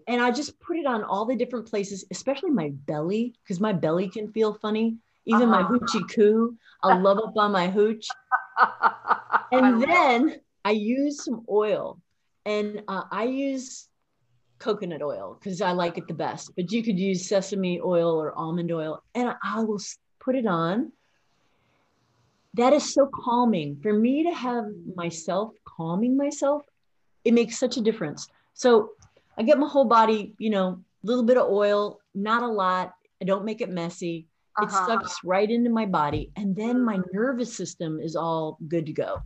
and 0.06 0.20
I 0.20 0.30
just 0.30 0.60
put 0.60 0.76
it 0.76 0.86
on 0.86 1.02
all 1.02 1.24
the 1.24 1.34
different 1.34 1.66
places, 1.66 2.04
especially 2.10 2.50
my 2.50 2.68
belly, 2.90 3.34
because 3.42 3.60
my 3.60 3.72
belly 3.72 4.08
can 4.08 4.30
feel 4.30 4.52
funny. 4.54 4.98
Even 5.26 5.48
my 5.48 5.62
Uh-huh. 5.62 5.78
hoochie 5.78 6.08
coo, 6.14 6.56
I'll 6.82 7.00
love 7.00 7.18
up 7.18 7.36
on 7.36 7.52
my 7.52 7.68
hooch. 7.68 8.06
I 8.58 9.46
and 9.52 9.78
love- 9.80 9.88
then 9.88 10.40
I 10.64 10.72
use 10.72 11.24
some 11.24 11.44
oil, 11.48 12.00
and 12.44 12.82
uh, 12.88 13.04
I 13.10 13.24
use 13.24 13.88
coconut 14.58 15.02
oil 15.02 15.36
because 15.38 15.60
I 15.60 15.72
like 15.72 15.98
it 15.98 16.08
the 16.08 16.14
best. 16.14 16.52
But 16.56 16.72
you 16.72 16.82
could 16.82 16.98
use 16.98 17.28
sesame 17.28 17.80
oil 17.80 18.20
or 18.20 18.32
almond 18.38 18.70
oil, 18.72 19.02
and 19.14 19.34
I 19.42 19.60
will 19.62 19.80
put 20.20 20.36
it 20.36 20.46
on. 20.46 20.92
That 22.54 22.72
is 22.72 22.94
so 22.94 23.08
calming 23.12 23.80
for 23.82 23.92
me 23.92 24.24
to 24.24 24.30
have 24.32 24.66
myself 24.94 25.52
calming 25.64 26.16
myself. 26.16 26.62
It 27.24 27.34
makes 27.34 27.58
such 27.58 27.76
a 27.76 27.80
difference. 27.80 28.28
So 28.54 28.90
I 29.36 29.42
get 29.42 29.58
my 29.58 29.66
whole 29.68 29.86
body, 29.86 30.34
you 30.38 30.50
know, 30.50 30.68
a 31.02 31.06
little 31.06 31.24
bit 31.24 31.36
of 31.36 31.50
oil, 31.50 32.00
not 32.14 32.42
a 32.42 32.48
lot. 32.48 32.94
I 33.20 33.24
don't 33.24 33.44
make 33.44 33.60
it 33.60 33.70
messy. 33.70 34.26
It 34.60 34.68
Uh-huh. 34.68 34.86
sucks 34.86 35.24
right 35.24 35.50
into 35.50 35.70
my 35.70 35.86
body, 35.86 36.30
and 36.36 36.54
then 36.54 36.82
my 36.84 37.00
nervous 37.12 37.54
system 37.56 37.98
is 38.00 38.14
all 38.14 38.58
good 38.68 38.86
to 38.86 38.92
go. 38.92 39.22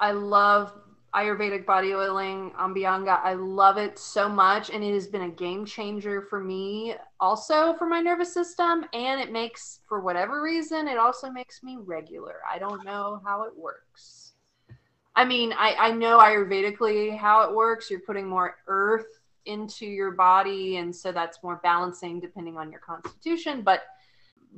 I 0.00 0.12
love 0.12 0.72
Ayurvedic 1.14 1.64
body 1.64 1.94
oiling, 1.94 2.50
Abhyanga. 2.58 3.18
I 3.24 3.32
love 3.32 3.78
it 3.78 3.98
so 3.98 4.28
much. 4.28 4.68
And 4.68 4.84
it 4.84 4.92
has 4.92 5.06
been 5.06 5.22
a 5.22 5.30
game 5.30 5.64
changer 5.64 6.20
for 6.20 6.44
me 6.44 6.94
also 7.20 7.72
for 7.78 7.86
my 7.86 8.00
nervous 8.00 8.34
system. 8.34 8.84
And 8.92 9.18
it 9.18 9.32
makes, 9.32 9.80
for 9.88 10.00
whatever 10.00 10.42
reason, 10.42 10.88
it 10.88 10.98
also 10.98 11.30
makes 11.30 11.62
me 11.62 11.78
regular. 11.80 12.40
I 12.52 12.58
don't 12.58 12.84
know 12.84 13.22
how 13.24 13.44
it 13.44 13.56
works. 13.56 14.34
I 15.14 15.24
mean, 15.24 15.54
I, 15.54 15.74
I 15.78 15.92
know 15.92 16.18
Ayurvedically 16.18 17.16
how 17.16 17.48
it 17.48 17.54
works. 17.56 17.90
You're 17.90 18.00
putting 18.00 18.28
more 18.28 18.56
earth 18.66 19.06
into 19.46 19.86
your 19.86 20.10
body. 20.10 20.76
And 20.76 20.94
so 20.94 21.12
that's 21.12 21.42
more 21.42 21.60
balancing 21.62 22.20
depending 22.20 22.58
on 22.58 22.70
your 22.70 22.80
constitution. 22.80 23.62
But 23.62 23.84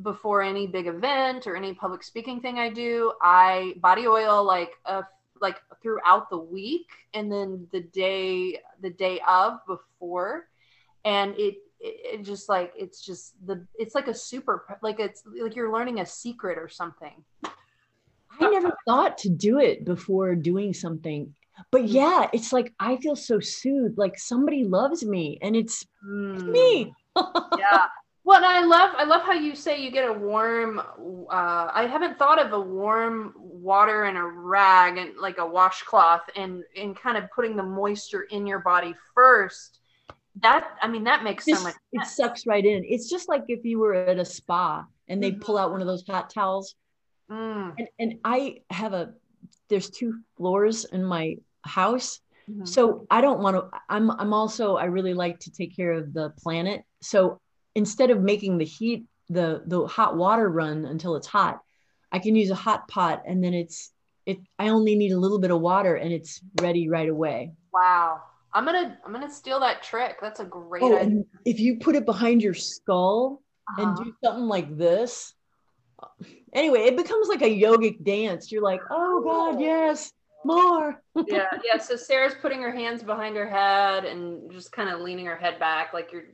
before 0.02 0.42
any 0.42 0.66
big 0.66 0.86
event 0.86 1.46
or 1.46 1.56
any 1.56 1.74
public 1.74 2.02
speaking 2.02 2.40
thing 2.40 2.58
I 2.58 2.70
do, 2.70 3.12
I 3.22 3.74
body 3.80 4.06
oil 4.06 4.44
like 4.44 4.72
a 4.84 5.04
like 5.40 5.56
throughout 5.82 6.30
the 6.30 6.38
week 6.38 6.88
and 7.14 7.30
then 7.30 7.66
the 7.72 7.80
day 7.80 8.58
the 8.80 8.90
day 8.90 9.20
of 9.28 9.58
before 9.66 10.48
and 11.04 11.32
it 11.38 11.54
it, 11.80 12.20
it 12.20 12.22
just 12.24 12.48
like 12.48 12.72
it's 12.76 13.00
just 13.00 13.34
the 13.46 13.64
it's 13.78 13.94
like 13.94 14.08
a 14.08 14.14
super 14.14 14.64
like 14.82 14.98
it's 14.98 15.22
like 15.40 15.54
you're 15.54 15.72
learning 15.72 16.00
a 16.00 16.06
secret 16.06 16.58
or 16.58 16.68
something 16.68 17.24
I 18.40 18.50
never 18.50 18.76
thought 18.86 19.18
to 19.18 19.30
do 19.30 19.58
it 19.58 19.84
before 19.84 20.34
doing 20.34 20.72
something. 20.72 21.34
But 21.72 21.82
Mm. 21.82 21.92
yeah, 21.92 22.28
it's 22.32 22.52
like 22.52 22.72
I 22.78 22.96
feel 22.96 23.16
so 23.16 23.40
soothed, 23.40 23.98
like 23.98 24.18
somebody 24.18 24.64
loves 24.64 25.04
me 25.04 25.38
and 25.42 25.56
it's 25.56 25.84
Mm. 26.06 26.46
me. 26.52 26.94
yeah 27.58 27.86
well 28.28 28.36
and 28.36 28.44
i 28.46 28.60
love 28.76 28.90
i 28.96 29.04
love 29.04 29.22
how 29.22 29.32
you 29.32 29.54
say 29.54 29.80
you 29.82 29.90
get 29.90 30.08
a 30.08 30.12
warm 30.12 30.78
uh 30.78 31.66
i 31.80 31.88
haven't 31.90 32.18
thought 32.18 32.38
of 32.44 32.52
a 32.52 32.60
warm 32.60 33.32
water 33.38 34.04
and 34.04 34.16
a 34.18 34.22
rag 34.22 34.98
and 34.98 35.16
like 35.16 35.38
a 35.38 35.46
washcloth 35.46 36.20
and 36.36 36.62
and 36.76 36.96
kind 36.96 37.16
of 37.16 37.24
putting 37.34 37.56
the 37.56 37.62
moisture 37.62 38.22
in 38.36 38.46
your 38.46 38.60
body 38.60 38.94
first 39.14 39.80
that 40.40 40.62
i 40.82 40.86
mean 40.88 41.04
that 41.04 41.24
makes 41.24 41.44
so 41.44 41.60
much 41.62 41.74
it 41.92 42.00
sense 42.00 42.16
sucks 42.16 42.46
right 42.46 42.64
in. 42.64 42.84
It's 42.86 43.08
just 43.10 43.28
like 43.28 43.44
if 43.48 43.64
you 43.64 43.78
were 43.78 43.94
at 43.94 44.18
a 44.18 44.24
spa 44.24 44.84
and 45.08 45.22
they 45.22 45.32
pull 45.32 45.56
out 45.58 45.72
one 45.72 45.80
of 45.80 45.86
those 45.86 46.04
hot 46.06 46.30
towels. 46.30 46.74
Mm, 47.30 47.74
And, 47.78 47.88
and 47.98 48.14
I 48.24 48.60
have 48.70 48.92
a, 48.92 49.14
there's 49.68 49.90
two 49.90 50.20
floors 50.36 50.84
in 50.84 51.02
my 51.04 51.36
house. 51.62 52.20
mhm. 52.48 52.66
So 52.68 53.06
I 53.10 53.20
don't 53.20 53.40
want 53.40 53.56
to, 53.56 53.62
I'm, 53.88 54.10
I'm 54.10 54.32
also, 54.32 54.76
I 54.76 54.84
really 54.84 55.14
like 55.14 55.40
to 55.40 55.50
take 55.50 55.74
care 55.74 55.92
of 55.92 56.12
the 56.12 56.30
planet. 56.42 56.82
So 57.00 57.40
instead 57.78 58.10
of 58.10 58.20
making 58.20 58.58
the 58.58 58.64
heat, 58.64 59.04
the, 59.30 59.62
the 59.66 59.86
hot 59.86 60.16
water 60.16 60.48
run 60.50 60.84
until 60.84 61.16
it's 61.16 61.26
hot, 61.26 61.60
I 62.12 62.18
can 62.18 62.34
use 62.34 62.50
a 62.50 62.54
hot 62.54 62.88
pot 62.88 63.22
and 63.26 63.42
then 63.42 63.54
it's, 63.54 63.92
it, 64.26 64.38
I 64.58 64.68
only 64.68 64.94
need 64.96 65.12
a 65.12 65.18
little 65.18 65.38
bit 65.38 65.50
of 65.50 65.60
water 65.60 65.94
and 65.94 66.12
it's 66.12 66.40
ready 66.60 66.88
right 66.88 67.08
away. 67.08 67.52
wow 67.72 68.20
i'm 68.54 68.64
gonna 68.64 68.98
i'm 69.04 69.12
gonna 69.12 69.30
steal 69.30 69.60
that 69.60 69.82
trick 69.82 70.16
that's 70.22 70.40
a 70.40 70.44
great 70.44 70.82
Oh, 70.82 70.86
idea 70.94 71.00
and 71.02 71.24
if 71.44 71.60
you 71.60 71.78
put 71.78 71.94
it 71.96 72.04
behind 72.06 72.42
your 72.42 72.54
skull 72.54 73.42
and 73.78 73.88
Uh-huh. 73.88 74.04
do 74.04 74.12
something 74.24 74.48
like 74.56 74.76
this, 74.76 75.34
anyway, 76.52 76.80
it 76.90 76.96
becomes 76.96 77.28
like 77.28 77.42
a 77.42 77.60
yogic 77.64 78.02
dance. 78.04 78.50
You're 78.50 78.62
like, 78.72 78.80
oh 78.90 79.20
God, 79.22 79.60
yes, 79.60 80.10
more. 80.44 81.02
yeah 81.26 81.46
yeah 81.64 81.78
so 81.78 81.94
sarah's 81.96 82.34
putting 82.40 82.62
her 82.62 82.72
hands 82.72 83.02
behind 83.02 83.36
her 83.36 83.48
head 83.48 84.04
and 84.04 84.50
just 84.50 84.70
kind 84.72 84.88
of 84.88 85.00
leaning 85.00 85.26
her 85.26 85.36
head 85.36 85.58
back 85.58 85.92
like 85.92 86.08
you're 86.12 86.28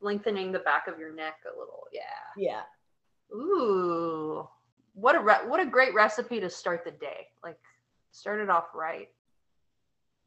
lengthening 0.00 0.52
the 0.52 0.58
back 0.60 0.86
of 0.88 0.98
your 0.98 1.14
neck 1.14 1.36
a 1.46 1.58
little 1.58 1.84
yeah 1.92 2.00
Yeah. 2.36 2.62
Ooh, 3.32 4.48
what 4.94 5.14
a 5.14 5.20
re- 5.20 5.46
what 5.46 5.60
a 5.60 5.66
great 5.66 5.94
recipe 5.94 6.40
to 6.40 6.50
start 6.50 6.84
the 6.84 6.90
day. 6.90 7.28
Like, 7.44 7.58
start 8.10 8.40
it 8.40 8.50
off 8.50 8.74
right. 8.74 9.08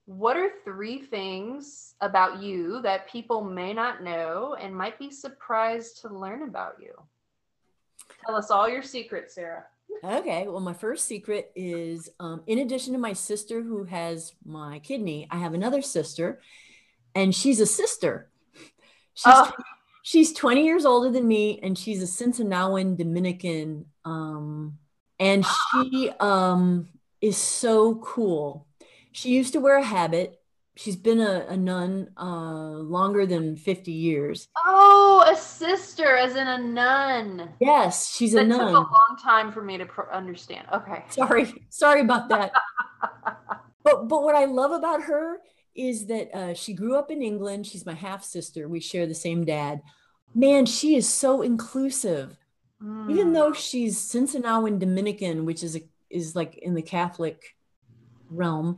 What 0.05 0.37
are 0.37 0.49
three 0.65 0.99
things 0.99 1.95
about 2.01 2.41
you 2.41 2.81
that 2.81 3.09
people 3.09 3.43
may 3.43 3.73
not 3.73 4.03
know 4.03 4.55
and 4.59 4.75
might 4.75 4.99
be 4.99 5.11
surprised 5.11 6.01
to 6.01 6.09
learn 6.09 6.43
about 6.43 6.75
you? 6.81 6.93
Tell 8.25 8.35
us 8.35 8.51
all 8.51 8.67
your 8.67 8.83
secrets, 8.83 9.35
Sarah. 9.35 9.65
Okay. 10.03 10.47
Well, 10.47 10.59
my 10.59 10.73
first 10.73 11.07
secret 11.07 11.51
is 11.55 12.09
um, 12.19 12.43
in 12.47 12.59
addition 12.59 12.93
to 12.93 12.99
my 12.99 13.13
sister 13.13 13.61
who 13.61 13.85
has 13.85 14.33
my 14.45 14.79
kidney, 14.79 15.27
I 15.31 15.37
have 15.37 15.53
another 15.53 15.81
sister 15.81 16.41
and 17.15 17.33
she's 17.33 17.59
a 17.59 17.65
sister. 17.65 18.29
She's, 19.13 19.33
Oh. 19.33 19.51
she's 20.03 20.33
20 20.33 20.65
years 20.65 20.85
older 20.85 21.11
than 21.11 21.27
me 21.27 21.59
and 21.61 21.77
she's 21.77 22.01
a 22.01 22.05
Sinsinawan 22.05 22.97
Dominican. 22.97 23.85
Um, 24.05 24.77
and 25.19 25.45
she 25.71 26.11
um, 26.19 26.89
is 27.21 27.37
so 27.37 27.95
cool. 27.95 28.67
She 29.11 29.29
used 29.29 29.53
to 29.53 29.59
wear 29.59 29.77
a 29.77 29.83
habit. 29.83 30.39
She's 30.75 30.95
been 30.95 31.19
a, 31.19 31.45
a 31.49 31.55
nun 31.55 32.09
uh, 32.17 32.79
longer 32.79 33.27
than 33.27 33.55
50 33.55 33.91
years. 33.91 34.47
Oh, 34.65 35.23
a 35.31 35.35
sister, 35.35 36.15
as 36.17 36.35
in 36.35 36.47
a 36.47 36.57
nun. 36.57 37.49
Yes, 37.59 38.11
she's 38.11 38.33
a 38.33 38.37
That 38.37 38.49
took 38.49 38.61
a 38.61 38.71
long 38.71 39.17
time 39.21 39.51
for 39.51 39.61
me 39.61 39.77
to 39.77 39.85
pr- 39.85 40.11
understand. 40.11 40.67
Okay. 40.73 41.03
Sorry, 41.09 41.53
sorry 41.69 42.01
about 42.01 42.27
that. 42.29 42.53
but 43.83 44.07
but 44.07 44.23
what 44.23 44.35
I 44.35 44.45
love 44.45 44.71
about 44.71 45.03
her 45.03 45.37
is 45.75 46.07
that 46.07 46.33
uh, 46.35 46.53
she 46.53 46.73
grew 46.73 46.95
up 46.95 47.09
in 47.11 47.21
England. 47.21 47.67
She's 47.67 47.85
my 47.85 47.93
half 47.93 48.23
sister. 48.23 48.67
We 48.67 48.79
share 48.79 49.07
the 49.07 49.15
same 49.15 49.45
dad. 49.45 49.81
Man, 50.35 50.65
she 50.65 50.95
is 50.95 51.07
so 51.07 51.41
inclusive. 51.41 52.37
Even 53.09 53.27
Mm. 53.27 53.33
though 53.33 53.53
she's 53.53 53.97
Sinsinawan 53.99 54.79
Dominican, 54.79 55.45
which 55.45 55.63
is 55.63 55.75
a, 55.75 55.81
is 56.09 56.35
like 56.35 56.57
in 56.57 56.73
the 56.73 56.81
Catholic 56.81 57.55
realm, 58.29 58.77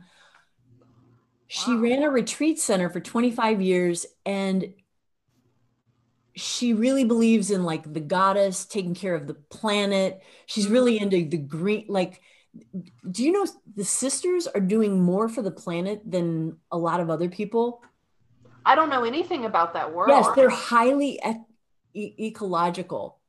she 1.48 1.72
Wow. 1.72 1.80
ran 1.80 2.02
a 2.02 2.10
retreat 2.10 2.58
center 2.58 2.90
for 2.90 3.00
25 3.00 3.60
years 3.60 4.06
and 4.24 4.72
she 6.34 6.74
really 6.74 7.04
believes 7.04 7.50
in 7.50 7.64
like 7.64 7.90
the 7.90 8.00
goddess 8.00 8.66
taking 8.66 8.94
care 8.94 9.14
of 9.14 9.26
the 9.26 9.34
planet. 9.34 10.20
She's 10.46 10.68
really 10.68 10.98
into 10.98 11.24
the 11.28 11.38
green 11.38 11.86
like 11.88 12.20
do 13.10 13.24
you 13.24 13.32
know 13.32 13.46
the 13.74 13.84
sisters 13.84 14.46
are 14.46 14.60
doing 14.60 15.00
more 15.00 15.28
for 15.28 15.42
the 15.42 15.50
planet 15.50 16.00
than 16.04 16.56
a 16.70 16.78
lot 16.78 17.00
of 17.00 17.10
other 17.10 17.28
people? 17.28 17.82
I 18.64 18.74
don't 18.74 18.90
know 18.90 19.04
anything 19.04 19.44
about 19.44 19.74
that 19.74 19.92
world. 19.94 20.10
Yes, 20.10 20.34
they're 20.34 20.48
highly 20.48 21.20
e- 21.94 22.14
ecological 22.18 23.20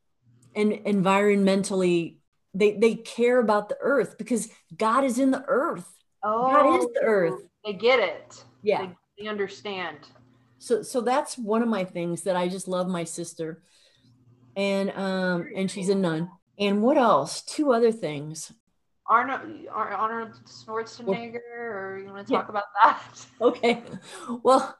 and 0.55 0.71
environmentally 0.71 2.17
they 2.53 2.78
they 2.78 2.95
care 2.95 3.39
about 3.39 3.69
the 3.69 3.78
earth 3.80 4.17
because 4.17 4.49
God 4.75 5.03
is 5.03 5.19
in 5.19 5.32
the 5.32 5.43
earth. 5.47 5.88
Oh, 6.23 6.51
God 6.51 6.80
is 6.80 6.88
the 6.93 7.01
earth. 7.03 7.41
They 7.63 7.73
get 7.73 7.99
it. 7.99 8.43
Yeah. 8.63 8.88
They, 8.88 9.23
they 9.23 9.28
understand. 9.30 9.99
So 10.57 10.82
so 10.82 11.01
that's 11.01 11.38
one 11.38 11.61
of 11.61 11.69
my 11.69 11.84
things 11.84 12.23
that 12.23 12.36
I 12.36 12.47
just 12.47 12.67
love 12.67 12.88
my 12.88 13.03
sister. 13.03 13.61
And 14.55 14.89
um 14.91 15.47
and 15.55 15.69
she's 15.69 15.89
a 15.89 15.95
nun. 15.95 16.32
And 16.59 16.82
what 16.82 16.97
else? 16.97 17.43
Two 17.43 17.71
other 17.71 17.91
things. 17.91 18.51
Arnold 19.10 19.41
Arnold 19.72 20.39
Schwarzenegger, 20.45 21.39
or 21.60 21.99
you 21.99 22.12
want 22.12 22.28
to 22.28 22.34
Yeah. 22.34 22.39
talk 22.39 22.49
about 22.49 22.64
that? 22.84 23.26
Okay. 23.41 23.84
Well, 24.43 24.78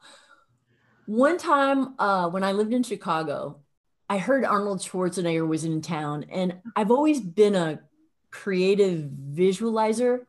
one 1.06 1.38
time 1.38 1.94
uh, 1.98 2.28
when 2.28 2.44
I 2.44 2.52
lived 2.52 2.72
in 2.72 2.82
Chicago, 2.82 3.60
I 4.08 4.18
heard 4.18 4.44
Arnold 4.44 4.80
Schwarzenegger 4.80 5.46
was 5.46 5.64
in 5.64 5.80
town, 5.80 6.24
and 6.30 6.60
I've 6.76 6.90
always 6.90 7.20
been 7.20 7.54
a 7.54 7.80
creative 8.30 9.08
visualizer, 9.32 10.20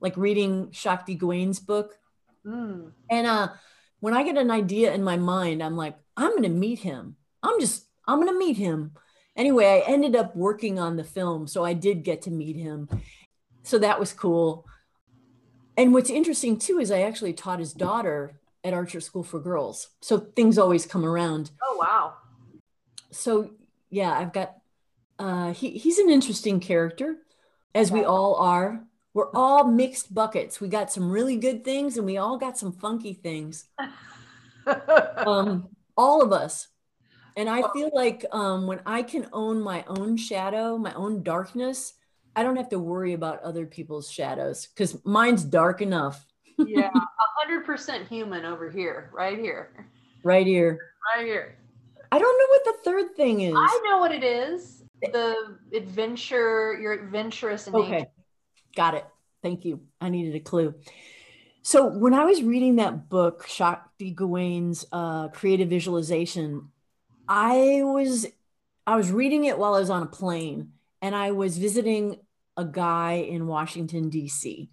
like 0.00 0.16
reading 0.16 0.70
Shakti 0.72 1.14
Gawain's 1.14 1.60
book. 1.60 1.98
Mm. 2.46 2.92
And 3.10 3.26
uh, 3.26 3.48
when 4.00 4.14
I 4.14 4.22
get 4.22 4.38
an 4.38 4.50
idea 4.50 4.94
in 4.94 5.04
my 5.04 5.16
mind, 5.16 5.62
I'm 5.62 5.76
like, 5.76 5.96
I'm 6.16 6.30
going 6.30 6.42
to 6.44 6.48
meet 6.48 6.78
him. 6.78 7.16
I'm 7.42 7.60
just, 7.60 7.86
I'm 8.06 8.20
going 8.20 8.32
to 8.32 8.38
meet 8.38 8.56
him. 8.56 8.92
Anyway, 9.36 9.66
I 9.66 9.90
ended 9.90 10.16
up 10.16 10.36
working 10.36 10.78
on 10.78 10.96
the 10.96 11.04
film, 11.04 11.46
so 11.46 11.64
I 11.64 11.72
did 11.72 12.04
get 12.04 12.22
to 12.22 12.30
meet 12.30 12.56
him. 12.56 12.88
So 13.62 13.78
that 13.78 13.98
was 13.98 14.12
cool. 14.12 14.66
And 15.76 15.92
what's 15.92 16.10
interesting 16.10 16.58
too 16.58 16.78
is 16.78 16.90
I 16.90 17.02
actually 17.02 17.32
taught 17.32 17.58
his 17.58 17.72
daughter 17.72 18.40
at 18.64 18.74
Archer 18.74 19.00
School 19.00 19.22
for 19.22 19.40
Girls. 19.40 19.88
So 20.00 20.18
things 20.18 20.58
always 20.58 20.86
come 20.86 21.04
around. 21.04 21.50
Oh 21.62 21.76
wow. 21.80 22.14
So 23.10 23.50
yeah, 23.90 24.12
I've 24.12 24.32
got 24.32 24.54
uh 25.18 25.52
he, 25.52 25.70
he's 25.70 25.98
an 25.98 26.10
interesting 26.10 26.60
character, 26.60 27.16
as 27.74 27.90
we 27.90 28.04
all 28.04 28.36
are. 28.36 28.84
We're 29.14 29.30
all 29.34 29.64
mixed 29.64 30.14
buckets. 30.14 30.60
We 30.60 30.68
got 30.68 30.90
some 30.90 31.10
really 31.10 31.36
good 31.36 31.64
things 31.64 31.98
and 31.98 32.06
we 32.06 32.16
all 32.16 32.38
got 32.38 32.56
some 32.58 32.72
funky 32.72 33.14
things. 33.14 33.66
Um, 34.64 35.68
all 35.96 36.22
of 36.22 36.32
us. 36.32 36.68
And 37.36 37.48
I 37.48 37.62
feel 37.72 37.90
like 37.92 38.24
um, 38.30 38.66
when 38.66 38.80
I 38.86 39.02
can 39.02 39.26
own 39.32 39.60
my 39.60 39.84
own 39.88 40.16
shadow, 40.16 40.76
my 40.76 40.92
own 40.94 41.22
darkness, 41.22 41.94
I 42.34 42.42
don't 42.42 42.56
have 42.56 42.70
to 42.70 42.78
worry 42.78 43.12
about 43.12 43.42
other 43.42 43.66
people's 43.66 44.10
shadows 44.10 44.66
because 44.66 44.98
mine's 45.04 45.44
dark 45.44 45.80
enough 45.82 46.26
yeah, 46.66 46.88
a 46.94 47.00
hundred 47.40 47.64
percent 47.64 48.08
human 48.08 48.44
over 48.44 48.70
here, 48.70 49.10
right 49.12 49.38
here, 49.38 49.88
right 50.24 50.46
here. 50.46 50.78
right 51.16 51.24
here. 51.26 51.58
I 52.10 52.18
don't 52.18 52.38
know 52.38 52.46
what 52.48 52.64
the 52.64 52.90
third 52.90 53.16
thing 53.16 53.40
is. 53.40 53.54
I 53.56 53.80
know 53.88 53.98
what 53.98 54.12
it 54.12 54.24
is. 54.24 54.84
The 55.00 55.58
adventure. 55.74 56.78
You're 56.80 56.92
adventurous 56.92 57.66
in 57.66 57.74
Okay. 57.74 57.92
nature. 57.92 58.10
Got 58.76 58.94
it. 58.94 59.06
Thank 59.42 59.64
you. 59.64 59.80
I 60.00 60.08
needed 60.08 60.34
a 60.34 60.40
clue. 60.40 60.74
So 61.62 61.86
when 61.88 62.12
I 62.14 62.24
was 62.24 62.42
reading 62.42 62.76
that 62.76 63.08
book, 63.08 63.46
Shakti 63.48 64.10
Gawain's 64.10 64.84
uh, 64.92 65.28
Creative 65.28 65.68
Visualization, 65.68 66.68
I 67.28 67.80
was 67.82 68.26
I 68.86 68.96
was 68.96 69.10
reading 69.10 69.44
it 69.44 69.58
while 69.58 69.74
I 69.74 69.80
was 69.80 69.90
on 69.90 70.02
a 70.02 70.06
plane, 70.06 70.72
and 71.02 71.14
I 71.14 71.32
was 71.32 71.58
visiting 71.58 72.20
a 72.56 72.64
guy 72.64 73.14
in 73.14 73.46
Washington 73.46 74.08
D.C. 74.08 74.70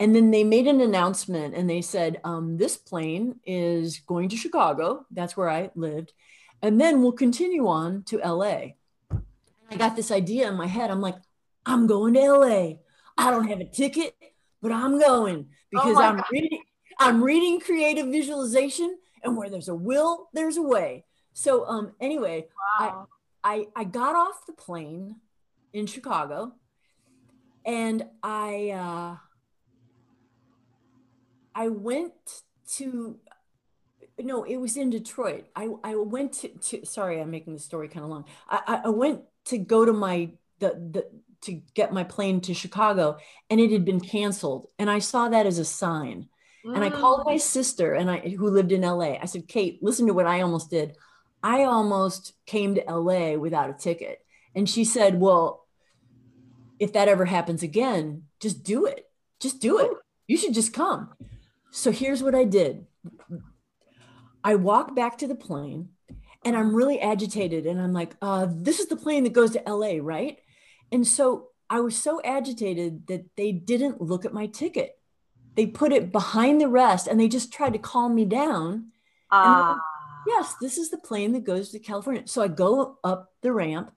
And 0.00 0.16
then 0.16 0.32
they 0.32 0.42
made 0.42 0.66
an 0.66 0.80
announcement, 0.80 1.54
and 1.54 1.70
they 1.70 1.80
said, 1.80 2.20
um, 2.24 2.56
"This 2.56 2.76
plane 2.76 3.38
is 3.46 4.00
going 4.00 4.30
to 4.30 4.36
Chicago. 4.36 5.06
That's 5.12 5.36
where 5.36 5.48
I 5.48 5.70
lived, 5.76 6.12
and 6.62 6.80
then 6.80 7.00
we'll 7.00 7.12
continue 7.12 7.68
on 7.68 8.02
to 8.04 8.20
L.A." 8.20 8.76
I 9.70 9.76
got 9.76 9.94
this 9.94 10.10
idea 10.10 10.48
in 10.48 10.56
my 10.56 10.66
head. 10.66 10.90
I'm 10.90 11.00
like, 11.00 11.16
"I'm 11.64 11.86
going 11.86 12.14
to 12.14 12.20
L.A." 12.20 12.80
I 13.16 13.30
don't 13.30 13.46
have 13.46 13.60
a 13.60 13.64
ticket, 13.64 14.16
but 14.60 14.72
I'm 14.72 14.98
going 14.98 15.46
because 15.70 15.94
my 15.94 16.06
I'm 16.06 16.16
God. 16.16 16.26
reading 16.32 16.62
I'm 16.98 17.22
reading 17.22 17.60
creative 17.60 18.06
visualization 18.06 18.96
and 19.22 19.36
where 19.36 19.50
there's 19.50 19.68
a 19.68 19.74
will, 19.74 20.28
there's 20.32 20.56
a 20.56 20.62
way. 20.62 21.04
So 21.32 21.66
um 21.66 21.92
anyway, 22.00 22.46
Wow. 22.80 23.08
I 23.44 23.66
I 23.76 23.84
got 23.84 24.16
off 24.16 24.46
the 24.46 24.52
plane 24.52 25.16
in 25.74 25.86
Chicago 25.86 26.52
and 27.66 28.04
I 28.22 28.70
uh 28.70 29.16
I 31.54 31.68
went 31.68 32.12
to 32.76 33.18
no, 34.18 34.44
it 34.44 34.56
was 34.58 34.76
in 34.76 34.90
Detroit. 34.90 35.46
I, 35.56 35.68
I 35.82 35.96
went 35.96 36.34
to, 36.34 36.48
to 36.48 36.86
sorry, 36.86 37.20
I'm 37.20 37.32
making 37.32 37.54
the 37.54 37.58
story 37.58 37.88
kind 37.88 38.04
of 38.04 38.10
long. 38.10 38.24
I, 38.48 38.60
I- 38.66 38.80
I 38.84 38.88
went 38.90 39.22
to 39.46 39.58
go 39.58 39.84
to 39.84 39.92
my 39.92 40.30
the 40.60 40.68
the 40.70 41.06
to 41.42 41.60
get 41.74 41.92
my 41.92 42.04
plane 42.04 42.40
to 42.42 42.54
Chicago 42.54 43.18
and 43.50 43.60
it 43.60 43.70
had 43.70 43.84
been 43.84 44.00
canceled. 44.00 44.68
And 44.78 44.88
I 44.88 45.00
saw 45.00 45.28
that 45.28 45.44
as 45.46 45.58
a 45.58 45.64
sign. 45.64 46.28
And 46.64 46.82
I 46.82 46.88
called 46.88 47.26
my 47.26 47.36
sister 47.36 47.92
and 47.92 48.10
I 48.10 48.20
who 48.20 48.48
lived 48.48 48.72
in 48.72 48.80
LA. 48.80 49.16
I 49.20 49.26
said, 49.26 49.46
Kate, 49.48 49.80
listen 49.82 50.06
to 50.06 50.14
what 50.14 50.26
I 50.26 50.40
almost 50.40 50.70
did. 50.70 50.96
I 51.42 51.64
almost 51.64 52.32
came 52.46 52.76
to 52.76 52.84
LA 52.88 53.34
without 53.34 53.68
a 53.68 53.74
ticket. 53.74 54.20
And 54.54 54.66
she 54.70 54.84
said, 54.84 55.20
Well, 55.20 55.63
if 56.78 56.92
that 56.92 57.08
ever 57.08 57.24
happens 57.24 57.62
again, 57.62 58.24
just 58.40 58.62
do 58.62 58.86
it. 58.86 59.06
Just 59.40 59.60
do 59.60 59.78
it. 59.78 59.90
You 60.26 60.36
should 60.36 60.54
just 60.54 60.72
come. 60.72 61.10
So 61.70 61.90
here's 61.90 62.22
what 62.22 62.34
I 62.34 62.44
did. 62.44 62.86
I 64.42 64.54
walk 64.56 64.94
back 64.94 65.18
to 65.18 65.26
the 65.26 65.34
plane 65.34 65.90
and 66.44 66.56
I'm 66.56 66.74
really 66.74 67.00
agitated. 67.00 67.66
And 67.66 67.80
I'm 67.80 67.92
like, 67.92 68.14
uh, 68.20 68.46
this 68.50 68.80
is 68.80 68.86
the 68.86 68.96
plane 68.96 69.24
that 69.24 69.32
goes 69.32 69.52
to 69.52 69.62
LA, 69.66 69.98
right? 70.00 70.38
And 70.92 71.06
so 71.06 71.48
I 71.70 71.80
was 71.80 71.96
so 71.96 72.20
agitated 72.22 73.06
that 73.08 73.24
they 73.36 73.52
didn't 73.52 74.00
look 74.00 74.24
at 74.24 74.34
my 74.34 74.46
ticket. 74.46 74.98
They 75.56 75.66
put 75.66 75.92
it 75.92 76.12
behind 76.12 76.60
the 76.60 76.68
rest 76.68 77.06
and 77.06 77.18
they 77.18 77.28
just 77.28 77.52
tried 77.52 77.72
to 77.72 77.78
calm 77.78 78.14
me 78.14 78.24
down. 78.24 78.92
Ah. 79.30 79.78
Yes, 80.26 80.54
this 80.60 80.78
is 80.78 80.90
the 80.90 80.98
plane 80.98 81.32
that 81.32 81.44
goes 81.44 81.70
to 81.70 81.78
California. 81.78 82.22
So 82.26 82.42
I 82.42 82.48
go 82.48 82.98
up 83.04 83.32
the 83.42 83.52
ramp 83.52 83.92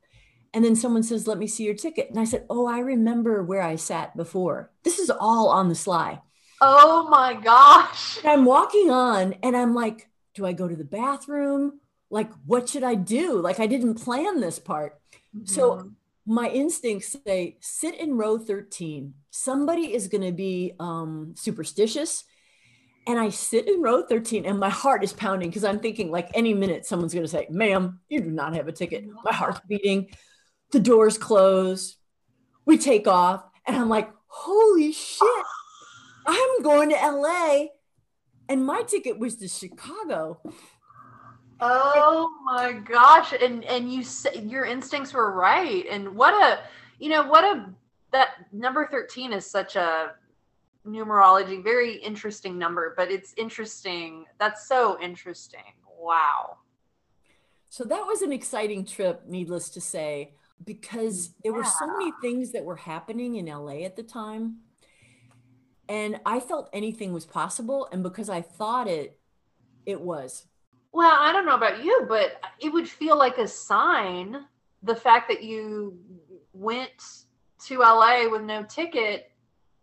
and 0.54 0.64
then 0.64 0.76
someone 0.76 1.04
says, 1.04 1.28
Let 1.28 1.38
me 1.38 1.48
see 1.48 1.64
your 1.64 1.74
ticket. 1.76 2.10
And 2.10 2.20
I 2.20 2.24
said, 2.26 2.45
Oh, 2.50 2.68
I 2.68 2.80
remember 2.80 3.43
where 3.43 3.62
I 3.62 3.76
sat 3.76 4.16
before. 4.16 4.72
This 4.84 5.00
is 5.00 5.10
all 5.10 5.50
on 5.50 5.70
the 5.70 5.76
sly. 5.76 6.22
oh 6.62 7.08
my 7.10 7.34
gosh. 7.34 8.18
And 8.18 8.28
I'm 8.28 8.45
walking 8.45 8.89
on 8.89 9.34
and 9.43 9.56
I'm 9.56 9.74
like, 9.76 10.10
Do 10.34 10.45
I 10.45 10.54
go 10.54 10.68
to 10.68 10.76
the 10.76 10.84
bathroom? 10.84 11.80
Like, 12.10 12.32
what 12.45 12.70
should 12.70 12.84
I 12.84 12.95
do? 12.95 13.39
Like, 13.41 13.60
I 13.60 13.68
didn't 13.68 13.95
plan 13.95 14.39
this 14.39 14.60
part. 14.60 15.00
So 15.43 15.72
Mhm. 15.72 15.91
my 16.26 16.50
instincts 16.50 17.16
say 17.26 17.58
sit 17.62 17.95
in 17.95 18.18
row 18.18 18.38
13 18.38 19.14
somebody 19.32 19.93
is 19.93 20.08
going 20.10 20.24
to 20.24 20.32
be 20.34 20.74
um, 20.80 21.34
superstitious 21.38 22.26
and 23.08 23.18
i 23.18 23.30
sit 23.30 23.66
in 23.70 23.82
row 23.82 24.02
13 24.02 24.45
and 24.45 24.60
my 24.60 24.70
heart 24.70 25.04
is 25.06 25.14
pounding 25.14 25.48
because 25.50 25.64
i'm 25.64 25.80
thinking 25.80 26.12
like 26.12 26.28
any 26.34 26.54
minute 26.54 26.86
someone's 26.86 27.14
going 27.14 27.24
to 27.26 27.30
say 27.32 27.48
ma'am 27.50 28.02
you 28.10 28.20
do 28.20 28.30
not 28.30 28.54
have 28.56 28.68
a 28.68 28.74
ticket 28.74 29.06
my 29.24 29.32
heart's 29.34 29.62
beating 29.70 30.10
the 30.72 30.80
doors 30.80 31.18
close 31.18 31.97
we 32.65 32.78
take 32.78 33.07
off 33.07 33.43
and 33.65 33.76
i'm 33.76 33.89
like 33.89 34.11
holy 34.28 34.91
shit 34.91 35.45
i'm 36.26 36.61
going 36.61 36.89
to 36.89 37.11
la 37.11 37.65
and 38.49 38.65
my 38.65 38.82
ticket 38.84 39.18
was 39.18 39.36
to 39.36 39.47
chicago 39.47 40.39
Oh 41.59 42.30
my 42.45 42.72
gosh. 42.74 43.34
And 43.34 43.63
and 43.65 43.91
you 43.91 44.03
say 44.03 44.43
your 44.45 44.65
instincts 44.65 45.13
were 45.13 45.32
right. 45.32 45.86
And 45.89 46.15
what 46.15 46.34
a 46.34 46.59
you 46.99 47.09
know, 47.09 47.26
what 47.26 47.43
a 47.43 47.74
that 48.11 48.30
number 48.53 48.88
13 48.89 49.34
is 49.34 49.45
such 49.45 49.76
a 49.76 50.13
numerology, 50.86 51.61
very 51.61 51.95
interesting 51.95 52.57
number, 52.57 52.93
but 52.95 53.11
it's 53.11 53.34
interesting. 53.38 54.26
That's 54.39 54.68
so 54.68 54.99
interesting. 55.01 55.74
Wow. 55.99 56.57
So 57.70 57.84
that 57.84 58.05
was 58.05 58.22
an 58.22 58.32
exciting 58.32 58.86
trip, 58.86 59.24
needless 59.28 59.70
to 59.72 59.82
say, 59.82 60.34
because 60.64 61.32
there 61.43 61.53
were 61.53 61.64
so 61.64 61.88
many 61.88 62.12
things 62.22 62.51
that 62.51 62.64
were 62.64 62.76
happening 62.76 63.36
in 63.36 63.45
LA 63.45 63.84
at 63.86 63.95
the 63.95 64.03
time. 64.03 64.58
And 65.89 66.20
I 66.26 66.39
felt 66.39 66.70
anything 66.74 67.14
was 67.14 67.26
possible. 67.26 67.88
And 67.91 68.03
because 68.03 68.30
I 68.30 68.41
thought 68.41 68.88
it, 68.88 69.18
it 69.86 70.01
was. 70.01 70.45
Well, 70.91 71.16
I 71.18 71.32
don't 71.32 71.45
know 71.45 71.55
about 71.55 71.84
you, 71.84 72.05
but 72.10 72.41
it 72.60 72.74
would 72.74 72.88
feel 72.88 73.18
like 73.18 73.38
a 73.38 73.47
sign 73.47 74.45
the 74.84 74.95
fact 74.95 75.28
that 75.30 75.43
you 75.43 75.97
went 76.53 76.91
to 77.66 77.80
LA 77.80 78.30
with 78.30 78.43
no 78.43 78.64
ticket 78.64 79.32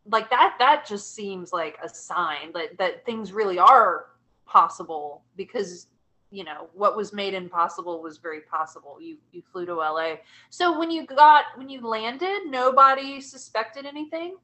like 0.06 0.28
that 0.30 0.56
that 0.58 0.86
just 0.86 1.14
seems 1.14 1.52
like 1.52 1.78
a 1.82 1.88
sign 1.88 2.52
that 2.52 2.76
that 2.78 3.04
things 3.04 3.32
really 3.32 3.58
are 3.58 4.06
possible 4.46 5.24
because 5.36 5.86
you 6.34 6.44
know 6.44 6.68
what 6.74 6.96
was 6.96 7.12
made 7.12 7.32
impossible 7.32 8.02
was 8.02 8.18
very 8.18 8.40
possible 8.40 8.98
you 9.00 9.16
you 9.32 9.42
flew 9.52 9.64
to 9.64 9.74
LA 9.74 10.14
so 10.50 10.78
when 10.78 10.90
you 10.90 11.06
got 11.06 11.44
when 11.56 11.68
you 11.68 11.80
landed 11.86 12.46
nobody 12.46 13.20
suspected 13.20 13.86
anything 13.86 14.36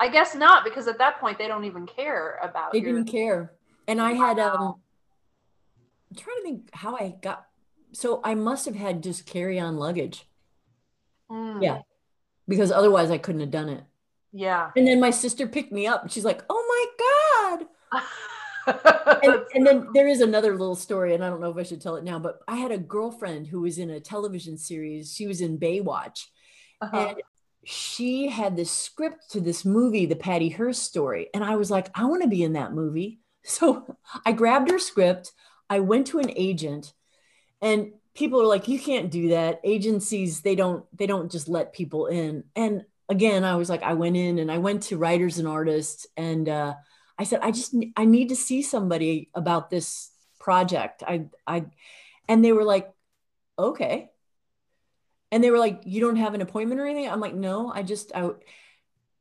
I 0.00 0.08
guess 0.08 0.34
not 0.34 0.64
because 0.64 0.88
at 0.88 0.96
that 0.96 1.20
point 1.20 1.36
they 1.36 1.46
don't 1.46 1.66
even 1.66 1.86
care 1.86 2.38
about 2.42 2.72
They 2.72 2.78
your 2.78 2.94
didn't 2.94 3.08
care. 3.08 3.52
And 3.86 4.00
I 4.00 4.12
had, 4.14 4.38
um, 4.38 4.76
I'm 6.10 6.16
trying 6.16 6.36
to 6.38 6.42
think 6.42 6.70
how 6.72 6.96
I 6.96 7.14
got, 7.20 7.44
so 7.92 8.22
I 8.24 8.34
must 8.34 8.64
have 8.64 8.74
had 8.76 9.02
just 9.02 9.26
carry 9.26 9.60
on 9.60 9.76
luggage. 9.76 10.26
Mm. 11.30 11.62
Yeah. 11.62 11.82
because 12.48 12.72
otherwise 12.72 13.10
I 13.10 13.18
couldn't 13.18 13.42
have 13.42 13.50
done 13.50 13.68
it. 13.68 13.84
Yeah. 14.32 14.70
And 14.74 14.86
then 14.86 15.00
my 15.00 15.10
sister 15.10 15.46
picked 15.46 15.70
me 15.70 15.86
up 15.86 16.02
and 16.02 16.10
she's 16.10 16.24
like, 16.24 16.42
oh 16.48 16.64
my 17.52 17.58
God. 17.60 18.02
and, 18.66 19.42
and, 19.54 19.66
then 19.66 19.88
there 19.94 20.08
is 20.08 20.20
another 20.20 20.52
little 20.52 20.76
story, 20.76 21.14
and 21.14 21.24
I 21.24 21.28
don't 21.28 21.40
know 21.40 21.50
if 21.50 21.56
I 21.56 21.62
should 21.62 21.80
tell 21.80 21.96
it 21.96 22.04
now, 22.04 22.18
but 22.18 22.40
I 22.48 22.56
had 22.56 22.72
a 22.72 22.78
girlfriend 22.78 23.46
who 23.46 23.60
was 23.60 23.78
in 23.78 23.90
a 23.90 24.00
television 24.00 24.58
series. 24.58 25.14
She 25.14 25.26
was 25.26 25.40
in 25.40 25.58
Baywatch. 25.58 26.26
Uh-huh. 26.80 26.96
And 26.96 27.22
she 27.64 28.28
had 28.28 28.56
this 28.56 28.70
script 28.70 29.30
to 29.30 29.40
this 29.40 29.64
movie, 29.64 30.06
the 30.06 30.16
Patty 30.16 30.48
Hearst 30.48 30.82
story. 30.82 31.28
And 31.34 31.44
I 31.44 31.56
was 31.56 31.70
like, 31.70 31.90
I 31.94 32.04
want 32.06 32.22
to 32.22 32.28
be 32.28 32.42
in 32.42 32.54
that 32.54 32.72
movie. 32.72 33.20
So 33.42 33.96
I 34.26 34.32
grabbed 34.32 34.70
her 34.70 34.78
script. 34.78 35.32
I 35.70 35.80
went 35.80 36.08
to 36.08 36.18
an 36.18 36.30
agent, 36.36 36.92
and 37.62 37.92
people 38.14 38.38
are 38.42 38.46
like, 38.46 38.68
you 38.68 38.78
can't 38.78 39.10
do 39.10 39.30
that. 39.30 39.62
Agencies, 39.64 40.42
they 40.42 40.54
don't, 40.54 40.84
they 40.94 41.06
don't 41.06 41.32
just 41.32 41.48
let 41.48 41.72
people 41.72 42.04
in. 42.06 42.44
And 42.54 42.84
again, 43.08 43.44
I 43.44 43.56
was 43.56 43.70
like, 43.70 43.82
I 43.82 43.94
went 43.94 44.16
in 44.16 44.38
and 44.38 44.52
I 44.52 44.58
went 44.58 44.84
to 44.84 44.98
writers 44.98 45.38
and 45.38 45.48
artists 45.48 46.06
and 46.16 46.48
uh 46.48 46.74
I 47.20 47.24
said, 47.24 47.40
I 47.42 47.50
just 47.50 47.76
I 47.98 48.06
need 48.06 48.30
to 48.30 48.34
see 48.34 48.62
somebody 48.62 49.28
about 49.34 49.68
this 49.68 50.10
project. 50.38 51.02
I 51.06 51.26
I 51.46 51.66
and 52.28 52.42
they 52.42 52.52
were 52.52 52.64
like, 52.64 52.90
okay. 53.58 54.08
And 55.30 55.44
they 55.44 55.50
were 55.50 55.58
like, 55.58 55.82
you 55.84 56.00
don't 56.00 56.16
have 56.16 56.32
an 56.32 56.40
appointment 56.40 56.80
or 56.80 56.86
anything? 56.86 57.10
I'm 57.10 57.20
like, 57.20 57.34
no, 57.34 57.70
I 57.70 57.82
just 57.82 58.10
I 58.14 58.30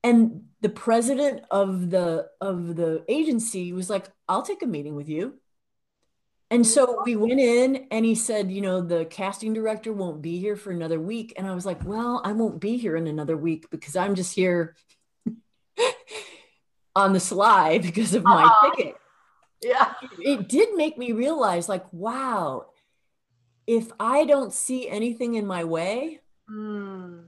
and 0.02 0.46
the 0.62 0.70
president 0.70 1.44
of 1.52 1.90
the 1.90 2.30
of 2.40 2.78
the 2.78 3.04
agency 3.10 3.74
was 3.74 3.90
like, 3.90 4.08
I'll 4.30 4.44
take 4.44 4.64
a 4.64 4.66
meeting 4.66 4.96
with 4.96 5.10
you. 5.10 5.34
And 6.50 6.66
so 6.66 7.02
we 7.04 7.18
went 7.18 7.42
in 7.42 7.88
and 7.92 8.06
he 8.06 8.16
said, 8.16 8.50
you 8.50 8.62
know, 8.62 8.80
the 8.80 9.04
casting 9.04 9.54
director 9.54 9.92
won't 9.92 10.22
be 10.22 10.40
here 10.40 10.56
for 10.56 10.72
another 10.72 11.02
week. 11.02 11.34
And 11.36 11.46
I 11.46 11.54
was 11.54 11.66
like, 11.66 11.84
well, 11.84 12.22
I 12.24 12.32
won't 12.32 12.62
be 12.62 12.78
here 12.78 12.96
in 12.96 13.08
another 13.08 13.36
week 13.36 13.70
because 13.70 13.98
I'm 13.98 14.16
just 14.16 14.34
here 14.34 14.78
on 17.00 17.14
the 17.14 17.20
slide 17.20 17.82
because 17.90 18.14
of 18.14 18.24
my 18.24 18.44
uh, 18.44 18.70
ticket. 18.70 18.96
Yeah. 19.62 19.94
It, 20.02 20.40
it 20.40 20.50
did 20.50 20.76
make 20.76 20.98
me 20.98 21.12
realize, 21.12 21.68
like, 21.68 21.92
wow, 21.92 22.68
if 23.68 23.92
I 24.00 24.26
don't 24.26 24.54
see 24.54 24.88
anything 24.88 25.36
in 25.36 25.46
my 25.46 25.64
way, 25.64 26.22
mm. 26.50 27.24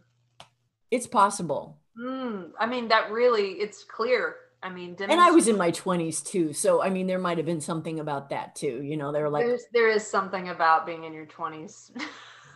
it's 0.90 1.08
possible. 1.08 1.78
Mm. 2.00 2.52
I 2.60 2.66
mean, 2.68 2.88
that 2.88 3.12
really, 3.12 3.52
it's 3.54 3.84
clear. 3.84 4.36
I 4.64 4.70
mean, 4.70 4.96
and 5.00 5.20
I 5.20 5.32
was 5.32 5.48
in 5.48 5.58
my 5.58 5.72
20s 5.72 6.24
too. 6.24 6.54
So, 6.54 6.84
I 6.84 6.92
mean, 6.92 7.08
there 7.08 7.18
might 7.18 7.38
have 7.38 7.48
been 7.48 7.62
something 7.62 8.00
about 8.00 8.30
that 8.30 8.56
too. 8.56 8.84
You 8.84 8.96
know, 8.96 9.12
they're 9.12 9.30
like, 9.30 9.46
There's, 9.46 9.66
there 9.74 9.90
is 9.90 10.06
something 10.06 10.50
about 10.50 10.86
being 10.86 11.04
in 11.04 11.14
your 11.14 11.26
20s. 11.26 11.90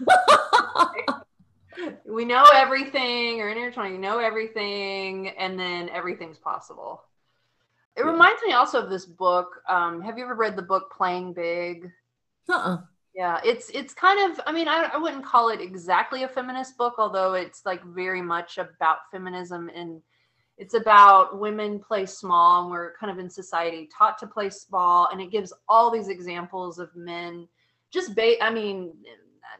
we 2.05 2.25
know 2.25 2.45
everything 2.53 3.41
or 3.41 3.49
in 3.49 3.57
your 3.57 3.71
20s 3.71 3.91
you 3.91 3.97
know 3.97 4.19
everything 4.19 5.29
and 5.29 5.59
then 5.59 5.89
everything's 5.89 6.37
possible 6.37 7.03
it 7.95 8.03
yeah. 8.03 8.11
reminds 8.11 8.41
me 8.43 8.53
also 8.53 8.81
of 8.81 8.89
this 8.89 9.05
book 9.05 9.61
um, 9.69 10.01
have 10.01 10.17
you 10.17 10.23
ever 10.23 10.35
read 10.35 10.55
the 10.55 10.61
book 10.61 10.91
playing 10.95 11.33
big 11.33 11.91
uh-uh. 12.49 12.77
yeah 13.13 13.39
it's 13.43 13.69
it's 13.69 13.93
kind 13.93 14.31
of 14.31 14.39
i 14.45 14.51
mean 14.51 14.67
I, 14.67 14.89
I 14.93 14.97
wouldn't 14.97 15.25
call 15.25 15.49
it 15.49 15.61
exactly 15.61 16.23
a 16.23 16.27
feminist 16.27 16.77
book 16.77 16.95
although 16.97 17.33
it's 17.33 17.65
like 17.65 17.83
very 17.83 18.21
much 18.21 18.57
about 18.57 19.09
feminism 19.11 19.69
and 19.73 20.01
it's 20.57 20.73
about 20.73 21.37
women 21.39 21.79
play 21.79 22.05
small 22.05 22.61
and 22.63 22.71
we're 22.71 22.93
kind 22.97 23.11
of 23.11 23.19
in 23.19 23.29
society 23.29 23.89
taught 23.95 24.17
to 24.19 24.27
play 24.27 24.49
small 24.49 25.09
and 25.11 25.19
it 25.19 25.31
gives 25.31 25.51
all 25.67 25.91
these 25.91 26.07
examples 26.07 26.79
of 26.79 26.95
men 26.95 27.47
just 27.91 28.15
ba- 28.15 28.41
i 28.43 28.49
mean 28.49 28.93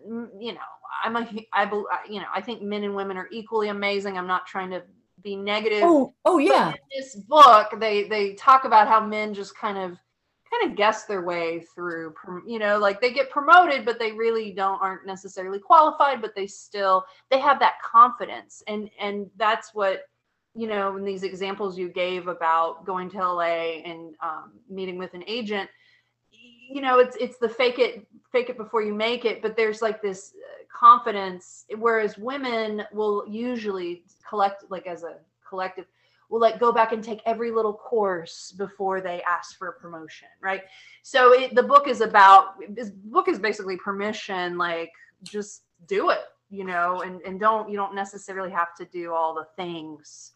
you 0.08 0.54
know 0.54 0.60
I'm 1.04 1.16
a, 1.16 1.28
I, 1.54 1.64
you 2.10 2.20
know, 2.20 2.28
I 2.34 2.42
think 2.42 2.62
men 2.62 2.84
and 2.84 2.96
women 2.96 3.18
are 3.18 3.28
equally 3.32 3.70
amazing. 3.70 4.18
I'm 4.18 4.28
not 4.28 4.48
trying 4.48 4.72
to 4.72 4.84
be 5.22 5.36
negative. 5.36 5.82
Oh, 5.84 6.14
oh 6.26 6.38
yeah. 6.38 6.70
in 6.70 6.76
this 6.96 7.16
book, 7.16 7.80
they 7.80 8.08
they 8.08 8.34
talk 8.34 8.66
about 8.66 8.88
how 8.88 9.06
men 9.06 9.34
just 9.34 9.58
kind 9.58 9.78
of 9.78 9.98
kind 10.52 10.70
of 10.72 10.78
guess 10.78 11.06
their 11.06 11.24
way 11.24 11.66
through. 11.74 12.14
You 12.48 12.60
know, 12.60 12.78
like 12.78 13.02
they 13.02 13.12
get 13.12 13.30
promoted, 13.30 13.86
but 13.86 14.00
they 14.00 14.12
really 14.12 14.52
don't 14.52 14.82
aren't 14.82 15.06
necessarily 15.06 15.60
qualified, 15.60 16.22
but 16.22 16.36
they 16.36 16.48
still 16.48 17.06
they 17.30 17.40
have 17.40 17.60
that 17.60 17.82
confidence, 17.82 18.64
and 18.68 18.90
and 19.00 19.30
that's 19.36 19.74
what 19.74 20.04
you 20.56 20.68
know 20.68 20.96
in 20.96 21.04
these 21.04 21.24
examples 21.24 21.78
you 21.78 21.90
gave 21.90 22.28
about 22.28 22.86
going 22.86 23.10
to 23.12 23.18
LA 23.18 23.82
and 23.84 24.16
um, 24.24 24.54
meeting 24.70 24.98
with 24.98 25.14
an 25.14 25.24
agent. 25.28 25.70
You 26.68 26.82
know, 26.82 27.00
it's 27.00 27.16
it's 27.18 27.38
the 27.38 27.50
fake 27.50 27.80
it 27.80 28.08
fake 28.32 28.50
it 28.50 28.58
before 28.58 28.82
you 28.82 28.94
make 28.94 29.26
it, 29.26 29.42
but 29.42 29.56
there's 29.56 29.82
like 29.82 30.02
this 30.02 30.34
uh, 30.36 30.66
confidence 30.76 31.66
whereas 31.78 32.18
women 32.18 32.84
will 32.92 33.24
usually 33.28 34.04
collect 34.28 34.66
like 34.70 34.88
as 34.88 35.04
a 35.04 35.16
collective 35.48 35.86
will 36.30 36.42
like 36.42 36.60
go 36.60 36.72
back 36.72 36.92
and 36.92 37.04
take 37.04 37.22
every 37.26 37.52
little 37.52 37.74
course 37.74 38.52
before 38.52 39.00
they 39.00 39.22
ask 39.24 39.58
for 39.58 39.70
a 39.70 39.74
promotion 39.74 40.28
right? 40.42 40.64
So 41.04 41.34
it, 41.34 41.56
the 41.56 41.64
book 41.64 41.88
is 41.88 42.02
about 42.02 42.56
this 42.70 42.90
book 42.90 43.28
is 43.28 43.40
basically 43.40 43.78
permission 43.78 44.58
like 44.58 44.92
just 45.24 45.64
do 45.88 46.10
it 46.10 46.26
you 46.50 46.66
know 46.66 47.02
and 47.02 47.22
and 47.22 47.40
don't 47.40 47.70
you 47.70 47.78
don't 47.78 47.96
necessarily 47.96 48.52
have 48.52 48.76
to 48.76 48.86
do 48.86 49.14
all 49.14 49.34
the 49.34 49.48
things. 49.56 50.32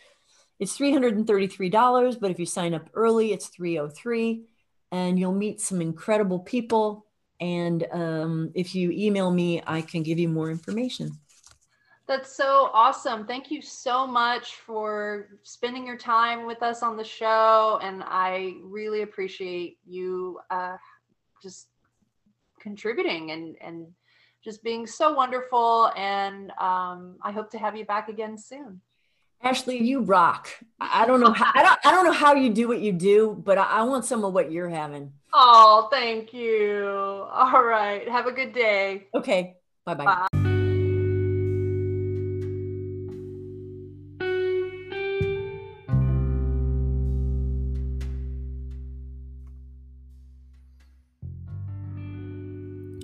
it's 0.60 0.78
$333, 0.78 2.20
but 2.20 2.32
if 2.32 2.40
you 2.40 2.46
sign 2.46 2.74
up 2.74 2.90
early, 2.94 3.34
it's 3.34 3.48
303 3.48 4.46
and 4.92 5.20
you'll 5.20 5.34
meet 5.34 5.60
some 5.60 5.82
incredible 5.82 6.40
people. 6.40 7.06
And 7.42 7.86
um, 7.92 8.52
if 8.56 8.74
you 8.74 8.92
email 8.92 9.32
me, 9.32 9.62
I 9.68 9.82
can 9.82 10.04
give 10.04 10.18
you 10.18 10.30
more 10.30 10.50
information. 10.50 11.12
That's 12.08 12.36
so 12.36 12.70
awesome. 12.72 13.26
Thank 13.26 13.52
you 13.52 13.62
so 13.62 14.06
much 14.06 14.56
for 14.56 15.40
spending 15.44 15.88
your 15.88 15.98
time 15.98 16.46
with 16.46 16.62
us 16.62 16.84
on 16.84 16.96
the 16.96 17.04
show. 17.04 17.80
And 17.82 18.04
I 18.06 18.54
really 18.62 19.02
appreciate 19.02 19.80
you 19.86 20.40
uh, 20.52 20.78
just 21.42 21.68
contributing 22.62 23.32
and, 23.32 23.56
and 23.60 23.88
just 24.46 24.64
being 24.64 24.86
so 24.88 25.12
wonderful. 25.14 25.92
And 25.98 26.52
um, 26.52 27.16
I 27.22 27.32
hope 27.32 27.50
to 27.52 27.58
have 27.58 27.76
you 27.76 27.84
back 27.84 28.08
again 28.08 28.38
soon. 28.38 28.80
Ashley, 29.42 29.78
you 29.84 30.02
rock. 30.02 30.50
I 30.80 31.06
don't 31.06 31.20
know 31.20 31.34
how 31.34 31.52
I 31.54 31.62
don't 31.62 31.80
I 31.86 31.92
don't 31.92 32.06
know 32.06 32.14
how 32.14 32.34
you 32.34 32.52
do 32.52 32.68
what 32.68 32.80
you 32.80 32.94
do, 32.94 33.42
but 33.44 33.58
I, 33.58 33.64
I 33.64 33.84
want 33.84 34.06
some 34.06 34.24
of 34.24 34.34
what 34.34 34.52
you're 34.52 34.70
having. 34.70 35.12
Oh, 35.34 35.90
thank 35.92 36.34
you. 36.34 36.88
All 36.88 37.64
right. 37.64 38.08
Have 38.08 38.28
a 38.28 38.32
good 38.32 38.54
day. 38.54 39.08
Okay. 39.14 39.58
Bye-bye. 39.86 40.06
Bye. 40.06 40.28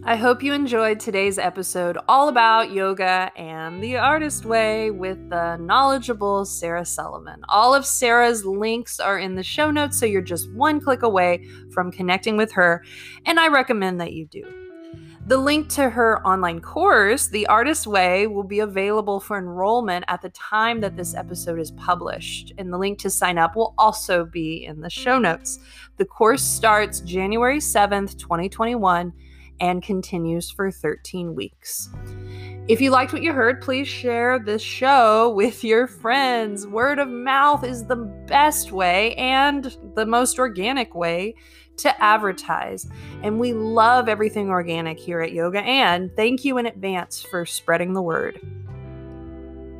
I 0.04 0.16
hope 0.16 0.42
you 0.42 0.54
enjoyed 0.54 1.00
today's 1.00 1.38
episode 1.38 1.96
all 2.08 2.28
about 2.28 2.72
yoga 2.72 3.32
and 3.36 3.84
the 3.84 3.98
artist 3.98 4.46
way 4.46 4.90
with 4.90 5.30
the 5.30 5.58
knowledgeable 5.58 6.44
Sarah 6.44 6.86
Sullivan. 6.86 7.44
All 7.50 7.76
of 7.76 7.86
Sarah's 7.86 8.44
links 8.44 9.00
are 9.00 9.20
in 9.20 9.36
the 9.36 9.44
show 9.44 9.70
notes, 9.70 10.00
so 10.00 10.08
you're 10.08 10.24
just 10.24 10.52
one 10.54 10.82
click 10.82 11.04
away 11.04 11.48
from 11.72 11.92
connecting 11.92 12.36
with 12.36 12.52
her, 12.54 12.84
and 13.28 13.40
I 13.40 13.50
recommend 13.50 14.02
that 14.02 14.14
you 14.14 14.26
do. 14.26 14.44
The 15.28 15.38
link 15.38 15.70
to 15.70 15.88
her 15.92 16.26
online 16.26 16.62
course, 16.62 17.28
The 17.28 17.46
Artist 17.46 17.86
Way, 17.86 18.26
will 18.26 18.44
be 18.44 18.60
available 18.60 19.20
for 19.20 19.38
enrollment 19.38 20.06
at 20.08 20.24
the 20.24 20.32
time 20.32 20.82
that 20.82 20.98
this 20.98 21.14
episode 21.14 21.60
is 21.60 21.70
published, 21.70 22.54
and 22.58 22.74
the 22.74 22.78
link 22.80 22.98
to 23.00 23.12
sign 23.12 23.38
up 23.38 23.56
will 23.56 23.76
also 23.78 24.26
be 24.26 24.66
in 24.66 24.82
the 24.82 24.90
show 24.90 25.20
notes. 25.20 25.60
The 25.98 26.06
course 26.06 26.42
starts 26.42 27.02
January 27.02 27.60
7th, 27.60 28.18
2021 28.18 29.14
and 29.62 29.82
continues 29.82 30.52
for 30.52 30.72
13 30.72 31.34
weeks. 31.36 31.90
If 32.68 32.82
you 32.82 32.92
liked 32.92 33.14
what 33.14 33.22
you 33.22 33.32
heard, 33.32 33.62
please 33.62 33.88
share 33.88 34.40
this 34.40 34.62
show 34.62 35.30
with 35.34 35.64
your 35.64 35.88
friends. 35.88 36.68
Word 36.68 37.00
of 37.00 37.08
mouth 37.08 37.64
is 37.64 37.86
the 37.86 37.96
best 37.96 38.72
way 38.72 39.16
and 39.16 39.76
the 39.96 40.06
most 40.06 40.40
organic 40.40 40.94
way 40.94 41.36
to 41.78 42.04
advertise. 42.04 42.88
And 43.24 43.40
we 43.40 43.54
love 43.54 44.10
everything 44.10 44.50
organic 44.50 45.00
here 45.00 45.22
at 45.22 45.32
Yoga 45.32 45.62
and 45.62 46.16
thank 46.16 46.44
you 46.44 46.58
in 46.58 46.66
advance 46.66 47.22
for 47.22 47.46
spreading 47.46 47.94
the 47.94 48.02
word. 48.02 48.40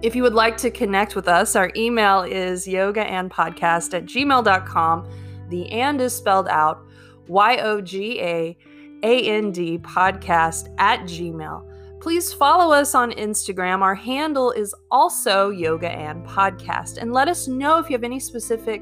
If 0.02 0.16
you 0.16 0.24
would 0.24 0.34
like 0.34 0.58
to 0.58 0.72
connect 0.72 1.16
with 1.16 1.28
us, 1.28 1.56
our 1.56 1.72
email 1.76 2.24
is 2.24 2.66
yogaandpodcast 2.66 3.94
at 3.94 4.06
gmail.com. 4.06 5.10
The 5.50 5.72
and 5.72 6.02
is 6.02 6.16
spelled 6.16 6.48
out 6.48 6.84
Y 7.28 7.58
O 7.58 7.82
G 7.82 8.20
A 8.22 8.58
and 9.04 9.54
podcast 9.84 10.74
at 10.78 11.02
gmail. 11.02 11.68
Please 12.02 12.34
follow 12.34 12.74
us 12.74 12.96
on 12.96 13.12
Instagram. 13.12 13.82
Our 13.82 13.94
handle 13.94 14.52
is 14.52 14.74
also 14.90 15.52
Yoga 15.52 15.92
and 15.92 16.26
Podcast. 16.26 16.98
And 16.98 17.14
let 17.14 17.28
us 17.28 17.48
know 17.48 17.78
if 17.78 17.90
you 17.90 17.94
have 17.94 18.04
any 18.04 18.20
specific 18.20 18.82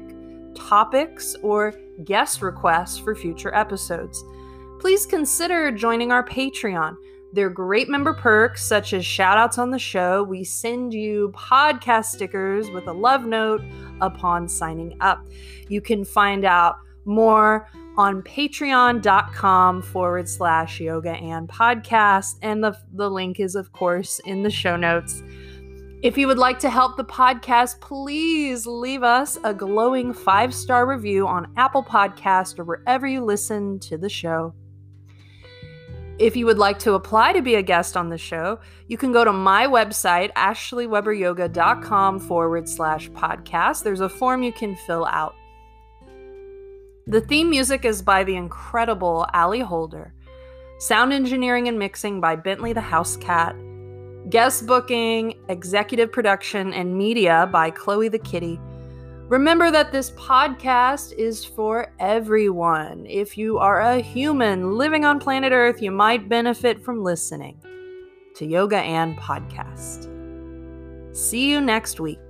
topics 0.54 1.36
or 1.42 1.74
guest 2.04 2.40
requests 2.40 2.98
for 2.98 3.14
future 3.14 3.54
episodes. 3.54 4.24
Please 4.78 5.04
consider 5.04 5.70
joining 5.70 6.10
our 6.10 6.24
Patreon. 6.24 6.96
There 7.32 7.46
are 7.46 7.50
great 7.50 7.88
member 7.88 8.14
perks 8.14 8.64
such 8.64 8.94
as 8.94 9.04
shoutouts 9.04 9.58
on 9.58 9.70
the 9.70 9.78
show. 9.78 10.22
We 10.22 10.42
send 10.42 10.94
you 10.94 11.30
podcast 11.36 12.06
stickers 12.06 12.70
with 12.70 12.88
a 12.88 12.92
love 12.92 13.26
note 13.26 13.62
upon 14.00 14.48
signing 14.48 14.96
up. 15.00 15.24
You 15.68 15.80
can 15.80 16.04
find 16.04 16.44
out 16.44 16.76
more 17.04 17.68
on 18.00 18.22
patreon.com 18.22 19.82
forward 19.82 20.26
slash 20.26 20.80
yoga 20.80 21.12
and 21.12 21.50
podcast. 21.50 22.38
And 22.40 22.64
the, 22.64 22.74
the 22.94 23.10
link 23.10 23.38
is, 23.38 23.54
of 23.54 23.72
course, 23.72 24.20
in 24.24 24.42
the 24.42 24.50
show 24.50 24.74
notes. 24.74 25.22
If 26.02 26.16
you 26.16 26.26
would 26.26 26.38
like 26.38 26.58
to 26.60 26.70
help 26.70 26.96
the 26.96 27.04
podcast, 27.04 27.78
please 27.82 28.66
leave 28.66 29.02
us 29.02 29.38
a 29.44 29.52
glowing 29.52 30.14
five 30.14 30.54
star 30.54 30.86
review 30.86 31.26
on 31.26 31.52
Apple 31.58 31.84
Podcast 31.84 32.58
or 32.58 32.64
wherever 32.64 33.06
you 33.06 33.22
listen 33.22 33.78
to 33.80 33.98
the 33.98 34.08
show. 34.08 34.54
If 36.18 36.36
you 36.36 36.46
would 36.46 36.58
like 36.58 36.78
to 36.80 36.94
apply 36.94 37.34
to 37.34 37.42
be 37.42 37.56
a 37.56 37.62
guest 37.62 37.98
on 37.98 38.08
the 38.08 38.16
show, 38.16 38.60
you 38.88 38.96
can 38.96 39.12
go 39.12 39.26
to 39.26 39.32
my 39.32 39.66
website, 39.66 40.32
ashleyweberyoga.com 40.32 42.18
forward 42.20 42.66
slash 42.66 43.10
podcast. 43.10 43.82
There's 43.82 44.00
a 44.00 44.08
form 44.08 44.42
you 44.42 44.52
can 44.52 44.74
fill 44.86 45.04
out. 45.04 45.34
The 47.10 47.20
theme 47.20 47.50
music 47.50 47.84
is 47.84 48.02
by 48.02 48.22
the 48.22 48.36
incredible 48.36 49.26
Ali 49.34 49.58
Holder. 49.58 50.14
Sound 50.78 51.12
engineering 51.12 51.66
and 51.66 51.76
mixing 51.76 52.20
by 52.20 52.36
Bentley 52.36 52.72
the 52.72 52.80
House 52.80 53.16
Cat. 53.16 53.56
Guest 54.28 54.64
booking, 54.64 55.34
executive 55.48 56.12
production, 56.12 56.72
and 56.72 56.96
media 56.96 57.48
by 57.50 57.72
Chloe 57.72 58.06
the 58.06 58.20
Kitty. 58.20 58.60
Remember 59.26 59.72
that 59.72 59.90
this 59.90 60.12
podcast 60.12 61.12
is 61.14 61.44
for 61.44 61.92
everyone. 61.98 63.06
If 63.06 63.36
you 63.36 63.58
are 63.58 63.80
a 63.80 63.98
human 63.98 64.78
living 64.78 65.04
on 65.04 65.18
planet 65.18 65.50
Earth, 65.50 65.82
you 65.82 65.90
might 65.90 66.28
benefit 66.28 66.80
from 66.80 67.02
listening 67.02 67.60
to 68.36 68.46
Yoga 68.46 68.78
and 68.78 69.18
Podcast. 69.18 70.06
See 71.16 71.50
you 71.50 71.60
next 71.60 71.98
week. 71.98 72.29